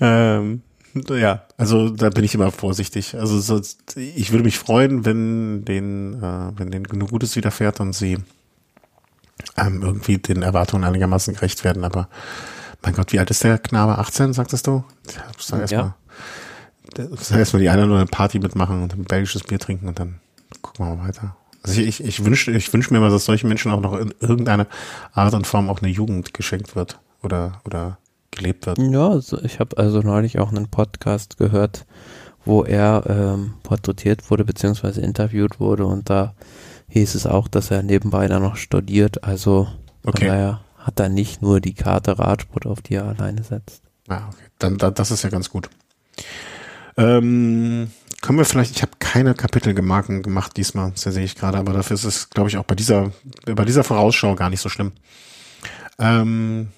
[0.00, 0.62] ähm,
[1.10, 3.14] ja, also da bin ich immer vorsichtig.
[3.16, 3.60] Also so,
[3.96, 8.18] ich würde mich freuen, wenn den, äh, wenn den genug Gutes widerfährt und sie
[9.56, 11.84] ähm, irgendwie den Erwartungen einigermaßen gerecht werden.
[11.84, 12.08] Aber
[12.82, 13.98] mein Gott, wie alt ist der Knabe?
[13.98, 14.84] 18, sagtest du?
[15.14, 15.82] Ja, sag erst ja.
[16.96, 19.88] mal, sag erst mal die eine oder andere Party mitmachen und ein belgisches Bier trinken
[19.88, 20.20] und dann
[20.62, 21.36] gucken wir mal weiter.
[21.62, 24.66] Also ich, ich wünsche ich wünsch mir mal, dass solchen Menschen auch noch in irgendeiner
[25.12, 27.00] Art und Form auch eine Jugend geschenkt wird.
[27.22, 27.98] Oder, oder
[28.36, 28.78] gelebt wird.
[28.78, 31.86] Ja, also ich habe also neulich auch einen Podcast gehört,
[32.44, 36.34] wo er ähm, porträtiert wurde beziehungsweise interviewt wurde und da
[36.88, 39.24] hieß es auch, dass er nebenbei dann noch studiert.
[39.24, 39.68] Also
[40.04, 40.26] okay.
[40.26, 43.82] daher hat er nicht nur die Karte Radsport, auf die er alleine setzt.
[44.08, 44.44] Ah, okay.
[44.58, 45.68] Dann, dann das ist ja ganz gut.
[46.96, 47.90] Ähm,
[48.22, 51.94] können wir vielleicht, ich habe keine Kapitelgemarken gemacht diesmal, das sehe ich gerade, aber dafür
[51.94, 53.12] ist es, glaube ich, auch bei dieser,
[53.44, 54.92] bei dieser Vorausschau gar nicht so schlimm.
[55.98, 56.68] Ähm,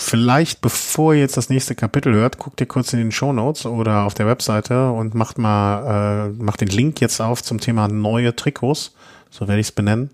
[0.00, 3.66] vielleicht bevor ihr jetzt das nächste Kapitel hört, guckt ihr kurz in den Show Notes
[3.66, 7.88] oder auf der Webseite und macht mal, äh, macht den Link jetzt auf zum Thema
[7.88, 8.94] neue Trikots,
[9.30, 10.10] so werde ich es benennen.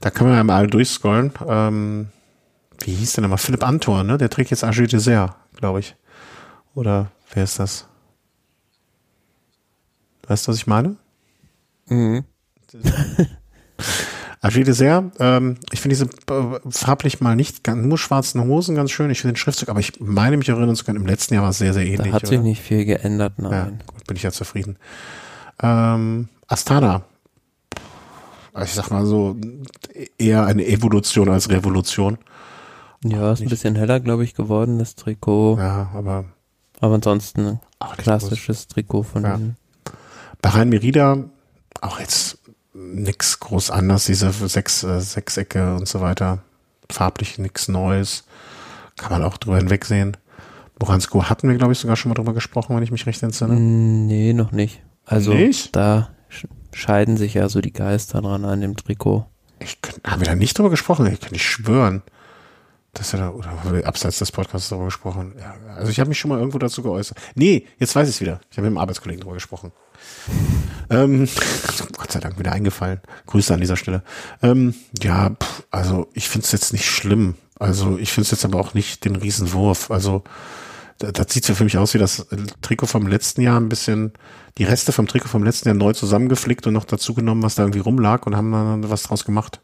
[0.00, 1.32] Da können wir mal durchscrollen.
[1.46, 2.08] Ähm,
[2.80, 3.38] wie hieß denn nochmal?
[3.38, 4.16] Philipp Antor, ne?
[4.16, 5.94] Der trägt jetzt Agile Dessert, glaube ich.
[6.74, 7.86] Oder wer ist das?
[10.26, 10.96] Weißt du, was ich meine?
[11.88, 12.24] Mhm.
[14.42, 15.10] Agile sehr.
[15.18, 19.10] Ähm, ich finde diese äh, farblich mal nicht ganz, nur schwarzen Hosen ganz schön.
[19.10, 21.50] Ich finde den Schriftzug, aber ich meine mich erinnern zu können, im letzten Jahr war
[21.50, 22.08] es sehr, sehr ähnlich.
[22.08, 22.48] Da hat sich oder?
[22.48, 23.52] nicht viel geändert, nein.
[23.52, 24.78] Ja, gut, bin ich ja zufrieden.
[25.62, 27.02] Ähm, Astana.
[28.62, 29.36] Ich sag mal so,
[30.18, 32.18] eher eine Evolution als Revolution.
[33.04, 35.58] Ja, ist ein bisschen heller, glaube ich, geworden, das Trikot.
[35.58, 36.24] Ja, aber.
[36.80, 37.60] Aber ansonsten ein
[37.98, 39.38] klassisches Trikot von ja.
[40.40, 41.24] Bahrain Merida,
[41.82, 42.38] auch jetzt
[42.72, 46.42] nix groß anders, diese sechs, äh, Sechsecke und so weiter.
[46.90, 48.24] Farblich nichts Neues.
[48.96, 50.16] Kann man auch drüber hinwegsehen.
[50.80, 53.54] Moransko hatten wir, glaube ich, sogar schon mal drüber gesprochen, wenn ich mich recht entsinne.
[53.54, 54.82] Mm, nee, noch nicht.
[55.04, 55.74] Also nicht?
[55.76, 56.10] da
[56.72, 59.26] scheiden sich ja so die Geister dran an dem Trikot.
[59.58, 61.06] Ich, haben wir da nicht drüber gesprochen?
[61.06, 62.02] Ich kann nicht schwören.
[62.94, 65.34] Das ja da, oder haben wir abseits des Podcasts darüber gesprochen?
[65.38, 67.18] Ja, also ich habe mich schon mal irgendwo dazu geäußert.
[67.34, 68.40] Nee, jetzt weiß ich es wieder.
[68.50, 69.72] Ich habe mit einem Arbeitskollegen darüber gesprochen.
[70.90, 71.28] Ähm,
[71.96, 73.00] Gott sei Dank wieder eingefallen.
[73.26, 74.02] Grüße an dieser Stelle.
[74.42, 77.34] Ähm, ja, pff, also ich finde es jetzt nicht schlimm.
[77.58, 79.90] Also ich finde es jetzt aber auch nicht den Riesenwurf.
[79.90, 80.24] Also
[80.98, 82.26] das sieht ja für mich aus wie das
[82.60, 84.12] Trikot vom letzten Jahr ein bisschen,
[84.58, 87.62] die Reste vom Trikot vom letzten Jahr neu zusammengeflickt und noch dazu genommen, was da
[87.62, 89.60] irgendwie rumlag und haben dann was draus gemacht.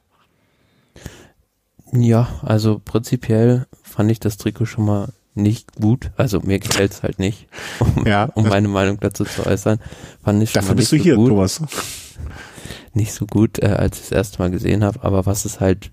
[1.93, 6.11] Ja, also prinzipiell fand ich das Trikot schon mal nicht gut.
[6.17, 7.47] Also mir gefällt es halt nicht,
[7.79, 9.79] um, ja, um meine Meinung dazu zu äußern.
[10.25, 11.29] Fand ich schon Dafür bist du so hier, gut.
[11.29, 11.61] Thomas.
[12.95, 15.91] Nicht so gut, äh, als ich das erste Mal gesehen habe, aber was es halt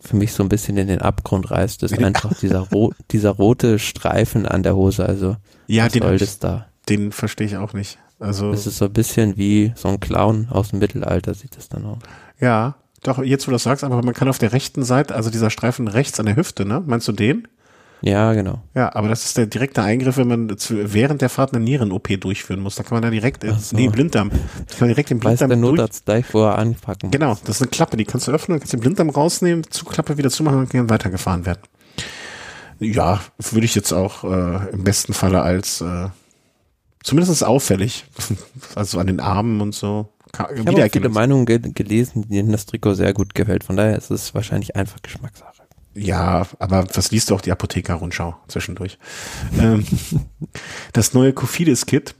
[0.00, 3.78] für mich so ein bisschen in den Abgrund reißt, ist einfach dieser, ro dieser rote
[3.78, 5.04] Streifen an der Hose.
[5.04, 5.36] Also
[5.66, 6.68] ja, den, soll das da?
[6.88, 7.98] den verstehe ich auch nicht.
[8.20, 11.68] Also es ist so ein bisschen wie so ein Clown aus dem Mittelalter sieht es
[11.68, 11.98] dann aus.
[12.40, 15.30] Ja, doch jetzt wo du das sagst, aber man kann auf der rechten Seite, also
[15.30, 16.82] dieser Streifen rechts an der Hüfte, ne?
[16.84, 17.46] Meinst du den?
[18.00, 18.62] Ja, genau.
[18.74, 22.20] Ja, aber das ist der direkte Eingriff, wenn man zu, während der Fahrt eine Nieren-OP
[22.20, 22.76] durchführen muss.
[22.76, 23.76] Da kann man da direkt, äh, so.
[23.76, 24.30] nee, Blinddarm.
[24.30, 27.10] Da kann man direkt den Blinddarm Weiß der Notarzt gleich vorher anpacken.
[27.10, 30.30] Genau, das ist eine Klappe, die kannst du öffnen, kannst den Blinddarm rausnehmen, Zugklappe wieder
[30.30, 31.60] zumachen und kann weitergefahren werden.
[32.80, 33.20] Ja,
[33.50, 36.08] würde ich jetzt auch äh, im besten Falle als äh,
[37.02, 38.04] zumindest auffällig,
[38.76, 40.08] also an den Armen und so.
[40.32, 43.64] Ich habe viele Meinungen ge gelesen, denen das Trikot sehr gut gefällt.
[43.64, 45.57] Von daher ist es wahrscheinlich einfach Geschmackssache.
[45.98, 48.98] Ja, aber was liest du auch die Apotheker-Rundschau zwischendurch?
[49.58, 49.84] ähm,
[50.92, 52.14] das neue Kofidis-Kit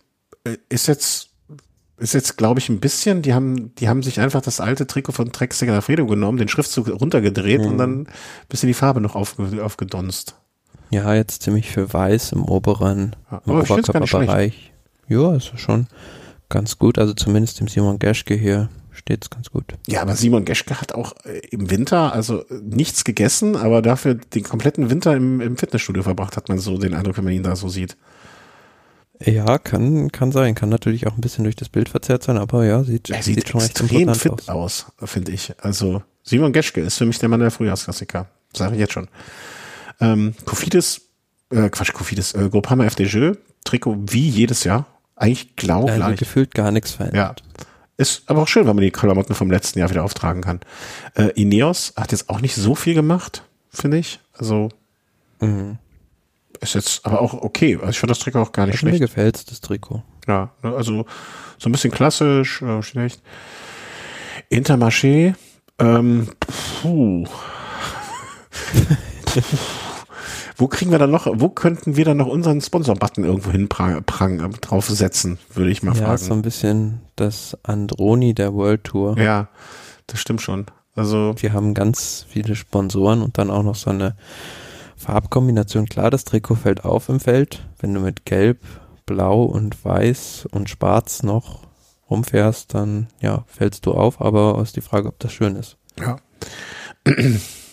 [0.44, 1.30] äh, ist jetzt,
[1.98, 5.12] ist jetzt, glaube ich, ein bisschen, die haben, die haben sich einfach das alte Trikot
[5.12, 7.66] von Trek Segafredo genommen, den Schriftzug runtergedreht mhm.
[7.68, 8.08] und dann ein
[8.48, 10.34] bisschen die Farbe noch auf, aufgedonst.
[10.90, 14.72] Ja, jetzt ziemlich für weiß im oberen, ja, im Oberkörperbereich.
[15.08, 15.86] Ja, ist schon
[16.48, 18.68] ganz gut, also zumindest dem Simon Geschke hier
[19.08, 19.64] steht's ganz gut.
[19.86, 24.14] Ja, aber Simon Geschke hat auch äh, im Winter also äh, nichts gegessen, aber dafür
[24.14, 27.42] den kompletten Winter im, im Fitnessstudio verbracht, hat man so den Eindruck, wenn man ihn
[27.42, 27.96] da so sieht.
[29.24, 30.54] Ja, kann, kann sein.
[30.54, 33.36] Kann natürlich auch ein bisschen durch das Bild verzerrt sein, aber ja, sieht, er sieht,
[33.36, 35.54] sieht schon extrem fit aus, aus finde ich.
[35.58, 38.28] Also Simon Geschke ist für mich der Mann der Frühjahrsklassiker.
[38.52, 39.08] Sage ich jetzt schon.
[40.00, 41.00] Ähm, Kofidis,
[41.50, 43.32] äh, Quatsch, Kofidis, äh, Groupama FDJ,
[43.64, 44.86] Trikot wie jedes Jahr.
[45.16, 46.18] Eigentlich genau also gleich.
[46.18, 47.42] gefühlt gar nichts verändert.
[47.58, 47.64] Ja.
[47.98, 50.60] Ist aber auch schön, wenn man die Klamotten vom letzten Jahr wieder auftragen kann.
[51.14, 54.20] Äh, Ineos hat jetzt auch nicht so viel gemacht, finde ich.
[54.34, 54.68] Also
[55.40, 55.78] mhm.
[56.60, 57.74] ist jetzt aber auch okay.
[57.74, 59.00] Also ich finde das Trikot auch gar nicht also schlecht.
[59.00, 60.04] Mir gefällt das Trikot.
[60.28, 61.06] Ja, ne, also
[61.58, 63.20] so ein bisschen klassisch, äh, schlecht.
[64.48, 65.34] Intermarché,
[65.80, 66.28] ähm,
[66.80, 67.26] puh.
[70.60, 74.02] Wo kriegen wir dann noch, wo könnten wir dann noch unseren Sponsor-Button irgendwo hin prang,
[74.04, 76.10] prang, äh, draufsetzen, würde ich mal ja, fragen.
[76.10, 79.16] Ja, so ein bisschen das Androni der World Tour.
[79.18, 79.48] Ja,
[80.08, 80.66] das stimmt schon.
[80.96, 81.36] Also.
[81.38, 84.16] Wir haben ganz viele Sponsoren und dann auch noch so eine
[84.96, 85.86] Farbkombination.
[85.86, 87.64] Klar, das Trikot fällt auf im Feld.
[87.78, 88.58] Wenn du mit Gelb,
[89.06, 91.68] Blau und Weiß und Schwarz noch
[92.10, 95.76] rumfährst, dann ja, fällst du auf, aber ist die Frage, ob das schön ist.
[96.00, 96.16] Ja.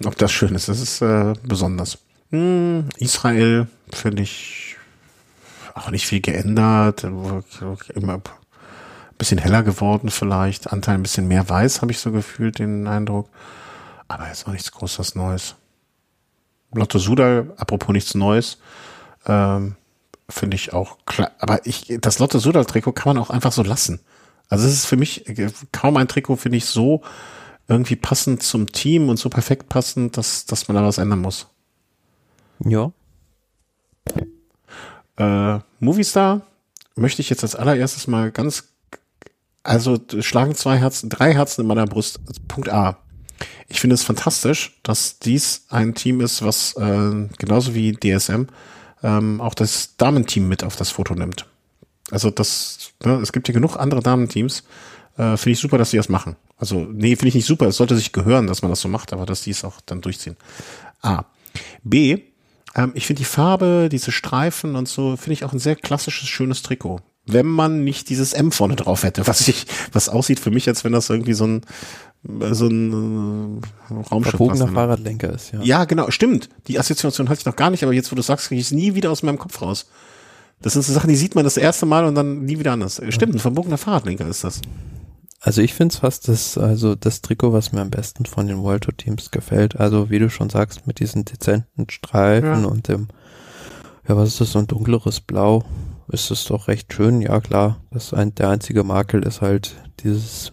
[0.05, 1.97] ob das schön ist, das ist äh, besonders.
[2.31, 4.77] Hm, Israel finde ich
[5.73, 7.03] auch nicht viel geändert.
[7.03, 7.43] Immer
[8.13, 8.21] ein
[9.17, 10.71] bisschen heller geworden vielleicht.
[10.71, 13.29] Anteil ein bisschen mehr weiß, habe ich so gefühlt, den Eindruck.
[14.07, 15.55] Aber jetzt auch nichts Großes Neues.
[16.73, 18.57] Lotto Sudal, apropos nichts Neues,
[19.25, 19.75] ähm,
[20.29, 21.31] finde ich auch klar.
[21.39, 24.01] Aber ich, das Lotto Sudal Trikot kann man auch einfach so lassen.
[24.49, 25.25] Also es ist für mich
[25.71, 27.01] kaum ein Trikot, finde ich, so
[27.67, 31.47] irgendwie passend zum Team und so perfekt passend, dass, dass man da was ändern muss.
[32.63, 32.91] Ja.
[35.17, 36.41] Äh, Movistar
[36.95, 38.65] möchte ich jetzt als allererstes mal ganz,
[39.63, 42.19] also schlagen zwei Herzen, drei Herzen in meiner Brust.
[42.47, 42.99] Punkt A.
[43.67, 48.43] Ich finde es fantastisch, dass dies ein Team ist, was äh, genauso wie DSM
[49.03, 51.45] ähm, auch das Damenteam mit auf das Foto nimmt.
[52.11, 54.63] Also das, ne, es gibt ja genug andere Damenteams.
[55.17, 56.35] Äh, finde ich super, dass sie das machen.
[56.57, 57.67] Also, nee, finde ich nicht super.
[57.67, 60.01] Es sollte sich gehören, dass man das so macht, aber dass die es auch dann
[60.01, 60.37] durchziehen.
[61.01, 61.25] A.
[61.83, 62.21] B.
[62.75, 66.27] Ähm, ich finde die Farbe, diese Streifen und so, finde ich auch ein sehr klassisches,
[66.27, 66.99] schönes Trikot.
[67.25, 70.83] Wenn man nicht dieses M vorne drauf hätte, was ich, was aussieht für mich, als
[70.83, 71.61] wenn das irgendwie so ein,
[72.51, 75.61] so ein äh, Raumschiff Verbogener Fahrradlenker ist, ja.
[75.63, 76.49] Ja, genau, stimmt.
[76.67, 78.71] Die Assoziation hatte ich noch gar nicht, aber jetzt, wo du sagst, kriege ich es
[78.71, 79.87] nie wieder aus meinem Kopf raus.
[80.61, 83.01] Das sind so Sachen, die sieht man das erste Mal und dann nie wieder anders.
[83.09, 84.61] Stimmt, ein verbogener Fahrradlenker ist das.
[85.45, 88.63] Also ich finde es fast das, also das Trikot, was mir am besten von den
[88.63, 89.79] World Tour Teams gefällt.
[89.79, 92.67] Also wie du schon sagst, mit diesen dezenten Streifen ja.
[92.67, 93.09] und dem
[94.07, 95.63] Ja, was ist das, so ein dunkleres Blau?
[96.07, 97.79] Ist es doch recht schön, ja klar.
[97.91, 100.51] Das ein, der einzige Makel ist halt dieses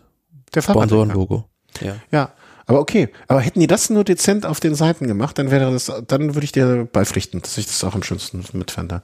[0.55, 1.47] Sponsorenlogo.
[1.81, 1.97] Ja.
[2.10, 2.32] ja,
[2.66, 3.09] aber okay.
[3.28, 6.44] Aber hätten die das nur dezent auf den Seiten gemacht, dann wäre das, dann würde
[6.44, 9.01] ich dir beipflichten, dass ich das auch am schönsten mitfände.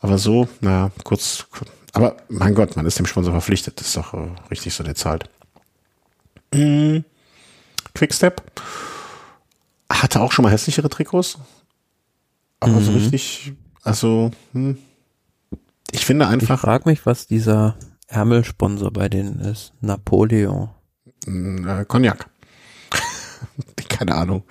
[0.00, 1.46] Aber so, naja, kurz,
[1.94, 3.80] aber mein Gott, man ist dem Sponsor verpflichtet.
[3.80, 5.30] Das ist doch äh, richtig so, der zahlt.
[6.52, 7.04] Mhm.
[7.94, 8.42] Quickstep
[9.90, 11.38] hatte auch schon mal hässlichere Trikots.
[12.60, 12.84] Aber mhm.
[12.84, 13.52] so richtig,
[13.82, 14.78] also, hm,
[15.90, 16.56] ich finde einfach.
[16.56, 17.76] Ich frage mich, was dieser
[18.08, 19.72] Ärmelsponsor bei denen ist.
[19.80, 20.70] Napoleon.
[21.24, 22.28] Hm, äh, Cognac.
[23.88, 24.42] Keine Ahnung.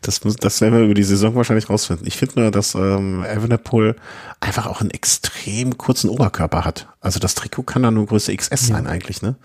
[0.00, 2.06] Das, muss, das werden wir über die Saison wahrscheinlich rausfinden.
[2.06, 3.96] Ich finde nur, dass ähm, Evenepoel
[4.40, 6.88] einfach auch einen extrem kurzen Oberkörper hat.
[7.00, 8.74] Also das Trikot kann da nur Größe XS ja.
[8.74, 9.36] sein eigentlich, ne?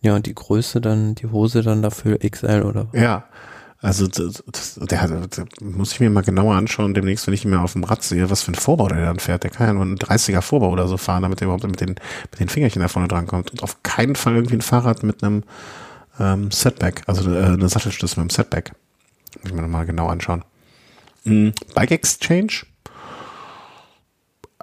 [0.00, 2.88] Ja, und die Größe dann, die Hose dann dafür XL oder?
[2.92, 3.24] Ja,
[3.82, 7.50] also das, das, der, der muss ich mir mal genauer anschauen, demnächst, wenn ich ihn
[7.50, 9.42] mal auf dem Rad sehe, was für ein Vorbau der dann fährt.
[9.42, 11.96] Der kann ja nur einen 30er Vorbau oder so fahren, damit er überhaupt mit den,
[12.30, 13.50] mit den Fingerchen da vorne dran kommt.
[13.50, 15.42] Und auf keinen Fall irgendwie ein Fahrrad mit einem
[16.18, 18.72] ähm, Setback, also äh, eine Sattelstütze mit einem Setback.
[19.40, 20.44] Muss ich mir nochmal genau anschauen.
[21.24, 21.52] Mhm.
[21.74, 22.66] Bike Exchange.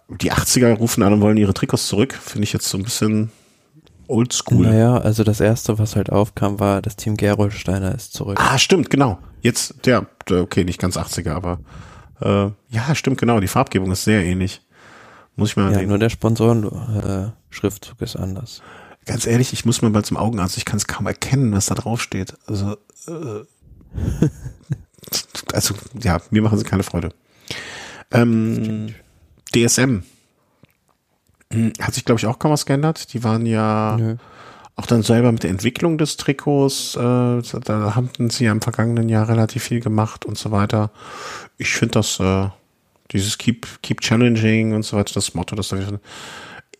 [0.10, 2.14] Die 80er rufen an und wollen ihre Trikots zurück.
[2.14, 3.32] Finde ich jetzt so ein bisschen
[4.08, 4.66] oldschool.
[4.66, 8.40] Naja, also das erste, was halt aufkam, war, das Team Gerolsteiner ist zurück.
[8.42, 9.20] Ah, stimmt, genau.
[9.42, 11.60] Jetzt, der, okay, nicht ganz 80er, aber
[12.22, 13.40] äh, ja, stimmt, genau.
[13.40, 14.62] Die Farbgebung ist sehr ähnlich.
[15.36, 15.72] Muss ich mal.
[15.72, 15.88] Ja, sehen.
[15.88, 18.62] nur der Sponsoren-Schriftzug äh, ist anders.
[19.10, 20.56] Ganz ehrlich, ich muss mal mal zum Augenarzt.
[20.58, 22.36] Ich kann es kaum erkennen, was da drauf steht.
[22.46, 22.78] Also,
[23.08, 23.44] äh,
[25.52, 27.10] also ja, mir machen sie keine Freude.
[28.12, 28.94] Ähm,
[29.52, 30.04] DSM
[31.52, 33.12] hm, hat sich, glaube ich, auch kaum was geändert.
[33.12, 34.18] Die waren ja Nö.
[34.76, 39.10] auch dann selber mit der Entwicklung des Trikots, äh, da haben sie ja im vergangenen
[39.10, 40.92] Jahr relativ viel gemacht und so weiter.
[41.58, 42.50] Ich finde das, äh,
[43.12, 45.78] dieses Keep, Keep Challenging und so weiter, das Motto, das da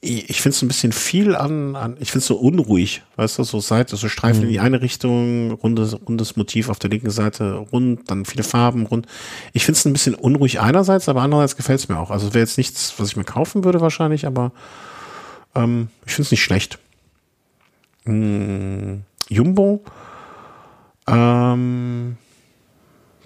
[0.02, 3.44] ich finde es ein bisschen viel an, an ich finde es so unruhig, weißt du,
[3.44, 4.46] so Seite, so Streifen mhm.
[4.46, 8.86] in die eine Richtung, rundes, rundes Motiv auf der linken Seite, rund, dann viele Farben,
[8.86, 9.08] rund.
[9.52, 12.12] Ich finde es ein bisschen unruhig einerseits, aber andererseits gefällt es mir auch.
[12.12, 14.54] Also wäre jetzt nichts, was ich mir kaufen würde wahrscheinlich, aber
[15.54, 16.80] ähm, ich finde es nicht schlecht.
[18.06, 19.84] Hm, Jumbo,
[21.08, 22.16] ähm,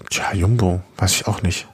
[0.09, 1.67] tja, Jumbo, weiß ich auch nicht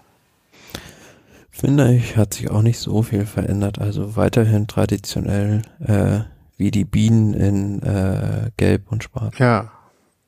[1.59, 3.79] finde ich, hat sich auch nicht so viel verändert.
[3.79, 6.21] Also weiterhin traditionell äh,
[6.57, 9.37] wie die Bienen in äh, Gelb und Schwarz.
[9.37, 9.71] Ja,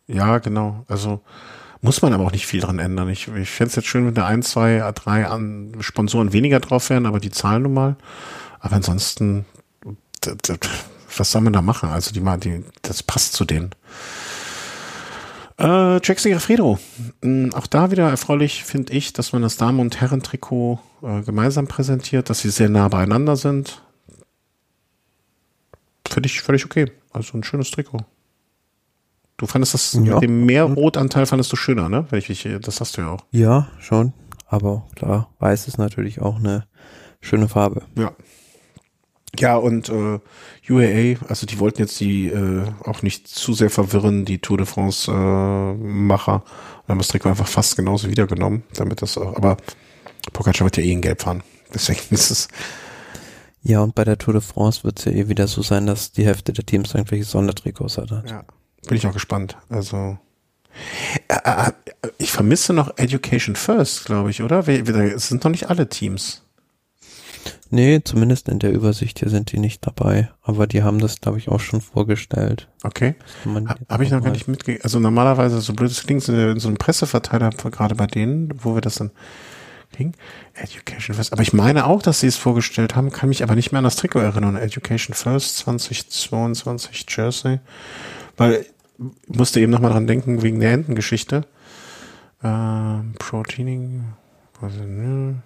[0.07, 0.83] ja, genau.
[0.87, 1.21] Also
[1.81, 3.09] muss man aber auch nicht viel dran ändern.
[3.09, 6.89] Ich, ich fände es jetzt schön, wenn da ein, zwei, drei an Sponsoren weniger drauf
[6.89, 7.95] wären, aber die zahlen nun mal.
[8.59, 9.45] Aber ansonsten,
[11.17, 11.89] was soll man da machen?
[11.89, 13.71] Also die, die das passt zu denen.
[15.61, 16.79] Äh, Jack Segafredo.
[17.21, 21.67] Mm, auch da wieder erfreulich finde ich, dass man das Damen- und Herren-Trikot äh, gemeinsam
[21.67, 23.83] präsentiert, dass sie sehr nah beieinander sind.
[26.09, 26.91] Finde ich völlig okay.
[27.13, 27.99] Also ein schönes Trikot.
[29.37, 30.01] Du fandest das ja.
[30.01, 32.07] mit dem mehr Rotanteil fandest du schöner, ne?
[32.09, 33.25] Wenn ich, das hast du ja auch.
[33.31, 34.13] Ja, schon.
[34.47, 36.65] Aber klar, weiß ist natürlich auch eine
[37.21, 37.83] schöne Farbe.
[37.95, 38.13] Ja.
[39.39, 40.19] Ja, und äh,
[40.69, 44.65] UAA, also die wollten jetzt die äh, auch nicht zu sehr verwirren, die Tour de
[44.65, 49.57] France äh, haben das Trikot einfach fast genauso wiedergenommen, damit das auch, aber
[50.33, 51.43] Pogacar wird ja eh in Gelb fahren.
[51.73, 52.47] Deswegen ist es.
[53.63, 56.11] Ja, und bei der Tour de France wird es ja eh wieder so sein, dass
[56.11, 58.09] die Hälfte der Teams irgendwelche Sondertrikots hat.
[58.09, 58.43] Ja,
[58.87, 59.57] bin ich auch gespannt.
[59.69, 60.17] Also
[61.27, 61.71] äh, äh,
[62.17, 64.67] ich vermisse noch Education First, glaube ich, oder?
[64.67, 66.43] Es sind noch nicht alle Teams.
[67.71, 70.29] Nee, zumindest in der Übersicht hier sind die nicht dabei.
[70.43, 72.67] Aber die haben das, glaube ich, auch schon vorgestellt.
[72.83, 73.15] Okay.
[73.45, 74.83] Ha, Habe ich noch gar nicht mitgekriegt.
[74.83, 78.81] Also normalerweise, so blöd es klingt, in so einem Presseverteiler gerade bei denen, wo wir
[78.81, 79.11] das dann
[79.93, 80.13] kriegen.
[80.53, 81.33] Education First.
[81.33, 83.85] Aber ich meine auch, dass sie es vorgestellt haben, kann mich aber nicht mehr an
[83.85, 84.57] das Trikot erinnern.
[84.57, 87.59] Education First 2022 Jersey.
[88.37, 88.65] Weil
[89.27, 91.45] ich musste eben nochmal dran denken, wegen der Entengeschichte.
[92.43, 94.03] Ähm, Proteining,
[94.61, 95.41] Ne?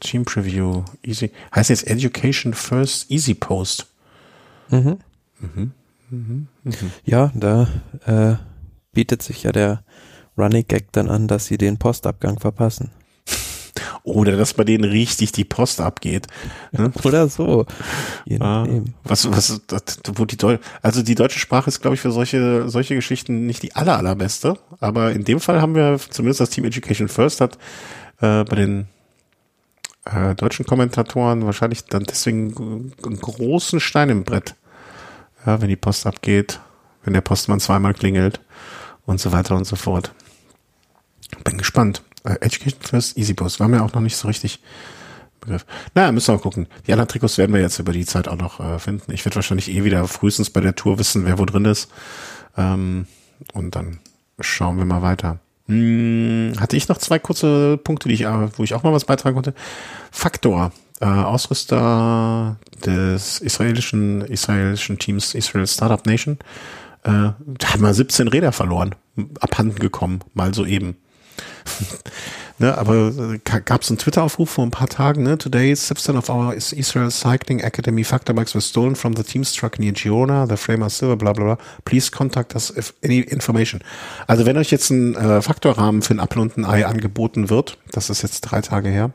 [0.00, 1.30] Team Preview, Easy.
[1.54, 3.86] Heißt jetzt Education First Easy Post.
[4.70, 4.98] Mhm.
[5.38, 5.72] Mhm.
[6.10, 6.48] Mhm.
[6.64, 6.92] Mhm.
[7.04, 7.68] Ja, da
[8.06, 8.36] äh,
[8.92, 9.84] bietet sich ja der
[10.38, 12.90] Running Gag dann an, dass sie den Postabgang verpassen.
[14.02, 16.26] Oder dass bei denen richtig die Post abgeht.
[16.72, 16.92] Ne?
[17.04, 17.66] Oder so.
[18.40, 18.66] Ah,
[19.04, 19.60] was, was,
[20.14, 23.62] wo die Deu also die deutsche Sprache ist, glaube ich, für solche, solche Geschichten nicht
[23.62, 24.58] die aller, allerbeste.
[24.80, 27.58] Aber in dem Fall haben wir zumindest das Team Education First hat
[28.20, 28.88] äh, bei den
[30.06, 34.54] äh, deutschen Kommentatoren wahrscheinlich dann deswegen einen großen Stein im Brett.
[35.44, 36.60] Ja, wenn die Post abgeht,
[37.04, 38.40] wenn der Postmann zweimal klingelt
[39.04, 40.12] und so weiter und so fort.
[41.44, 42.02] Bin gespannt.
[42.24, 44.60] Äh, Education First Easy Post war mir auch noch nicht so richtig
[45.40, 45.66] Begriff.
[45.94, 46.66] Naja, müssen wir mal gucken.
[46.86, 49.12] Die anderen Trikots werden wir jetzt über die Zeit auch noch äh, finden.
[49.12, 51.90] Ich werde wahrscheinlich eh wieder frühestens bei der Tour wissen, wer wo drin ist.
[52.56, 53.06] Ähm,
[53.52, 54.00] und dann
[54.40, 55.38] schauen wir mal weiter.
[55.68, 59.04] Hm, hatte ich noch zwei kurze Punkte, die ich, äh, wo ich auch mal was
[59.04, 59.54] beitragen konnte.
[60.10, 66.38] Faktor, äh, Ausrüster des israelischen, israelischen Teams Israel Startup Nation,
[67.02, 68.94] äh, haben mal 17 Räder verloren,
[69.40, 70.96] abhanden gekommen, mal so eben.
[72.58, 75.38] Ne, aber äh, gab es einen Twitter-Aufruf vor ein paar Tagen, ne?
[75.38, 79.78] Today, 17 of our Israel Cycling Academy Factor Bikes were stolen from the team's truck
[79.78, 80.46] near Girona.
[80.48, 81.58] The frame are silver, bla bla bla.
[81.84, 83.80] Please contact us if any information.
[84.26, 87.78] Also wenn euch jetzt ein äh, Faktorrahmen für ein Apfel und ein Ei angeboten wird,
[87.92, 89.10] das ist jetzt drei Tage her,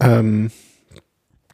[0.00, 0.50] ähm,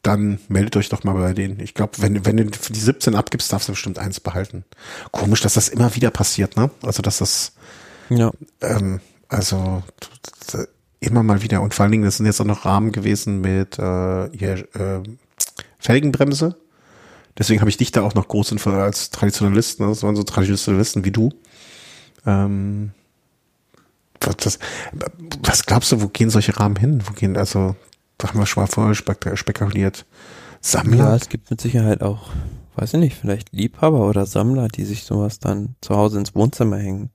[0.07, 1.59] dann meldet euch doch mal bei denen.
[1.61, 4.65] Ich glaube, wenn, wenn du die 17 abgibst, darfst du bestimmt eins behalten.
[5.11, 6.71] Komisch, dass das immer wieder passiert, ne?
[6.83, 7.53] Also, dass das,
[8.09, 8.31] ja.
[8.61, 9.01] ähm,
[9.37, 9.83] also,
[10.99, 11.61] immer mal wieder.
[11.61, 15.03] Und vor allen Dingen, das sind jetzt auch noch Rahmen gewesen mit äh, hier, äh,
[15.79, 16.57] Felgenbremse.
[17.37, 19.79] Deswegen habe ich dich da auch noch groß als Traditionalist.
[19.79, 19.89] Ne?
[19.89, 21.35] Das waren so Traditionalisten wie du.
[22.25, 22.93] Ähm,
[24.23, 24.59] was, das,
[25.43, 27.03] was glaubst du, wo gehen solche Rahmen hin?
[27.07, 27.77] Wo gehen, also,
[28.17, 30.07] da haben wir schon mal vorher spekuliert.
[30.63, 30.97] Sammler?
[30.97, 32.31] Ja, es gibt mit Sicherheit auch,
[32.77, 36.79] weiß ich nicht, vielleicht Liebhaber oder Sammler, die sich sowas dann zu Hause ins Wohnzimmer
[36.79, 37.11] hängen.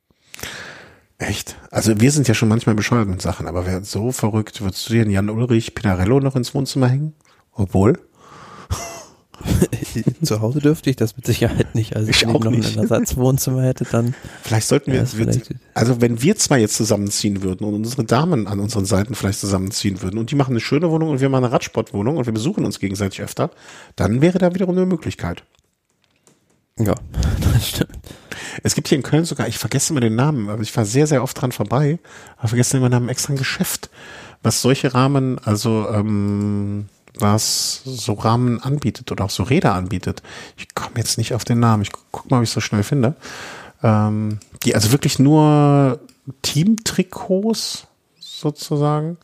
[1.22, 1.56] Echt?
[1.69, 4.93] Also wir sind ja schon manchmal bescheuert mit Sachen, aber wer so verrückt, würdest du
[4.93, 7.14] dir Jan Ulrich Pinarello noch ins Wohnzimmer hängen?
[7.53, 7.99] Obwohl?
[10.23, 11.95] Zu Hause dürfte ich das mit Sicherheit nicht.
[11.95, 12.76] Also ich wenn ich noch nicht.
[12.76, 14.15] ein Ersatzwohnzimmer hätte, dann.
[14.41, 15.41] Vielleicht sollten wir, wir
[15.76, 20.02] also wenn wir zwei jetzt zusammenziehen würden und unsere Damen an unseren Seiten vielleicht zusammenziehen
[20.02, 22.65] würden und die machen eine schöne Wohnung und wir machen eine Radsportwohnung und wir besuchen
[22.65, 23.52] uns gegenseitig öfter,
[23.95, 25.43] dann wäre da wiederum eine Möglichkeit.
[26.77, 26.95] Ja,
[27.53, 27.98] das stimmt.
[28.64, 31.07] Es gibt hier in Köln sogar, ich vergesse immer den Namen, aber ich war sehr,
[31.07, 31.99] sehr oft dran vorbei,
[32.38, 33.89] aber vergesse immer den Namen extra ein Geschäft,
[34.43, 36.88] was solche Rahmen, also ähm,
[37.18, 40.23] was so Rahmen anbietet oder auch so Räder anbietet.
[40.57, 41.84] Ich komme jetzt nicht auf den Namen.
[41.84, 43.15] Ich guck mal, ob ich es so schnell finde.
[43.84, 45.99] Ähm, die also wirklich nur
[46.41, 47.88] Teamtrikots
[48.19, 49.18] sozusagen.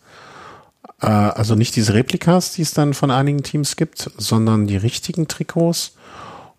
[1.01, 5.27] Äh, also nicht diese Replikas, die es dann von einigen Teams gibt, sondern die richtigen
[5.27, 5.93] Trikots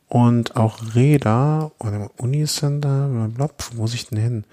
[0.09, 3.67] und auch Räder oder Unisender, blablabla.
[3.75, 4.45] wo muss ich denn hin?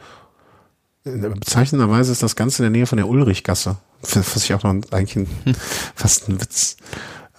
[1.03, 3.77] Bezeichnenderweise ist das Ganze in der Nähe von der Ulrichgasse.
[4.02, 5.27] Was ich auch noch eigentlich ein,
[5.95, 6.77] fast ein Witz.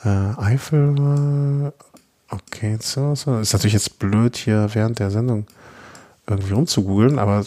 [0.05, 1.73] Äh, Eifel,
[2.31, 3.39] okay, so, so.
[3.39, 5.47] Ist natürlich jetzt blöd, hier während der Sendung
[6.27, 7.45] irgendwie rumzugoogeln, aber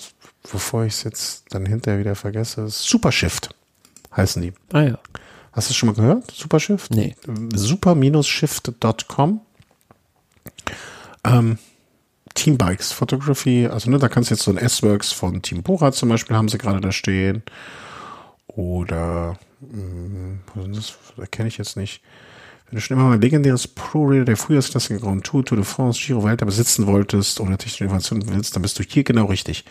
[0.51, 3.49] bevor ich es jetzt dann hinterher wieder vergesse, Supershift
[4.15, 4.53] heißen die.
[4.71, 4.99] Ah ja.
[5.51, 6.31] Hast du es schon mal gehört?
[6.31, 6.91] Supershift?
[6.91, 7.15] Nee.
[7.53, 9.41] Super-shift.com.
[11.29, 11.57] Ähm,
[12.33, 16.09] Teambikes Photography, also ne, da kannst du jetzt so ein S-Works von Team Bora zum
[16.09, 17.43] Beispiel, haben sie gerade da stehen.
[18.47, 22.01] Oder, mh, hm, das erkenne ich jetzt nicht.
[22.69, 25.99] Wenn du schon immer mal ein legendäres Pro-Rail der Frühjahrsklasse Grand Tour, Tour de France,
[25.99, 29.65] Giro Welter besitzen wolltest oder technische Innovationen willst, dann bist du hier genau richtig.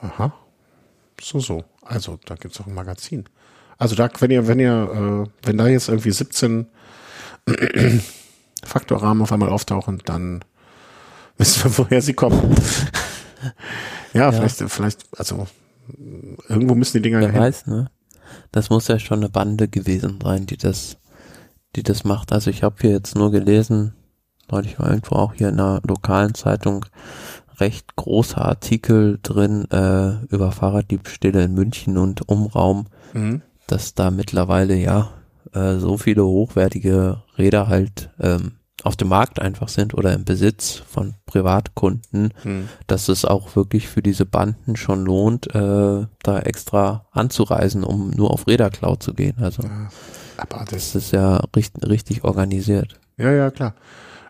[0.00, 0.32] Aha.
[1.20, 1.64] So, so.
[1.82, 3.24] Also, da gibt's auch ein Magazin.
[3.78, 6.66] Also da, wenn ihr, wenn ihr, äh, wenn da jetzt irgendwie 17
[8.64, 10.44] Faktorrahmen auf einmal auftauchen, dann
[11.38, 12.54] wissen wir, woher sie kommen.
[14.12, 15.46] ja, ja, vielleicht, vielleicht, also
[16.48, 17.40] irgendwo müssen die Dinger Wer hin.
[17.40, 17.90] weiß, ne?
[18.52, 20.98] Das muss ja schon eine Bande gewesen sein, die das,
[21.76, 22.32] die das macht.
[22.32, 23.94] Also ich habe hier jetzt nur gelesen,
[24.50, 26.84] neulich war irgendwo auch hier in einer lokalen Zeitung
[27.58, 33.42] recht großer Artikel drin äh, über Fahrraddiebstähle in München und Umraum, mhm.
[33.66, 35.10] dass da mittlerweile ja
[35.54, 38.52] äh, so viele hochwertige Räder halt ähm,
[38.84, 42.68] auf dem Markt einfach sind oder im Besitz von Privatkunden, hm.
[42.86, 48.30] dass es auch wirklich für diese Banden schon lohnt, äh, da extra anzureisen, um nur
[48.30, 49.38] auf Räderklau zu gehen.
[49.38, 49.88] Also ja,
[50.36, 52.98] aber das, das ist ja richtig, richtig organisiert.
[53.16, 53.74] Ja, ja, klar.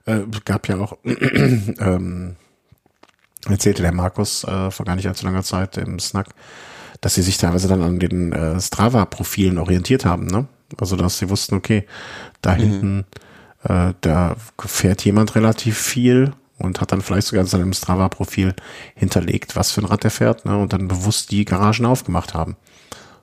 [0.06, 2.36] Äh, gab ja auch, ähm,
[3.46, 6.28] erzählte der Markus äh, vor gar nicht allzu langer Zeit im Snack,
[7.02, 10.46] dass sie sich teilweise dann an den äh, Strava-Profilen orientiert haben, ne?
[10.76, 11.86] Also dass sie wussten, okay,
[12.42, 12.58] da mhm.
[12.58, 13.06] hinten
[13.64, 18.54] äh, da fährt jemand relativ viel und hat dann vielleicht sogar in seinem Strava-Profil
[18.94, 22.56] hinterlegt, was für ein Rad er fährt, ne, und dann bewusst die Garagen aufgemacht haben.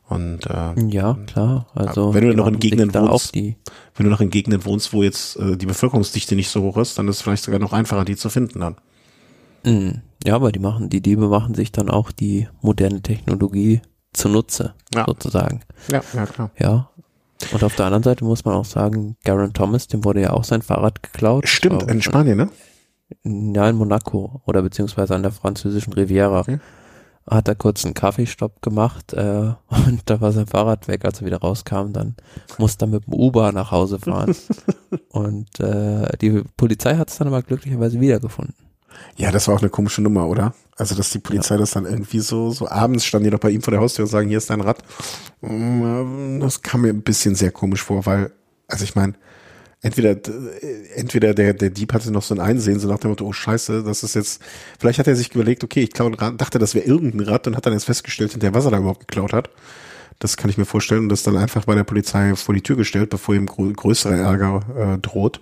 [0.07, 1.65] Und äh, ja, klar.
[1.73, 3.55] Also wenn du noch in Gegenden wohnst, wenn
[3.97, 7.07] du noch in Gegenden wohnst, wo jetzt äh, die Bevölkerungsdichte nicht so hoch ist, dann
[7.07, 8.75] ist es vielleicht sogar noch einfacher, die zu finden dann.
[9.63, 13.81] Mm, ja, aber die machen, die Diebe machen sich dann auch die moderne Technologie
[14.13, 15.05] zunutze, ja.
[15.07, 15.61] sozusagen.
[15.91, 16.51] Ja, ja, klar.
[16.59, 16.89] Ja,
[17.51, 20.43] und auf der anderen Seite muss man auch sagen, Garen Thomas, dem wurde ja auch
[20.43, 21.47] sein Fahrrad geklaut.
[21.47, 22.49] Stimmt, in Spanien, ne?
[23.23, 26.39] Ja, in Monaco oder beziehungsweise an der französischen Riviera.
[26.39, 26.59] Okay.
[27.29, 31.27] hat er kurz einen Kaffeestopp gemacht äh, und da war sein Fahrrad weg, als er
[31.27, 31.93] wieder rauskam.
[31.93, 32.15] Dann
[32.57, 34.35] musste er mit dem Uber nach Hause fahren.
[35.09, 38.55] und äh, die Polizei hat es dann aber glücklicherweise wiedergefunden.
[39.17, 40.53] Ja, das war auch eine komische Nummer, oder?
[40.77, 41.59] Also, dass die Polizei ja.
[41.59, 44.11] das dann irgendwie so, so abends standen die doch bei ihm vor der Haustür und
[44.11, 44.83] sagen, hier ist dein Rad.
[45.41, 48.31] Mm, das kam mir ein bisschen sehr komisch vor, weil,
[48.67, 49.13] also ich meine,
[49.81, 50.17] entweder,
[50.95, 53.83] entweder der, der Dieb hatte noch so ein Einsehen, so nach dem Motto, oh scheiße,
[53.83, 54.41] das ist jetzt,
[54.77, 57.47] vielleicht hat er sich überlegt, okay, ich klaue ein Rad, dachte, das wäre irgendein Rad
[57.47, 59.49] und hat dann jetzt festgestellt, hinter was er da überhaupt geklaut hat.
[60.19, 62.75] Das kann ich mir vorstellen und das dann einfach bei der Polizei vor die Tür
[62.75, 65.39] gestellt, bevor ihm größere Ärger äh, droht.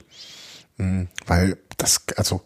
[0.77, 2.41] Mhm, weil das, also,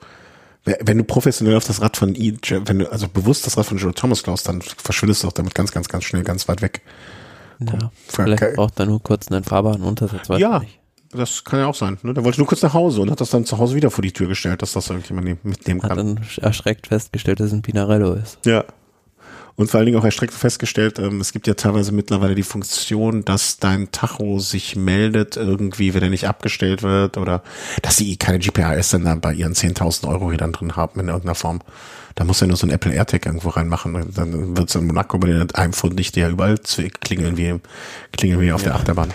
[0.81, 2.33] wenn du professionell auf das Rad von E,
[2.65, 5.55] wenn du also bewusst das Rad von Joe Thomas klaust, dann verschwindest du auch damit
[5.55, 6.81] ganz, ganz, ganz schnell ganz weit weg.
[7.59, 10.27] Ja, vielleicht braucht er nur kurz einen fahrbaren Untersatz.
[10.37, 10.61] Ja,
[11.11, 11.97] das kann ja auch sein.
[12.03, 12.13] Ne?
[12.13, 14.11] Der wollte nur kurz nach Hause und hat das dann zu Hause wieder vor die
[14.11, 15.89] Tür gestellt, dass das irgendjemand mitnehmen kann.
[15.91, 18.39] Hat dann erschreckt festgestellt, dass es ein Pinarello ist.
[18.45, 18.65] Ja,
[19.57, 23.25] und vor allen Dingen auch erstreckt festgestellt, ähm, es gibt ja teilweise mittlerweile die Funktion,
[23.25, 27.41] dass dein Tacho sich meldet irgendwie, wenn er nicht abgestellt wird oder
[27.81, 31.61] dass sie keine GPRS-Sender bei ihren 10.000 Euro hier dann drin haben in irgendeiner Form.
[32.13, 34.13] Da muss er nur so ein Apple AirTag irgendwo reinmachen.
[34.13, 36.59] Dann wird es in Monaco bei den iPhone nicht ja überall
[37.01, 37.59] klingeln wie,
[38.11, 38.69] klingeln wie auf ja.
[38.69, 39.13] der Achterbahn.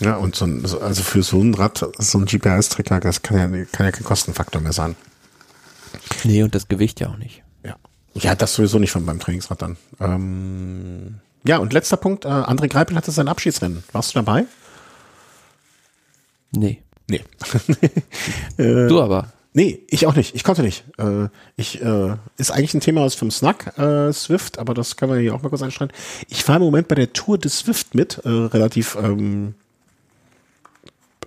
[0.00, 3.64] Ja, und so ein, also für so ein Rad, so ein GPS-Tracker, das kann ja,
[3.66, 4.94] kann ja kein Kostenfaktor mehr sein.
[6.24, 7.43] Nee, und das Gewicht ja auch nicht.
[8.14, 9.76] Ja, das sowieso nicht von beim Trainingsrad dann.
[10.00, 13.84] Ähm, ja, und letzter Punkt, äh, André Greipel hatte sein Abschiedsrennen.
[13.92, 14.44] Warst du dabei?
[16.52, 16.80] Nee.
[17.08, 17.22] Nee.
[18.56, 19.32] äh, du aber.
[19.52, 20.34] Nee, ich auch nicht.
[20.34, 20.84] Ich konnte nicht.
[20.98, 25.08] Äh, ich äh, ist eigentlich ein Thema aus vom Snack äh, Swift, aber das kann
[25.08, 25.92] man hier auch mal kurz einstellen.
[26.28, 29.54] Ich fahre im Moment bei der Tour des Swift mit, äh, relativ ähm,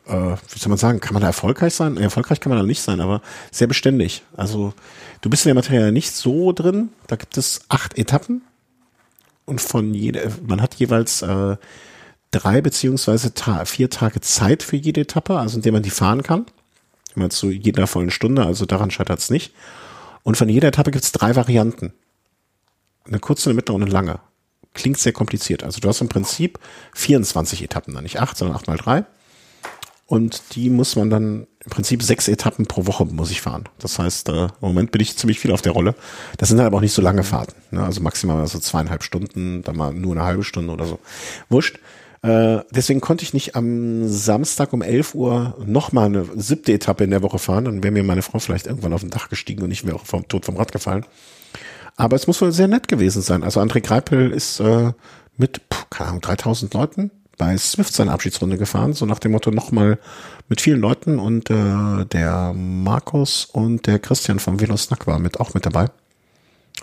[0.07, 1.97] äh, wie soll man sagen, kann man da erfolgreich sein?
[1.97, 4.23] Erfolgreich kann man da nicht sein, aber sehr beständig.
[4.35, 4.73] Also
[5.21, 6.89] du bist in der Materie nicht so drin.
[7.07, 8.41] Da gibt es acht Etappen
[9.47, 11.55] und von jeder, man hat jeweils äh,
[12.31, 16.45] drei beziehungsweise ta vier Tage Zeit für jede Etappe, also indem man die fahren kann.
[17.15, 19.53] Immer zu jeder vollen Stunde, also daran scheitert es nicht.
[20.23, 21.93] Und von jeder Etappe gibt es drei Varianten.
[23.05, 24.19] Eine kurze, eine mittlere und eine lange.
[24.73, 25.63] Klingt sehr kompliziert.
[25.63, 26.59] Also du hast im Prinzip
[26.93, 29.05] 24 Etappen, nicht acht, sondern acht mal drei.
[30.05, 33.65] Und die muss man dann im Prinzip sechs Etappen pro Woche muss ich fahren.
[33.77, 35.95] Das heißt, äh, im Moment bin ich ziemlich viel auf der Rolle.
[36.37, 37.55] Das sind halt aber auch nicht so lange Fahrten.
[37.71, 37.83] Ne?
[37.83, 40.99] Also maximal so zweieinhalb Stunden, dann mal nur eine halbe Stunde oder so.
[41.49, 41.79] Wurscht.
[42.21, 47.03] Äh, deswegen konnte ich nicht am Samstag um 11 Uhr noch mal eine siebte Etappe
[47.03, 47.65] in der Woche fahren.
[47.65, 50.05] Dann wäre mir meine Frau vielleicht irgendwann auf dem Dach gestiegen und ich wäre auch
[50.05, 51.05] vom Tod vom Rad gefallen.
[51.97, 53.43] Aber es muss wohl sehr nett gewesen sein.
[53.43, 54.93] Also André Greipel ist äh,
[55.35, 59.99] mit, keine Ahnung, 3000 Leuten bei Swift seine Abschiedsrunde gefahren, so nach dem Motto nochmal
[60.49, 65.39] mit vielen Leuten und äh, der Markus und der Christian vom Velo Snack war mit
[65.39, 65.87] auch mit dabei.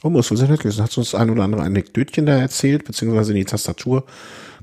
[0.02, 0.82] Oh, muss wohl sehr nett gewesen.
[0.82, 4.04] Hat uns ein oder andere Anekdötchen da erzählt, beziehungsweise in die Tastatur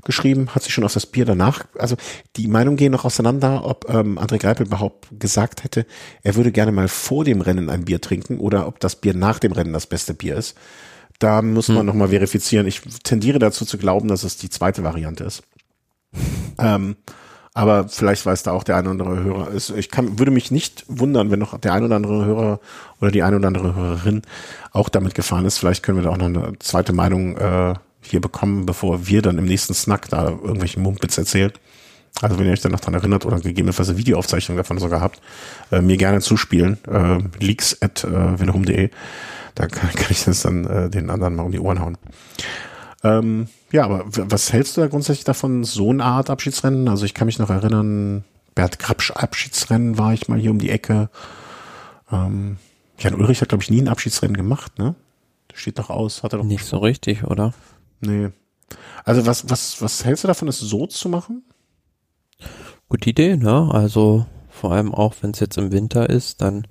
[0.04, 1.96] geschrieben, hat sich schon auf das Bier danach, also
[2.36, 5.86] die Meinungen gehen noch auseinander, ob ähm, André Greipel überhaupt gesagt hätte,
[6.22, 9.38] er würde gerne mal vor dem Rennen ein Bier trinken oder ob das Bier nach
[9.38, 10.56] dem Rennen das beste Bier ist.
[11.18, 11.86] Da muss man hm.
[11.86, 12.66] nochmal verifizieren.
[12.66, 15.44] Ich tendiere dazu zu glauben, dass es die zweite Variante ist.
[16.58, 16.96] Ähm,
[17.54, 19.54] aber vielleicht weiß da auch der eine oder andere Hörer.
[19.76, 22.60] Ich kann, würde mich nicht wundern, wenn noch der ein oder andere Hörer
[23.00, 24.22] oder die eine oder andere Hörerin
[24.72, 25.58] auch damit gefahren ist.
[25.58, 29.36] Vielleicht können wir da auch noch eine zweite Meinung äh, hier bekommen, bevor wir dann
[29.36, 31.60] im nächsten Snack da irgendwelche Mumpitz erzählt.
[32.20, 35.20] Also wenn ihr euch dann noch dran erinnert oder gegebenenfalls eine Videoaufzeichnung davon sogar habt,
[35.70, 36.78] äh, mir gerne zuspielen.
[36.84, 38.90] Äh, leaks at äh,
[39.54, 41.98] Da kann, kann ich das dann äh, den anderen mal um die Ohren hauen.
[43.04, 46.88] Ähm, ja, aber was hältst du da grundsätzlich davon, so eine Art Abschiedsrennen?
[46.88, 48.24] Also ich kann mich noch erinnern,
[48.54, 51.10] Bert Krapsch Abschiedsrennen war ich mal hier um die Ecke.
[52.10, 52.58] Ähm,
[52.98, 54.94] Jan Ulrich hat, glaube ich, nie ein Abschiedsrennen gemacht, ne?
[55.48, 57.52] Das steht doch aus, hat er doch nicht so richtig, oder?
[58.00, 58.30] Nee.
[59.04, 61.42] Also was, was, was hältst du davon, es so zu machen?
[62.88, 63.70] Gute Idee, ne?
[63.72, 66.66] Also vor allem auch, wenn es jetzt im Winter ist, dann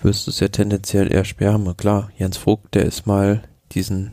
[0.00, 1.76] wirst du es ja tendenziell eher sperren.
[1.76, 3.42] Klar, Jens Vogt, der ist mal
[3.72, 4.12] diesen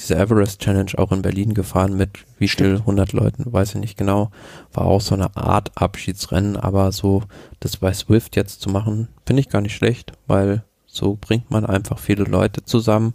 [0.00, 3.96] diese Everest Challenge auch in Berlin gefahren mit wie viel 100 Leuten, weiß ich nicht
[3.96, 4.30] genau.
[4.72, 7.22] War auch so eine Art Abschiedsrennen, aber so
[7.60, 11.64] das bei Swift jetzt zu machen, finde ich gar nicht schlecht, weil so bringt man
[11.64, 13.14] einfach viele Leute zusammen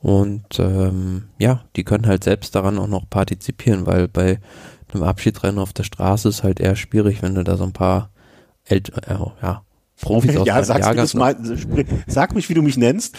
[0.00, 4.40] und ähm, ja, die können halt selbst daran auch noch partizipieren, weil bei
[4.92, 8.10] einem Abschiedsrennen auf der Straße ist halt eher schwierig, wenn du da so ein paar
[8.64, 9.62] Ält äh, ja,
[10.00, 11.36] Profis aus ja, sagst mal,
[12.06, 13.16] sag mich, wie du mich nennst.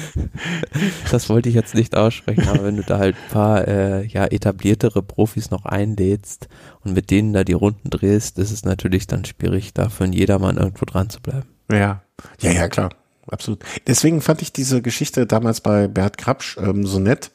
[1.10, 4.26] das wollte ich jetzt nicht aussprechen, aber wenn du da halt ein paar äh, ja,
[4.26, 6.48] etabliertere Profis noch einlädst
[6.84, 10.56] und mit denen da die Runden drehst, ist es natürlich dann schwierig, da für jedermann
[10.56, 11.48] irgendwo dran zu bleiben.
[11.70, 12.02] Ja,
[12.40, 12.90] ja, ja, klar.
[13.26, 13.64] absolut.
[13.86, 17.30] Deswegen fand ich diese Geschichte damals bei Bert Krapsch ähm, so nett.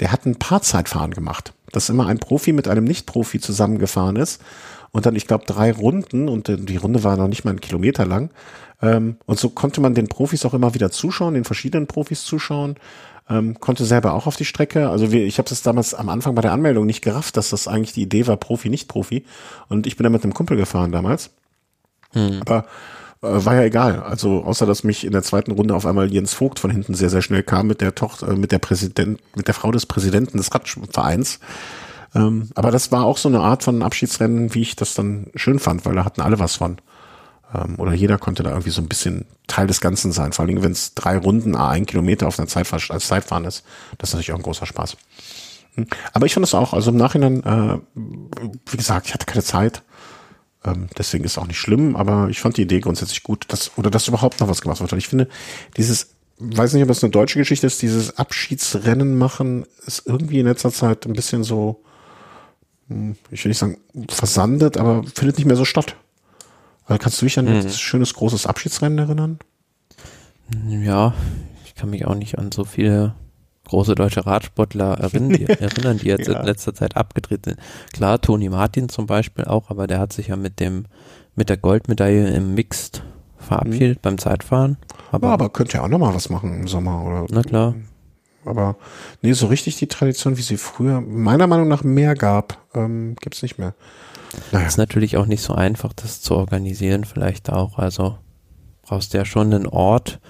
[0.00, 4.42] Der hat ein Paarzeitfahren gemacht, dass immer ein Profi mit einem Nicht-Profi zusammengefahren ist
[4.96, 8.06] und dann, ich glaube, drei Runden und die Runde war noch nicht mal einen Kilometer
[8.06, 8.30] lang.
[8.80, 12.76] Ähm, und so konnte man den Profis auch immer wieder zuschauen, den verschiedenen Profis zuschauen.
[13.28, 14.88] Ähm, konnte selber auch auf die Strecke.
[14.88, 17.68] Also wir, ich habe das damals am Anfang bei der Anmeldung nicht gerafft, dass das
[17.68, 19.26] eigentlich die Idee war, Profi, nicht Profi.
[19.68, 21.28] Und ich bin da mit einem Kumpel gefahren damals.
[22.12, 22.40] Hm.
[22.40, 22.64] Aber
[23.20, 24.00] äh, war ja egal.
[24.00, 27.10] Also außer dass mich in der zweiten Runde auf einmal Jens Vogt von hinten sehr
[27.10, 30.38] sehr schnell kam mit der Tochter, äh, mit der Präsident, mit der Frau des Präsidenten
[30.38, 31.38] des Radvereins.
[32.16, 35.58] Ähm, aber das war auch so eine Art von Abschiedsrennen, wie ich das dann schön
[35.58, 36.78] fand, weil da hatten alle was von.
[37.54, 40.32] Ähm, oder jeder konnte da irgendwie so ein bisschen Teil des Ganzen sein.
[40.32, 43.64] Vor allem, wenn es drei Runden, a ein Kilometer auf einer Zeitfahr als Zeitfahren ist,
[43.98, 44.96] das ist natürlich auch ein großer Spaß.
[45.74, 45.86] Hm.
[46.12, 49.82] Aber ich fand das auch, also im Nachhinein, äh, wie gesagt, ich hatte keine Zeit.
[50.64, 53.72] Ähm, deswegen ist es auch nicht schlimm, aber ich fand die Idee grundsätzlich gut, dass,
[53.76, 54.92] oder dass überhaupt noch was gemacht wird.
[54.94, 55.28] Ich finde,
[55.76, 60.46] dieses, weiß nicht, ob das eine deutsche Geschichte ist, dieses Abschiedsrennen machen, ist irgendwie in
[60.46, 61.82] letzter Zeit ein bisschen so,
[63.30, 65.96] ich will nicht sagen versandet, aber findet nicht mehr so statt.
[66.84, 67.60] Also kannst du dich an mhm.
[67.60, 69.38] ein schönes großes Abschiedsrennen erinnern?
[70.68, 71.14] Ja,
[71.64, 73.14] ich kann mich auch nicht an so viele
[73.64, 76.38] große deutsche Radsportler erinnern, die, erinnern, die jetzt ja.
[76.38, 77.58] in letzter Zeit abgedreht sind.
[77.92, 80.86] Klar, Toni Martin zum Beispiel auch, aber der hat sich ja mit dem,
[81.34, 83.02] mit der Goldmedaille im Mixed
[83.38, 84.02] verabschiedet mhm.
[84.02, 84.76] beim Zeitfahren.
[85.10, 87.26] Aber, ja, aber könnte ja auch nochmal was machen im Sommer, oder?
[87.30, 87.74] Na klar.
[88.46, 88.76] Aber
[89.22, 93.42] nee, so richtig die Tradition, wie sie früher meiner Meinung nach mehr gab, ähm, gibt's
[93.42, 93.74] nicht mehr.
[94.52, 94.66] Naja.
[94.66, 97.78] Ist natürlich auch nicht so einfach, das zu organisieren, vielleicht auch.
[97.78, 98.18] Also
[98.82, 100.20] brauchst du ja schon einen Ort,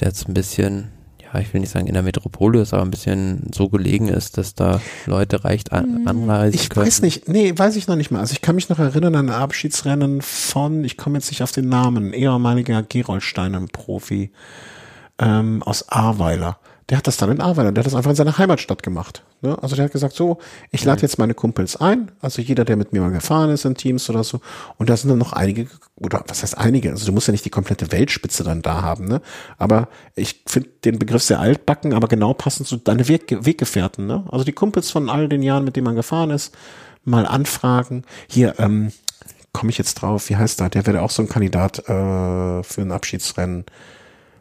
[0.00, 0.92] der jetzt ein bisschen
[1.32, 4.38] ja, ich will nicht sagen in der Metropole ist, aber ein bisschen so gelegen ist,
[4.38, 6.86] dass da Leute reicht an, hm, anreisen Ich können.
[6.86, 8.20] weiß nicht, nee, weiß ich noch nicht mal.
[8.20, 11.52] Also ich kann mich noch erinnern an ein Abschiedsrennen von, ich komme jetzt nicht auf
[11.52, 14.30] den Namen, ehemaliger Gerolsteinen-Profi
[15.18, 18.38] ähm, aus Ahrweiler der hat das dann in Ahrweiler, der hat das einfach in seiner
[18.38, 19.24] Heimatstadt gemacht.
[19.42, 19.60] Ne?
[19.60, 20.38] Also der hat gesagt, so,
[20.70, 21.02] ich lade mhm.
[21.02, 24.22] jetzt meine Kumpels ein, also jeder, der mit mir mal gefahren ist in Teams oder
[24.22, 24.40] so.
[24.78, 26.90] Und da sind dann noch einige, oder was heißt einige?
[26.90, 29.20] Also du musst ja nicht die komplette Weltspitze dann da haben, ne?
[29.58, 34.24] Aber ich finde den Begriff sehr altbacken, aber genau passend zu deine Weg Weggefährten, ne?
[34.30, 36.54] Also die Kumpels von all den Jahren, mit denen man gefahren ist,
[37.04, 38.04] mal anfragen.
[38.28, 38.92] Hier, ähm,
[39.52, 40.68] komme ich jetzt drauf, wie heißt der?
[40.68, 43.64] Der wäre auch so ein Kandidat äh, für ein Abschiedsrennen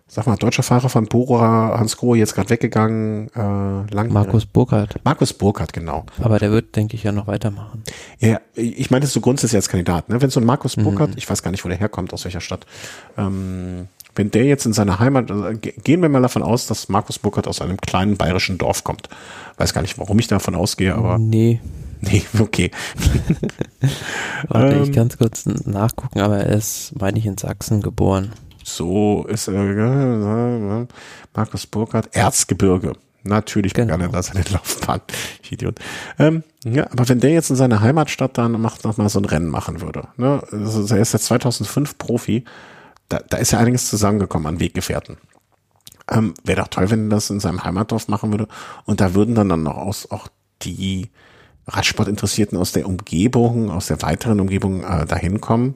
[0.07, 4.11] sag mal, deutscher Fahrer von Bora, Hans Grohe, jetzt gerade weggegangen, äh, lang.
[4.11, 4.99] Markus Burkhardt.
[5.03, 6.05] Markus Burkhardt, genau.
[6.21, 7.83] Aber der wird, denke ich, ja noch weitermachen.
[8.19, 10.21] Ja, ich meine, das so grundsätzlich als Kandidat, ne?
[10.21, 10.83] Wenn so ein Markus mhm.
[10.83, 12.65] Burkhardt, ich weiß gar nicht, wo der herkommt, aus welcher Stadt,
[13.17, 17.19] ähm, wenn der jetzt in seiner Heimat, also gehen wir mal davon aus, dass Markus
[17.19, 19.09] Burkhardt aus einem kleinen bayerischen Dorf kommt.
[19.57, 21.17] Weiß gar nicht, warum ich davon ausgehe, aber.
[21.17, 21.59] Nee.
[21.99, 22.71] Nee, okay.
[24.47, 28.31] Warte, ähm, ich kann es kurz nachgucken, aber er ist, meine ich, in Sachsen geboren.
[28.65, 30.87] So ist er.
[31.35, 32.93] Markus Burkhardt, Erzgebirge.
[33.21, 33.93] Natürlich genau.
[33.93, 35.01] begann er da seine Laufbahn.
[35.49, 35.79] Idiot.
[36.17, 39.25] Ähm, ja, aber wenn der jetzt in seiner Heimatstadt dann macht, noch mal so ein
[39.25, 40.43] Rennen machen würde, ne?
[40.51, 42.43] Also er ist seit 2005 Profi,
[43.09, 45.17] da, da ist ja einiges zusammengekommen an Weggefährten.
[46.09, 48.47] Ähm, Wäre doch toll, wenn er das in seinem Heimatdorf machen würde.
[48.85, 50.27] Und da würden dann dann noch aus, auch
[50.63, 51.11] die
[51.67, 55.75] Radsportinteressierten aus der Umgebung, aus der weiteren Umgebung äh, dahin kommen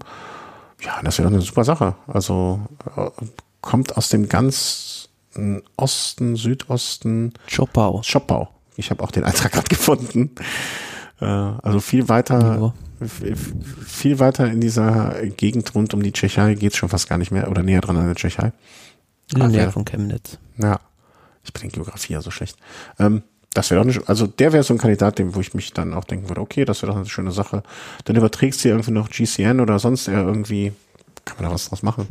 [0.81, 1.95] ja, das wäre eine super Sache.
[2.07, 2.61] Also
[2.95, 3.09] äh,
[3.61, 5.09] kommt aus dem ganz
[5.77, 7.33] Osten, Südosten.
[7.47, 8.01] Schoppau.
[8.03, 8.49] Schoppau.
[8.75, 10.31] Ich habe auch den Eintrag gerade gefunden.
[11.19, 13.07] Äh, also viel weiter, ja.
[13.85, 17.49] viel weiter in dieser Gegend rund um die Tschechei geht's schon fast gar nicht mehr
[17.49, 18.51] oder näher dran an der Tschechei.
[19.31, 20.39] In der Nähe von Chemnitz.
[20.57, 20.79] Ja.
[21.43, 22.57] Ich bin in Geografie ja so schlecht.
[22.97, 23.23] Ähm,
[23.53, 25.93] das wäre doch nicht, also der wäre so ein Kandidat, dem, wo ich mich dann
[25.93, 27.63] auch denken würde, okay, das wäre doch eine schöne Sache.
[28.05, 30.71] Dann überträgst du irgendwie noch GCN oder sonst irgendwie,
[31.25, 32.07] kann man da was draus machen.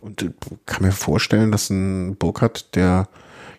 [0.00, 0.30] Und äh,
[0.64, 3.08] kann mir vorstellen, dass ein Burkhardt, der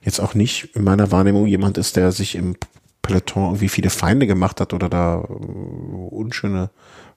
[0.01, 2.55] jetzt auch nicht in meiner Wahrnehmung jemand ist, der sich im
[3.01, 6.69] Peloton irgendwie viele Feinde gemacht hat oder da äh, unschöne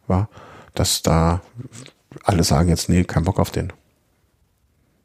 [0.09, 0.29] war,
[0.75, 1.41] dass da
[2.25, 3.73] alle sagen jetzt, nee, kein Bock auf den.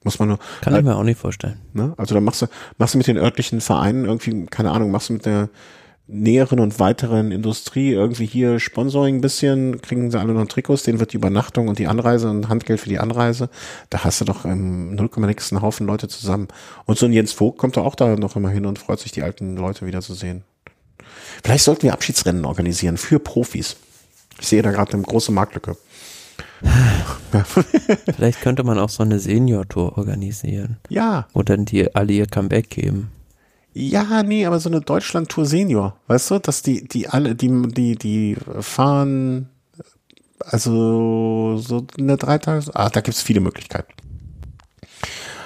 [0.06, 0.40] Muss man nur.
[0.62, 1.60] Kann ich äh, mir auch nicht vorstellen.
[1.74, 1.94] Ne?
[1.98, 5.14] Also da machst du, machst du mit den örtlichen Vereinen irgendwie, keine Ahnung, machst du
[5.14, 5.50] mit der
[6.08, 11.00] näheren und weiteren Industrie irgendwie hier Sponsoring ein bisschen, kriegen sie alle noch Trikots, denen
[11.00, 13.50] wird die Übernachtung und die Anreise und Handgeld für die Anreise.
[13.90, 16.50] Da hast du doch im 0,6 einen Haufen Leute zusammen.
[16.86, 19.12] Und so ein Jens Vogt kommt doch auch da noch immer hin und freut sich,
[19.12, 20.44] die alten Leute wieder zu sehen.
[21.44, 23.76] Vielleicht sollten wir Abschiedsrennen organisieren für Profis.
[24.40, 25.76] Ich sehe da gerade eine große Marktlücke.
[28.16, 30.78] Vielleicht könnte man auch so eine Senior-Tour organisieren.
[30.90, 31.28] Ja.
[31.34, 33.12] Wo dann die alle ihr Comeback geben.
[33.74, 37.98] Ja, nee, aber so eine Deutschland-Tour Senior, weißt du, dass die, die alle, die, die,
[37.98, 39.50] die fahren,
[40.40, 43.92] also so eine drei Tage, ah, da gibt's viele Möglichkeiten.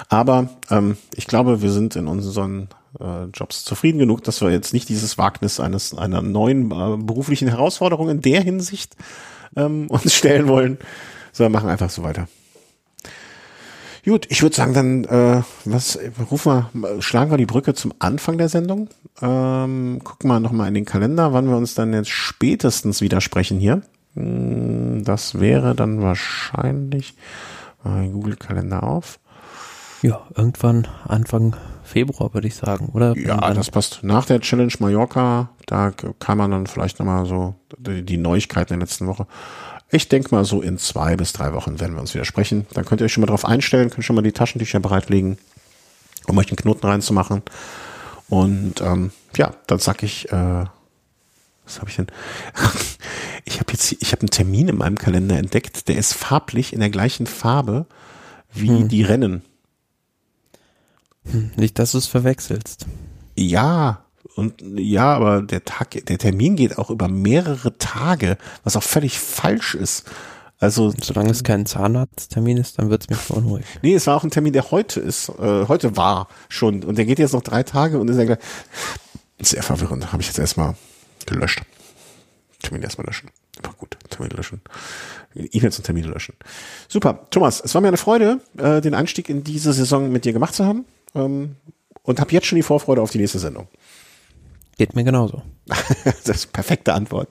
[0.10, 4.74] Aber ähm, ich glaube, wir sind in unseren äh, Jobs zufrieden genug, dass wir jetzt
[4.74, 8.96] nicht dieses Wagnis eines einer neuen äh, beruflichen Herausforderung in der Hinsicht
[9.60, 10.78] ähm, uns stellen wollen,
[11.32, 12.28] sondern machen einfach so weiter.
[14.06, 16.00] Gut, ich würde sagen, dann äh, was
[16.32, 18.90] rufen wir, schlagen wir die Brücke zum Anfang der Sendung.
[19.22, 23.82] Ähm, gucken wir nochmal in den Kalender, wann wir uns dann jetzt spätestens widersprechen hier.
[24.16, 27.14] Hm, das wäre dann wahrscheinlich
[27.86, 29.20] äh, Google Kalender auf.
[30.02, 31.56] Ja, irgendwann Anfang
[31.90, 33.18] Februar würde ich sagen, oder?
[33.18, 34.04] Ja, das passt.
[34.04, 38.80] Nach der Challenge Mallorca, da kann man dann vielleicht nochmal so die, die Neuigkeiten der
[38.80, 39.26] letzten Woche.
[39.90, 42.68] Ich denke mal, so in zwei bis drei Wochen werden wir uns wieder sprechen.
[42.74, 45.40] Dann könnt ihr euch schon mal drauf einstellen, könnt schon mal die Taschentücher bereitlegen,
[46.28, 47.42] um euch einen Knoten reinzumachen.
[48.30, 50.66] Und ähm, ja, dann sag ich, äh,
[51.66, 52.08] was habe ich denn?
[53.46, 56.82] Ich habe jetzt, ich habe einen Termin in meinem Kalender entdeckt, der ist farblich in
[56.82, 57.88] der gleichen Farbe
[58.54, 58.88] wie hm.
[58.90, 59.42] die Rennen.
[61.32, 62.86] Hm, nicht, dass du es verwechselst.
[63.36, 68.84] Ja, und ja, aber der Tag, der Termin geht auch über mehrere Tage, was auch
[68.84, 70.10] völlig falsch ist.
[70.60, 73.66] Also solange es kein Zahnarzttermin ist, dann wird es mich beunruhigen.
[73.82, 77.06] Nee, es war auch ein Termin, der heute ist, äh, heute war schon und der
[77.06, 78.40] geht jetzt noch drei Tage und ist ja gleich
[79.40, 80.12] sehr verwirrend.
[80.12, 80.76] Habe ich jetzt erstmal
[81.26, 81.62] gelöscht.
[82.62, 83.30] Termin erstmal löschen.
[83.64, 84.62] War gut, Termin löschen.
[85.34, 86.36] E-Mails und Termine löschen.
[86.88, 90.34] Super, Thomas, es war mir eine Freude, äh, den Einstieg in diese Saison mit dir
[90.34, 91.56] gemacht zu haben ähm,
[92.04, 93.68] und habe jetzt schon die Vorfreude auf die nächste Sendung.
[94.78, 95.42] Geht mir genauso.
[96.06, 97.30] das ist perfekte Antwort.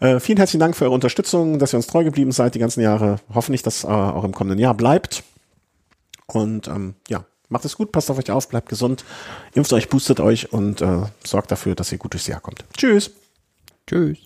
[0.00, 2.82] Äh, vielen herzlichen Dank für eure Unterstützung, dass ihr uns treu geblieben seid die ganzen
[2.82, 3.16] Jahre.
[3.32, 5.22] Hoffentlich, dass äh, auch im kommenden Jahr bleibt.
[6.26, 9.04] Und ähm, ja, macht es gut, passt auf euch auf, bleibt gesund,
[9.54, 12.64] impft euch, boostet euch und äh, sorgt dafür, dass ihr gut durchs Jahr kommt.
[12.76, 13.12] Tschüss.
[13.86, 14.18] Tschüss.